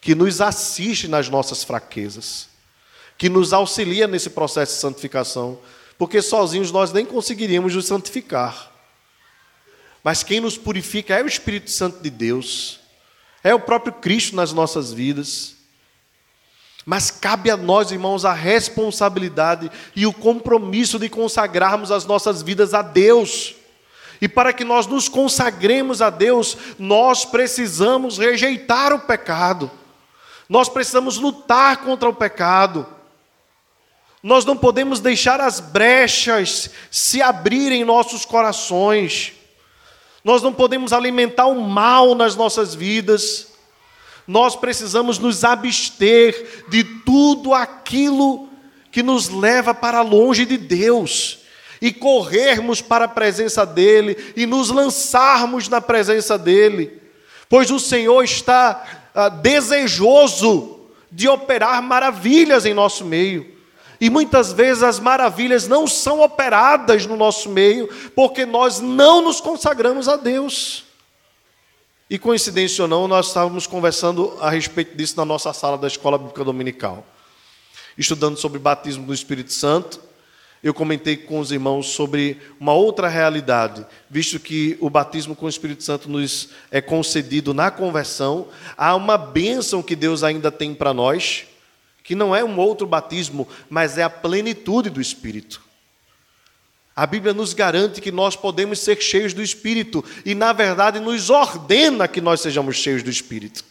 que 0.00 0.14
nos 0.14 0.40
assiste 0.40 1.06
nas 1.06 1.28
nossas 1.28 1.62
fraquezas, 1.62 2.48
que 3.16 3.28
nos 3.28 3.52
auxilia 3.52 4.06
nesse 4.08 4.30
processo 4.30 4.74
de 4.74 4.80
santificação, 4.80 5.58
porque 5.96 6.20
sozinhos 6.20 6.72
nós 6.72 6.92
nem 6.92 7.06
conseguiríamos 7.06 7.74
nos 7.74 7.86
santificar. 7.86 8.72
Mas 10.02 10.22
quem 10.22 10.40
nos 10.40 10.58
purifica 10.58 11.14
é 11.14 11.22
o 11.22 11.28
Espírito 11.28 11.70
Santo 11.70 12.02
de 12.02 12.10
Deus, 12.10 12.80
é 13.44 13.54
o 13.54 13.60
próprio 13.60 13.92
Cristo 13.92 14.34
nas 14.34 14.52
nossas 14.52 14.92
vidas. 14.92 15.55
Mas 16.88 17.10
cabe 17.10 17.50
a 17.50 17.56
nós, 17.56 17.90
irmãos, 17.90 18.24
a 18.24 18.32
responsabilidade 18.32 19.68
e 19.96 20.06
o 20.06 20.12
compromisso 20.12 21.00
de 21.00 21.08
consagrarmos 21.08 21.90
as 21.90 22.04
nossas 22.04 22.42
vidas 22.42 22.72
a 22.74 22.80
Deus. 22.80 23.56
E 24.20 24.28
para 24.28 24.52
que 24.52 24.62
nós 24.62 24.86
nos 24.86 25.08
consagremos 25.08 26.00
a 26.00 26.10
Deus, 26.10 26.56
nós 26.78 27.24
precisamos 27.24 28.18
rejeitar 28.18 28.92
o 28.92 29.00
pecado. 29.00 29.68
Nós 30.48 30.68
precisamos 30.68 31.18
lutar 31.18 31.78
contra 31.78 32.08
o 32.08 32.14
pecado. 32.14 32.86
Nós 34.22 34.44
não 34.44 34.56
podemos 34.56 35.00
deixar 35.00 35.40
as 35.40 35.58
brechas 35.58 36.70
se 36.88 37.20
abrirem 37.20 37.80
em 37.80 37.84
nossos 37.84 38.24
corações. 38.24 39.32
Nós 40.22 40.40
não 40.40 40.52
podemos 40.52 40.92
alimentar 40.92 41.46
o 41.46 41.60
mal 41.60 42.14
nas 42.14 42.36
nossas 42.36 42.76
vidas 42.76 43.55
nós 44.26 44.56
precisamos 44.56 45.18
nos 45.18 45.44
abster 45.44 46.64
de 46.68 46.82
tudo 46.82 47.54
aquilo 47.54 48.48
que 48.90 49.02
nos 49.02 49.28
leva 49.28 49.74
para 49.74 50.00
longe 50.02 50.44
de 50.44 50.56
Deus 50.56 51.40
e 51.80 51.92
corrermos 51.92 52.80
para 52.80 53.04
a 53.04 53.08
presença 53.08 53.64
dEle 53.64 54.32
e 54.34 54.46
nos 54.46 54.70
lançarmos 54.70 55.68
na 55.68 55.80
presença 55.80 56.38
dEle, 56.38 57.00
pois 57.48 57.70
o 57.70 57.78
Senhor 57.78 58.22
está 58.24 59.10
ah, 59.14 59.28
desejoso 59.28 60.80
de 61.12 61.28
operar 61.28 61.82
maravilhas 61.82 62.66
em 62.66 62.74
nosso 62.74 63.04
meio. 63.04 63.54
E 64.00 64.10
muitas 64.10 64.52
vezes 64.52 64.82
as 64.82 64.98
maravilhas 64.98 65.68
não 65.68 65.86
são 65.86 66.20
operadas 66.20 67.06
no 67.06 67.16
nosso 67.16 67.48
meio, 67.48 67.88
porque 68.14 68.44
nós 68.44 68.80
não 68.80 69.22
nos 69.22 69.40
consagramos 69.40 70.08
a 70.08 70.16
Deus. 70.16 70.85
E 72.08 72.20
coincidência 72.20 72.82
ou 72.82 72.88
não, 72.88 73.08
nós 73.08 73.26
estávamos 73.26 73.66
conversando 73.66 74.36
a 74.40 74.48
respeito 74.48 74.96
disso 74.96 75.16
na 75.16 75.24
nossa 75.24 75.52
sala 75.52 75.76
da 75.76 75.88
Escola 75.88 76.16
Bíblica 76.16 76.44
Dominical. 76.44 77.04
Estudando 77.98 78.36
sobre 78.36 78.60
batismo 78.60 79.04
do 79.04 79.12
Espírito 79.12 79.52
Santo, 79.52 80.00
eu 80.62 80.72
comentei 80.72 81.16
com 81.16 81.40
os 81.40 81.50
irmãos 81.50 81.88
sobre 81.88 82.40
uma 82.60 82.74
outra 82.74 83.08
realidade, 83.08 83.84
visto 84.08 84.38
que 84.38 84.78
o 84.80 84.88
batismo 84.88 85.34
com 85.34 85.46
o 85.46 85.48
Espírito 85.48 85.82
Santo 85.82 86.08
nos 86.08 86.50
é 86.70 86.80
concedido 86.80 87.52
na 87.52 87.72
conversão, 87.72 88.46
há 88.76 88.94
uma 88.94 89.18
bênção 89.18 89.82
que 89.82 89.96
Deus 89.96 90.22
ainda 90.22 90.52
tem 90.52 90.72
para 90.72 90.94
nós, 90.94 91.46
que 92.04 92.14
não 92.14 92.36
é 92.36 92.44
um 92.44 92.56
outro 92.56 92.86
batismo, 92.86 93.48
mas 93.68 93.98
é 93.98 94.04
a 94.04 94.10
plenitude 94.10 94.90
do 94.90 95.00
Espírito. 95.00 95.65
A 96.96 97.06
Bíblia 97.06 97.34
nos 97.34 97.52
garante 97.52 98.00
que 98.00 98.10
nós 98.10 98.34
podemos 98.34 98.78
ser 98.78 98.98
cheios 99.02 99.34
do 99.34 99.42
Espírito 99.42 100.02
e, 100.24 100.34
na 100.34 100.54
verdade, 100.54 100.98
nos 100.98 101.28
ordena 101.28 102.08
que 102.08 102.22
nós 102.22 102.40
sejamos 102.40 102.76
cheios 102.76 103.02
do 103.02 103.10
Espírito. 103.10 103.62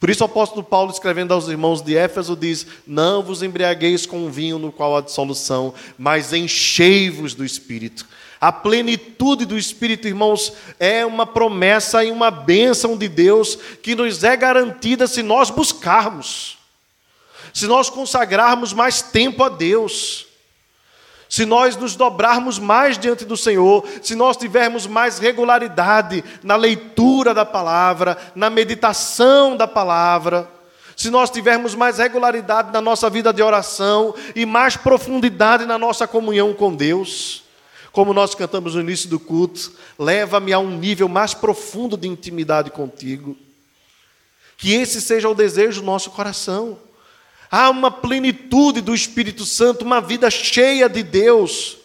Por 0.00 0.08
isso, 0.08 0.22
o 0.22 0.26
apóstolo 0.26 0.64
Paulo, 0.64 0.90
escrevendo 0.90 1.34
aos 1.34 1.48
irmãos 1.48 1.82
de 1.82 1.94
Éfeso, 1.94 2.34
diz: 2.34 2.66
Não 2.86 3.22
vos 3.22 3.42
embriagueis 3.42 4.06
com 4.06 4.24
o 4.24 4.30
vinho 4.30 4.58
no 4.58 4.72
qual 4.72 4.96
há 4.96 5.02
dissolução, 5.02 5.74
mas 5.98 6.32
enchei-vos 6.32 7.34
do 7.34 7.44
Espírito. 7.44 8.06
A 8.40 8.50
plenitude 8.50 9.44
do 9.44 9.58
Espírito, 9.58 10.08
irmãos, 10.08 10.54
é 10.80 11.04
uma 11.04 11.26
promessa 11.26 12.02
e 12.04 12.10
uma 12.10 12.30
bênção 12.30 12.96
de 12.96 13.08
Deus 13.08 13.58
que 13.82 13.94
nos 13.94 14.24
é 14.24 14.34
garantida 14.34 15.06
se 15.06 15.22
nós 15.22 15.50
buscarmos, 15.50 16.56
se 17.52 17.66
nós 17.66 17.90
consagrarmos 17.90 18.72
mais 18.72 19.02
tempo 19.02 19.42
a 19.42 19.50
Deus 19.50 20.27
se 21.28 21.44
nós 21.44 21.76
nos 21.76 21.94
dobrarmos 21.94 22.58
mais 22.58 22.98
diante 22.98 23.24
do 23.24 23.36
Senhor, 23.36 23.86
se 24.02 24.14
nós 24.14 24.36
tivermos 24.36 24.86
mais 24.86 25.18
regularidade 25.18 26.24
na 26.42 26.56
leitura 26.56 27.34
da 27.34 27.44
palavra, 27.44 28.16
na 28.34 28.48
meditação 28.48 29.56
da 29.56 29.66
palavra, 29.66 30.48
se 30.96 31.10
nós 31.10 31.30
tivermos 31.30 31.74
mais 31.74 31.98
regularidade 31.98 32.72
na 32.72 32.80
nossa 32.80 33.10
vida 33.10 33.32
de 33.32 33.42
oração 33.42 34.14
e 34.34 34.46
mais 34.46 34.76
profundidade 34.76 35.66
na 35.66 35.78
nossa 35.78 36.08
comunhão 36.08 36.54
com 36.54 36.74
Deus, 36.74 37.44
como 37.92 38.14
nós 38.14 38.34
cantamos 38.34 38.74
no 38.74 38.80
início 38.80 39.08
do 39.08 39.20
culto, 39.20 39.72
leva-me 39.98 40.52
a 40.52 40.58
um 40.58 40.70
nível 40.70 41.08
mais 41.08 41.34
profundo 41.34 41.96
de 41.96 42.08
intimidade 42.08 42.70
contigo. 42.70 43.36
Que 44.56 44.74
esse 44.74 45.00
seja 45.00 45.28
o 45.28 45.34
desejo 45.34 45.80
do 45.80 45.86
nosso 45.86 46.10
coração. 46.10 46.78
Há 47.50 47.70
uma 47.70 47.90
plenitude 47.90 48.80
do 48.80 48.94
Espírito 48.94 49.44
Santo, 49.44 49.84
uma 49.84 50.00
vida 50.00 50.30
cheia 50.30 50.88
de 50.88 51.02
Deus, 51.02 51.78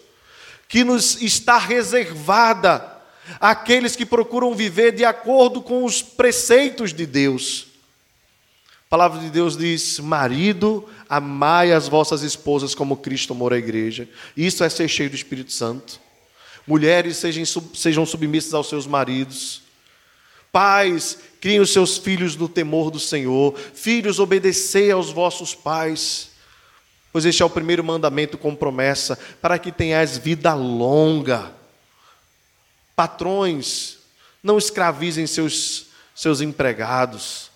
que 0.67 0.83
nos 0.83 1.21
está 1.21 1.57
reservada 1.57 2.91
àqueles 3.39 3.95
que 3.95 4.05
procuram 4.05 4.53
viver 4.53 4.91
de 4.91 5.05
acordo 5.05 5.61
com 5.61 5.85
os 5.85 6.01
preceitos 6.01 6.93
de 6.93 7.05
Deus. 7.05 7.67
A 8.87 8.89
palavra 8.89 9.19
de 9.21 9.29
Deus 9.29 9.57
diz: 9.57 9.99
Marido, 9.99 10.87
amai 11.09 11.71
as 11.71 11.87
vossas 11.87 12.21
esposas 12.21 12.75
como 12.75 12.97
Cristo 12.97 13.33
amou 13.33 13.51
a 13.51 13.57
igreja. 13.57 14.07
Isso 14.35 14.63
é 14.63 14.69
ser 14.69 14.87
cheio 14.87 15.09
do 15.09 15.15
Espírito 15.15 15.51
Santo. 15.51 15.99
Mulheres, 16.67 17.17
sejam, 17.17 17.43
sejam 17.73 18.05
submissas 18.05 18.53
aos 18.53 18.69
seus 18.69 18.85
maridos. 18.85 19.62
Pais, 20.53 21.17
criem 21.41 21.59
os 21.59 21.73
seus 21.73 21.97
filhos 21.97 22.35
no 22.35 22.47
temor 22.47 22.91
do 22.91 22.99
Senhor. 22.99 23.57
Filhos, 23.73 24.19
obedecei 24.19 24.91
aos 24.91 25.09
vossos 25.09 25.55
pais. 25.55 26.29
Pois 27.11 27.25
este 27.25 27.41
é 27.41 27.45
o 27.45 27.49
primeiro 27.49 27.83
mandamento 27.83 28.37
com 28.37 28.55
promessa, 28.55 29.17
para 29.41 29.57
que 29.57 29.71
tenhais 29.71 30.15
vida 30.15 30.53
longa. 30.53 31.51
Patrões, 32.95 33.97
não 34.43 34.59
escravizem 34.59 35.25
seus, 35.25 35.87
seus 36.13 36.39
empregados. 36.39 37.49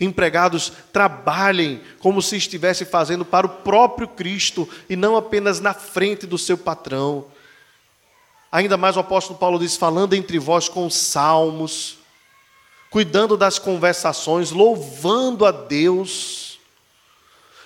Empregados, 0.00 0.72
trabalhem 0.92 1.80
como 2.00 2.20
se 2.20 2.36
estivesse 2.36 2.84
fazendo 2.84 3.24
para 3.24 3.46
o 3.46 3.50
próprio 3.50 4.08
Cristo 4.08 4.68
e 4.90 4.96
não 4.96 5.16
apenas 5.16 5.60
na 5.60 5.72
frente 5.72 6.26
do 6.26 6.38
seu 6.38 6.58
patrão. 6.58 7.26
Ainda 8.54 8.76
mais 8.76 8.96
o 8.96 9.00
apóstolo 9.00 9.36
Paulo 9.36 9.58
diz: 9.58 9.74
falando 9.74 10.14
entre 10.14 10.38
vós 10.38 10.68
com 10.68 10.88
salmos, 10.88 11.98
cuidando 12.88 13.36
das 13.36 13.58
conversações, 13.58 14.52
louvando 14.52 15.44
a 15.44 15.50
Deus. 15.50 16.60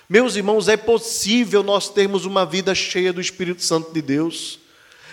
Meus 0.09 0.35
irmãos, 0.35 0.67
é 0.67 0.75
possível 0.75 1.61
nós 1.61 1.89
termos 1.89 2.25
uma 2.25 2.43
vida 2.43 2.73
cheia 2.73 3.13
do 3.13 3.21
Espírito 3.21 3.61
Santo 3.61 3.93
de 3.93 4.01
Deus. 4.01 4.57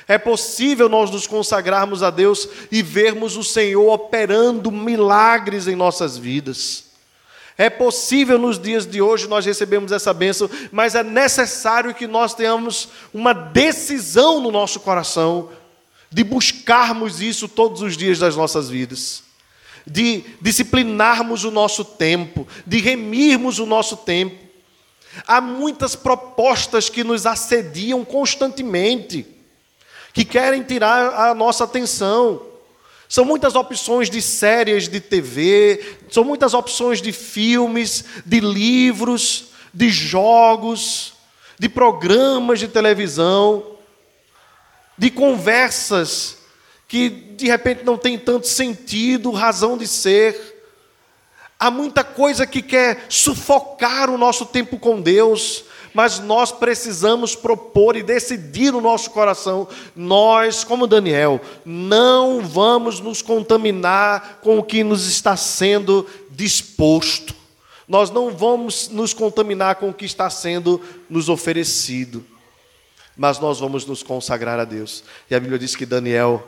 É 0.09 0.17
possível 0.17 0.89
nós 0.89 1.11
nos 1.11 1.27
consagrarmos 1.27 2.03
a 2.03 2.09
Deus 2.09 2.49
e 2.73 2.81
vermos 2.81 3.37
o 3.37 3.45
Senhor 3.45 3.93
operando 3.93 4.73
milagres 4.73 5.69
em 5.69 5.77
nossas 5.77 6.17
vidas. 6.17 6.85
É 7.59 7.69
possível 7.69 8.39
nos 8.39 8.59
dias 8.59 8.87
de 8.87 9.03
hoje 9.03 9.29
nós 9.29 9.45
recebemos 9.45 9.93
essa 9.93 10.15
bênção, 10.15 10.49
mas 10.73 10.95
é 10.95 11.03
necessário 11.03 11.95
que 11.95 12.07
nós 12.07 12.33
tenhamos 12.33 12.89
uma 13.13 13.35
decisão 13.35 14.41
no 14.41 14.51
nosso 14.51 14.81
coração 14.81 15.51
de 16.11 16.25
buscarmos 16.25 17.21
isso 17.21 17.49
todos 17.49 17.83
os 17.83 17.97
dias 17.97 18.19
das 18.19 18.37
nossas 18.37 18.69
vidas, 18.69 19.23
de 19.87 20.25
disciplinarmos 20.41 21.45
o 21.45 21.51
nosso 21.51 21.85
tempo, 21.85 22.47
de 22.67 22.79
remirmos 22.79 23.59
o 23.59 23.67
nosso 23.67 23.97
tempo. 23.97 24.37
Há 25.27 25.41
muitas 25.41 25.95
propostas 25.95 26.89
que 26.89 27.05
nos 27.05 27.27
assediam 27.27 28.05
constantemente 28.05 29.27
que 30.13 30.25
querem 30.25 30.63
tirar 30.63 31.29
a 31.29 31.35
nossa 31.35 31.65
atenção. 31.65 32.43
São 33.09 33.25
muitas 33.25 33.55
opções 33.55 34.11
de 34.11 34.21
séries 34.21 34.89
de 34.89 34.99
TV, 34.99 35.99
são 36.11 36.25
muitas 36.25 36.55
opções 36.55 37.01
de 37.01 37.13
filmes, 37.13 38.05
de 38.25 38.41
livros, 38.41 39.49
de 39.73 39.91
jogos, 39.91 41.13
de 41.59 41.69
programas 41.69 42.59
de 42.59 42.67
televisão, 42.67 43.76
de 44.97 45.11
conversas 45.11 46.39
que 46.89 47.09
de 47.09 47.47
repente 47.47 47.85
não 47.85 47.99
tem 47.99 48.19
tanto 48.19 48.47
sentido, 48.47 49.31
razão 49.31 49.77
de 49.77 49.87
ser. 49.87 50.55
Há 51.59 51.71
muita 51.71 52.05
coisa 52.05 52.47
que 52.47 52.63
quer 52.63 53.07
sufocar 53.09 54.11
o 54.11 54.19
nosso 54.19 54.47
tempo 54.47 54.79
com 54.79 55.01
Deus, 55.01 55.65
mas 55.95 56.19
nós 56.19 56.53
precisamos 56.53 57.35
propor 57.35 57.97
e 57.97 58.03
decidir 58.03 58.71
no 58.71 58.81
nosso 58.81 59.11
coração, 59.11 59.67
nós, 59.95 60.63
como 60.63 60.87
Daniel, 60.87 61.41
não 61.65 62.43
vamos 62.43 63.01
nos 63.01 63.23
contaminar 63.23 64.41
com 64.43 64.59
o 64.59 64.63
que 64.63 64.85
nos 64.85 65.09
está 65.09 65.37
sendo 65.37 66.07
disposto. 66.31 67.35
Nós 67.89 68.11
não 68.11 68.31
vamos 68.31 68.89
nos 68.89 69.15
contaminar 69.15 69.77
com 69.77 69.89
o 69.89 69.95
que 69.95 70.05
está 70.05 70.29
sendo 70.29 70.81
nos 71.09 71.29
oferecido. 71.29 72.23
Mas 73.17 73.39
nós 73.39 73.59
vamos 73.59 73.87
nos 73.87 74.03
consagrar 74.03 74.59
a 74.59 74.65
Deus. 74.65 75.03
E 75.31 75.35
a 75.35 75.41
Bíblia 75.41 75.59
diz 75.59 75.75
que 75.75 75.87
Daniel, 75.87 76.47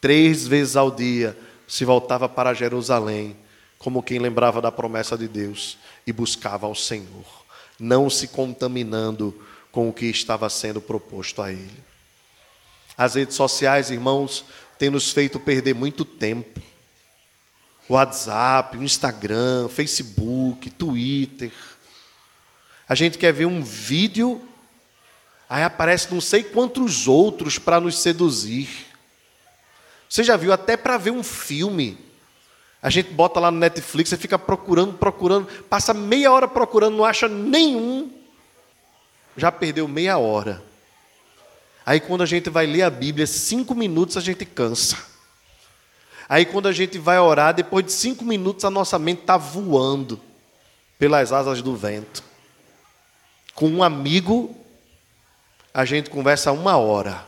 três 0.00 0.46
vezes 0.46 0.76
ao 0.76 0.90
dia, 0.90 1.36
se 1.66 1.84
voltava 1.84 2.28
para 2.28 2.54
Jerusalém, 2.54 3.36
como 3.78 4.02
quem 4.02 4.18
lembrava 4.18 4.62
da 4.62 4.70
promessa 4.70 5.18
de 5.18 5.26
Deus 5.26 5.76
e 6.06 6.12
buscava 6.12 6.66
ao 6.66 6.74
Senhor 6.74 7.44
não 7.78 8.08
se 8.08 8.28
contaminando 8.28 9.34
com 9.72 9.88
o 9.88 9.92
que 9.92 10.06
estava 10.06 10.48
sendo 10.48 10.80
proposto 10.80 11.42
a 11.42 11.50
ele. 11.52 11.84
As 12.96 13.14
redes 13.14 13.34
sociais, 13.34 13.90
irmãos, 13.90 14.44
têm 14.78 14.90
nos 14.90 15.10
feito 15.10 15.40
perder 15.40 15.74
muito 15.74 16.04
tempo. 16.04 16.60
WhatsApp, 17.88 18.78
Instagram, 18.78 19.68
Facebook, 19.68 20.70
Twitter. 20.70 21.52
A 22.88 22.94
gente 22.94 23.18
quer 23.18 23.32
ver 23.32 23.46
um 23.46 23.62
vídeo, 23.62 24.40
aí 25.48 25.62
aparece 25.62 26.12
não 26.12 26.20
sei 26.20 26.42
quantos 26.42 27.06
outros 27.06 27.58
para 27.58 27.80
nos 27.80 27.98
seduzir. 27.98 28.68
Você 30.08 30.22
já 30.22 30.36
viu 30.36 30.52
até 30.52 30.76
para 30.76 30.96
ver 30.96 31.10
um 31.10 31.22
filme? 31.22 31.98
A 32.80 32.90
gente 32.90 33.10
bota 33.10 33.40
lá 33.40 33.50
no 33.50 33.58
Netflix, 33.58 34.10
você 34.10 34.16
fica 34.16 34.38
procurando, 34.38 34.94
procurando, 34.94 35.46
passa 35.64 35.94
meia 35.94 36.30
hora 36.30 36.46
procurando, 36.46 36.96
não 36.96 37.04
acha 37.04 37.28
nenhum. 37.28 38.12
Já 39.36 39.50
perdeu 39.50 39.88
meia 39.88 40.18
hora. 40.18 40.62
Aí 41.86 41.98
quando 42.00 42.22
a 42.22 42.26
gente 42.26 42.48
vai 42.48 42.66
ler 42.66 42.82
a 42.82 42.90
Bíblia, 42.90 43.26
cinco 43.26 43.74
minutos 43.74 44.16
a 44.16 44.20
gente 44.20 44.44
cansa. 44.44 44.96
Aí 46.28 46.44
quando 46.44 46.68
a 46.68 46.72
gente 46.72 46.98
vai 46.98 47.18
orar, 47.18 47.52
depois 47.52 47.84
de 47.84 47.92
cinco 47.92 48.24
minutos 48.24 48.64
a 48.64 48.70
nossa 48.70 48.98
mente 48.98 49.20
está 49.20 49.36
voando 49.36 50.20
pelas 50.98 51.32
asas 51.32 51.60
do 51.60 51.76
vento. 51.76 52.22
Com 53.54 53.68
um 53.68 53.82
amigo, 53.82 54.56
a 55.74 55.84
gente 55.84 56.08
conversa 56.08 56.52
uma 56.52 56.76
hora. 56.76 57.26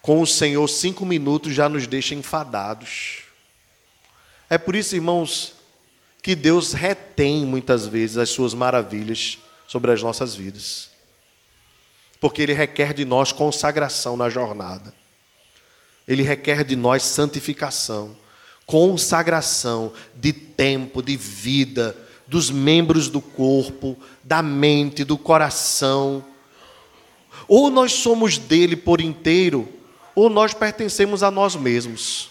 Com 0.00 0.22
o 0.22 0.26
Senhor, 0.26 0.66
cinco 0.66 1.04
minutos 1.04 1.54
já 1.54 1.68
nos 1.68 1.86
deixa 1.86 2.14
enfadados. 2.14 3.24
É 4.48 4.56
por 4.56 4.74
isso, 4.74 4.96
irmãos, 4.96 5.52
que 6.22 6.34
Deus 6.34 6.72
retém 6.72 7.44
muitas 7.44 7.86
vezes 7.86 8.16
as 8.16 8.30
suas 8.30 8.54
maravilhas 8.54 9.38
sobre 9.66 9.92
as 9.92 10.02
nossas 10.02 10.34
vidas. 10.34 10.88
Porque 12.18 12.40
Ele 12.40 12.54
requer 12.54 12.94
de 12.94 13.04
nós 13.04 13.30
consagração 13.30 14.16
na 14.16 14.30
jornada. 14.30 14.94
Ele 16.06 16.22
requer 16.22 16.64
de 16.64 16.74
nós 16.74 17.02
santificação, 17.02 18.16
consagração 18.64 19.92
de 20.14 20.32
tempo, 20.32 21.02
de 21.02 21.16
vida, 21.18 21.94
dos 22.26 22.50
membros 22.50 23.10
do 23.10 23.20
corpo, 23.20 23.96
da 24.24 24.42
mente, 24.42 25.04
do 25.04 25.18
coração. 25.18 26.24
Ou 27.48 27.70
nós 27.70 27.92
somos 27.92 28.38
dele 28.38 28.76
por 28.76 29.00
inteiro, 29.00 29.68
ou 30.14 30.28
nós 30.28 30.52
pertencemos 30.52 31.22
a 31.22 31.30
nós 31.30 31.56
mesmos. 31.56 32.30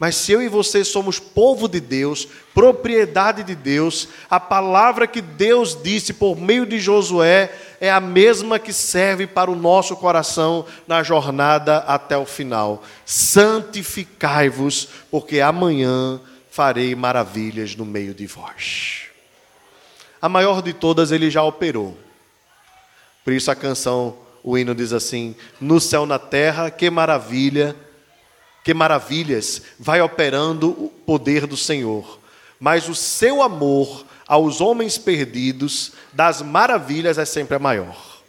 Mas 0.00 0.16
se 0.16 0.32
eu 0.32 0.40
e 0.40 0.48
você 0.48 0.82
somos 0.82 1.18
povo 1.18 1.68
de 1.68 1.78
Deus, 1.78 2.26
propriedade 2.54 3.44
de 3.44 3.54
Deus, 3.54 4.08
a 4.30 4.40
palavra 4.40 5.06
que 5.06 5.20
Deus 5.20 5.78
disse 5.82 6.14
por 6.14 6.40
meio 6.40 6.64
de 6.64 6.78
Josué 6.78 7.54
é 7.78 7.90
a 7.90 8.00
mesma 8.00 8.58
que 8.58 8.72
serve 8.72 9.26
para 9.26 9.50
o 9.50 9.54
nosso 9.54 9.94
coração 9.96 10.64
na 10.88 11.02
jornada 11.02 11.78
até 11.80 12.16
o 12.16 12.24
final. 12.24 12.82
Santificai-vos, 13.04 14.88
porque 15.10 15.38
amanhã 15.38 16.18
farei 16.50 16.94
maravilhas 16.94 17.76
no 17.76 17.84
meio 17.84 18.14
de 18.14 18.26
vós. 18.26 19.02
A 20.20 20.30
maior 20.30 20.62
de 20.62 20.72
todas 20.72 21.12
ele 21.12 21.30
já 21.30 21.42
operou. 21.42 21.94
Por 23.24 23.32
isso 23.32 23.50
a 23.50 23.54
canção, 23.54 24.16
o 24.42 24.56
hino 24.56 24.74
diz 24.74 24.92
assim: 24.92 25.34
No 25.60 25.80
céu, 25.80 26.06
na 26.06 26.18
terra, 26.18 26.70
que 26.70 26.88
maravilha 26.90 27.76
que 28.62 28.74
maravilhas 28.74 29.62
vai 29.78 30.00
operando 30.00 30.70
o 30.70 30.88
poder 30.88 31.46
do 31.46 31.56
Senhor. 31.56 32.18
Mas 32.58 32.88
o 32.88 32.94
seu 32.94 33.42
amor 33.42 34.04
aos 34.26 34.60
homens 34.60 34.98
perdidos 34.98 35.92
das 36.12 36.42
maravilhas 36.42 37.18
é 37.18 37.24
sempre 37.24 37.56
a 37.56 37.58
maior. 37.58 38.20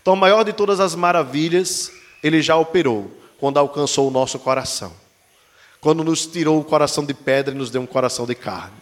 Então, 0.00 0.12
a 0.12 0.16
maior 0.16 0.44
de 0.44 0.52
todas 0.52 0.80
as 0.80 0.94
maravilhas, 0.94 1.90
ele 2.22 2.42
já 2.42 2.56
operou 2.56 3.10
quando 3.40 3.58
alcançou 3.58 4.06
o 4.06 4.10
nosso 4.10 4.38
coração. 4.38 4.92
Quando 5.80 6.04
nos 6.04 6.26
tirou 6.26 6.60
o 6.60 6.64
coração 6.64 7.04
de 7.04 7.14
pedra 7.14 7.54
e 7.54 7.58
nos 7.58 7.70
deu 7.70 7.80
um 7.80 7.86
coração 7.86 8.26
de 8.26 8.34
carne. 8.34 8.76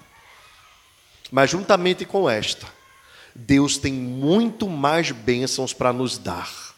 Mas 1.30 1.50
juntamente 1.50 2.04
com 2.04 2.28
esta, 2.28 2.66
Deus 3.34 3.78
tem 3.78 3.92
muito 3.92 4.68
mais 4.68 5.10
bênçãos 5.10 5.72
para 5.72 5.92
nos 5.92 6.18
dar. 6.18 6.74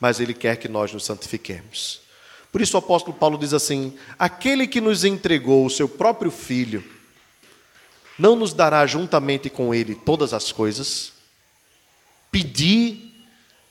Mas 0.00 0.20
ele 0.20 0.34
quer 0.34 0.56
que 0.56 0.68
nós 0.68 0.92
nos 0.92 1.04
santifiquemos. 1.04 2.00
Por 2.50 2.60
isso 2.60 2.76
o 2.76 2.78
apóstolo 2.78 3.16
Paulo 3.16 3.38
diz 3.38 3.54
assim: 3.54 3.96
aquele 4.18 4.66
que 4.66 4.80
nos 4.80 5.04
entregou 5.04 5.64
o 5.64 5.70
seu 5.70 5.88
próprio 5.88 6.30
filho, 6.30 6.84
não 8.18 8.36
nos 8.36 8.52
dará 8.52 8.86
juntamente 8.86 9.48
com 9.48 9.74
ele 9.74 9.94
todas 9.94 10.34
as 10.34 10.52
coisas? 10.52 11.12
Pedi 12.30 13.10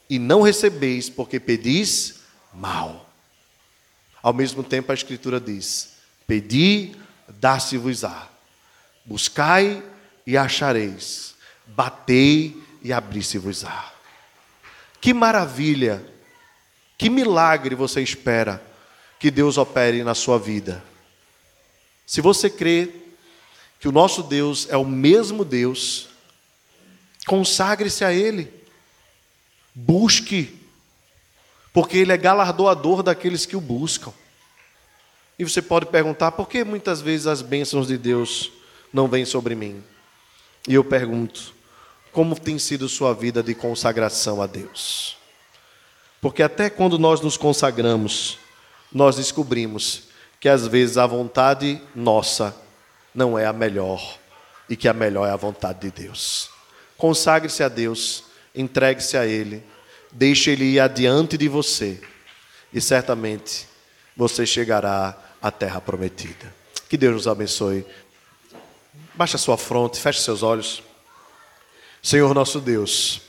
e 0.09 0.19
não 0.19 0.41
recebeis, 0.41 1.09
porque 1.09 1.39
pedis 1.39 2.21
mal. 2.53 3.09
Ao 4.21 4.33
mesmo 4.33 4.63
tempo 4.63 4.91
a 4.91 4.95
Escritura 4.95 5.39
diz: 5.39 5.93
Pedi, 6.27 6.95
dá-se-vos-á. 7.39 8.29
Buscai 9.05 9.83
e 10.25 10.37
achareis. 10.37 11.35
Batei 11.75 12.61
e 12.81 12.91
abri-se-vos-á. 12.91 13.91
Que 14.99 15.13
maravilha, 15.13 16.05
que 16.97 17.09
milagre 17.09 17.75
você 17.75 18.01
espera 18.01 18.61
que 19.19 19.31
Deus 19.31 19.57
opere 19.57 20.03
na 20.03 20.13
sua 20.13 20.37
vida. 20.37 20.83
Se 22.05 22.21
você 22.21 22.49
crê 22.49 22.89
que 23.79 23.87
o 23.87 23.91
nosso 23.91 24.21
Deus 24.21 24.67
é 24.69 24.77
o 24.77 24.85
mesmo 24.85 25.45
Deus, 25.45 26.09
consagre-se 27.25 28.03
a 28.03 28.13
Ele, 28.13 28.51
busque, 29.73 30.59
porque 31.73 31.97
Ele 31.97 32.11
é 32.11 32.17
galardoador 32.17 33.01
daqueles 33.01 33.45
que 33.45 33.55
o 33.55 33.61
buscam. 33.61 34.13
E 35.39 35.43
você 35.43 35.61
pode 35.61 35.87
perguntar 35.87 36.33
por 36.33 36.47
que 36.47 36.63
muitas 36.63 37.01
vezes 37.01 37.25
as 37.25 37.41
bênçãos 37.41 37.87
de 37.87 37.97
Deus 37.97 38.51
não 38.93 39.07
vêm 39.07 39.25
sobre 39.25 39.55
mim? 39.55 39.83
E 40.67 40.75
eu 40.75 40.83
pergunto, 40.83 41.53
como 42.11 42.39
tem 42.39 42.59
sido 42.59 42.89
sua 42.89 43.13
vida 43.13 43.41
de 43.41 43.55
consagração 43.55 44.41
a 44.41 44.47
Deus? 44.47 45.17
Porque 46.19 46.43
até 46.43 46.69
quando 46.69 46.99
nós 46.99 47.21
nos 47.21 47.37
consagramos, 47.37 48.37
nós 48.91 49.15
descobrimos 49.15 50.03
que 50.39 50.49
às 50.49 50.67
vezes 50.67 50.97
a 50.97 51.05
vontade 51.05 51.81
nossa 51.95 52.55
não 53.13 53.37
é 53.37 53.45
a 53.45 53.53
melhor 53.53 54.19
e 54.69 54.75
que 54.75 54.87
a 54.87 54.93
melhor 54.93 55.27
é 55.27 55.31
a 55.31 55.35
vontade 55.35 55.79
de 55.79 56.03
Deus. 56.03 56.49
Consagre-se 56.97 57.63
a 57.63 57.69
Deus, 57.69 58.25
entregue-se 58.53 59.17
a 59.17 59.25
Ele, 59.25 59.63
deixe 60.11 60.51
ele 60.51 60.65
ir 60.65 60.79
adiante 60.79 61.37
de 61.37 61.47
você 61.47 62.01
e 62.73 62.81
certamente 62.81 63.67
você 64.15 64.45
chegará 64.45 65.17
à 65.41 65.49
terra 65.49 65.79
prometida. 65.81 66.53
Que 66.89 66.97
Deus 66.97 67.13
nos 67.13 67.27
abençoe. 67.27 67.85
Baixe 69.15 69.35
a 69.35 69.39
sua 69.39 69.57
fronte, 69.57 69.99
feche 69.99 70.21
seus 70.21 70.43
olhos. 70.43 70.83
Senhor 72.03 72.33
nosso 72.33 72.59
Deus, 72.59 73.21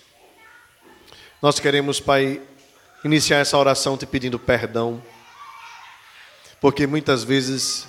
nós 1.42 1.60
queremos, 1.60 2.00
Pai, 2.00 2.40
iniciar 3.04 3.40
essa 3.40 3.58
oração 3.58 3.98
te 3.98 4.06
pedindo 4.06 4.38
perdão, 4.38 5.02
porque 6.58 6.86
muitas 6.86 7.22
vezes 7.22 7.86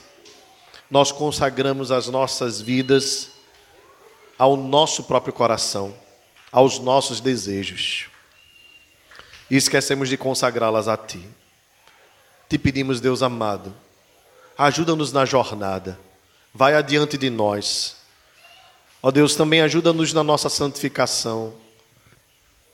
nós 0.91 1.09
consagramos 1.09 1.89
as 1.89 2.07
nossas 2.09 2.59
vidas 2.59 3.29
ao 4.37 4.57
nosso 4.57 5.05
próprio 5.05 5.31
coração, 5.31 5.95
aos 6.51 6.79
nossos 6.79 7.21
desejos, 7.21 8.09
e 9.49 9.55
esquecemos 9.55 10.09
de 10.09 10.17
consagrá-las 10.17 10.89
a 10.89 10.97
Ti. 10.97 11.25
Te 12.49 12.57
pedimos, 12.57 12.99
Deus 12.99 13.23
amado, 13.23 13.73
ajuda-nos 14.57 15.13
na 15.13 15.23
jornada, 15.23 15.97
vai 16.53 16.75
adiante 16.75 17.17
de 17.17 17.29
nós. 17.29 18.02
Ó 19.05 19.11
Deus, 19.11 19.35
também 19.35 19.59
ajuda-nos 19.59 20.13
na 20.13 20.23
nossa 20.23 20.47
santificação. 20.47 21.53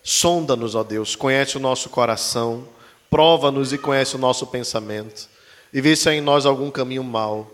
Sonda-nos, 0.04 0.76
ó 0.76 0.84
Deus, 0.84 1.16
conhece 1.16 1.58
o 1.58 1.60
nosso 1.60 1.90
coração, 1.90 2.70
prova-nos 3.10 3.74
e 3.74 3.80
conhece 3.80 4.16
o 4.16 4.20
nosso 4.20 4.46
pensamento, 4.46 5.28
e 5.74 5.82
vê 5.82 5.96
se 5.96 6.08
há 6.08 6.14
em 6.14 6.22
nós 6.22 6.46
algum 6.46 6.70
caminho 6.70 7.04
mau 7.04 7.52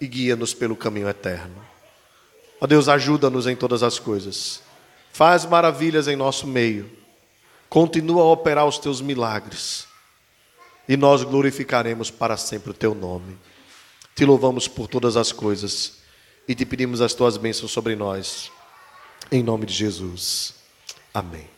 e 0.00 0.06
guia-nos 0.06 0.54
pelo 0.54 0.76
caminho 0.76 1.08
eterno. 1.08 1.56
Ó 2.60 2.68
Deus, 2.68 2.88
ajuda-nos 2.88 3.48
em 3.48 3.56
todas 3.56 3.82
as 3.82 3.98
coisas, 3.98 4.62
faz 5.12 5.44
maravilhas 5.44 6.06
em 6.06 6.14
nosso 6.14 6.46
meio, 6.46 6.88
continua 7.68 8.22
a 8.22 8.26
operar 8.26 8.64
os 8.64 8.78
teus 8.78 9.00
milagres 9.00 9.88
e 10.88 10.96
nós 10.96 11.24
glorificaremos 11.24 12.12
para 12.12 12.36
sempre 12.36 12.70
o 12.70 12.74
teu 12.74 12.94
nome. 12.94 13.36
Te 14.14 14.24
louvamos 14.24 14.68
por 14.68 14.86
todas 14.86 15.16
as 15.16 15.32
coisas 15.32 16.03
e 16.46 16.54
te 16.54 16.64
pedimos 16.64 17.00
as 17.00 17.14
tuas 17.14 17.36
bênçãos 17.36 17.72
sobre 17.72 17.96
nós. 17.96 18.50
Em 19.30 19.42
nome 19.42 19.66
de 19.66 19.74
Jesus. 19.74 20.54
Amém. 21.12 21.53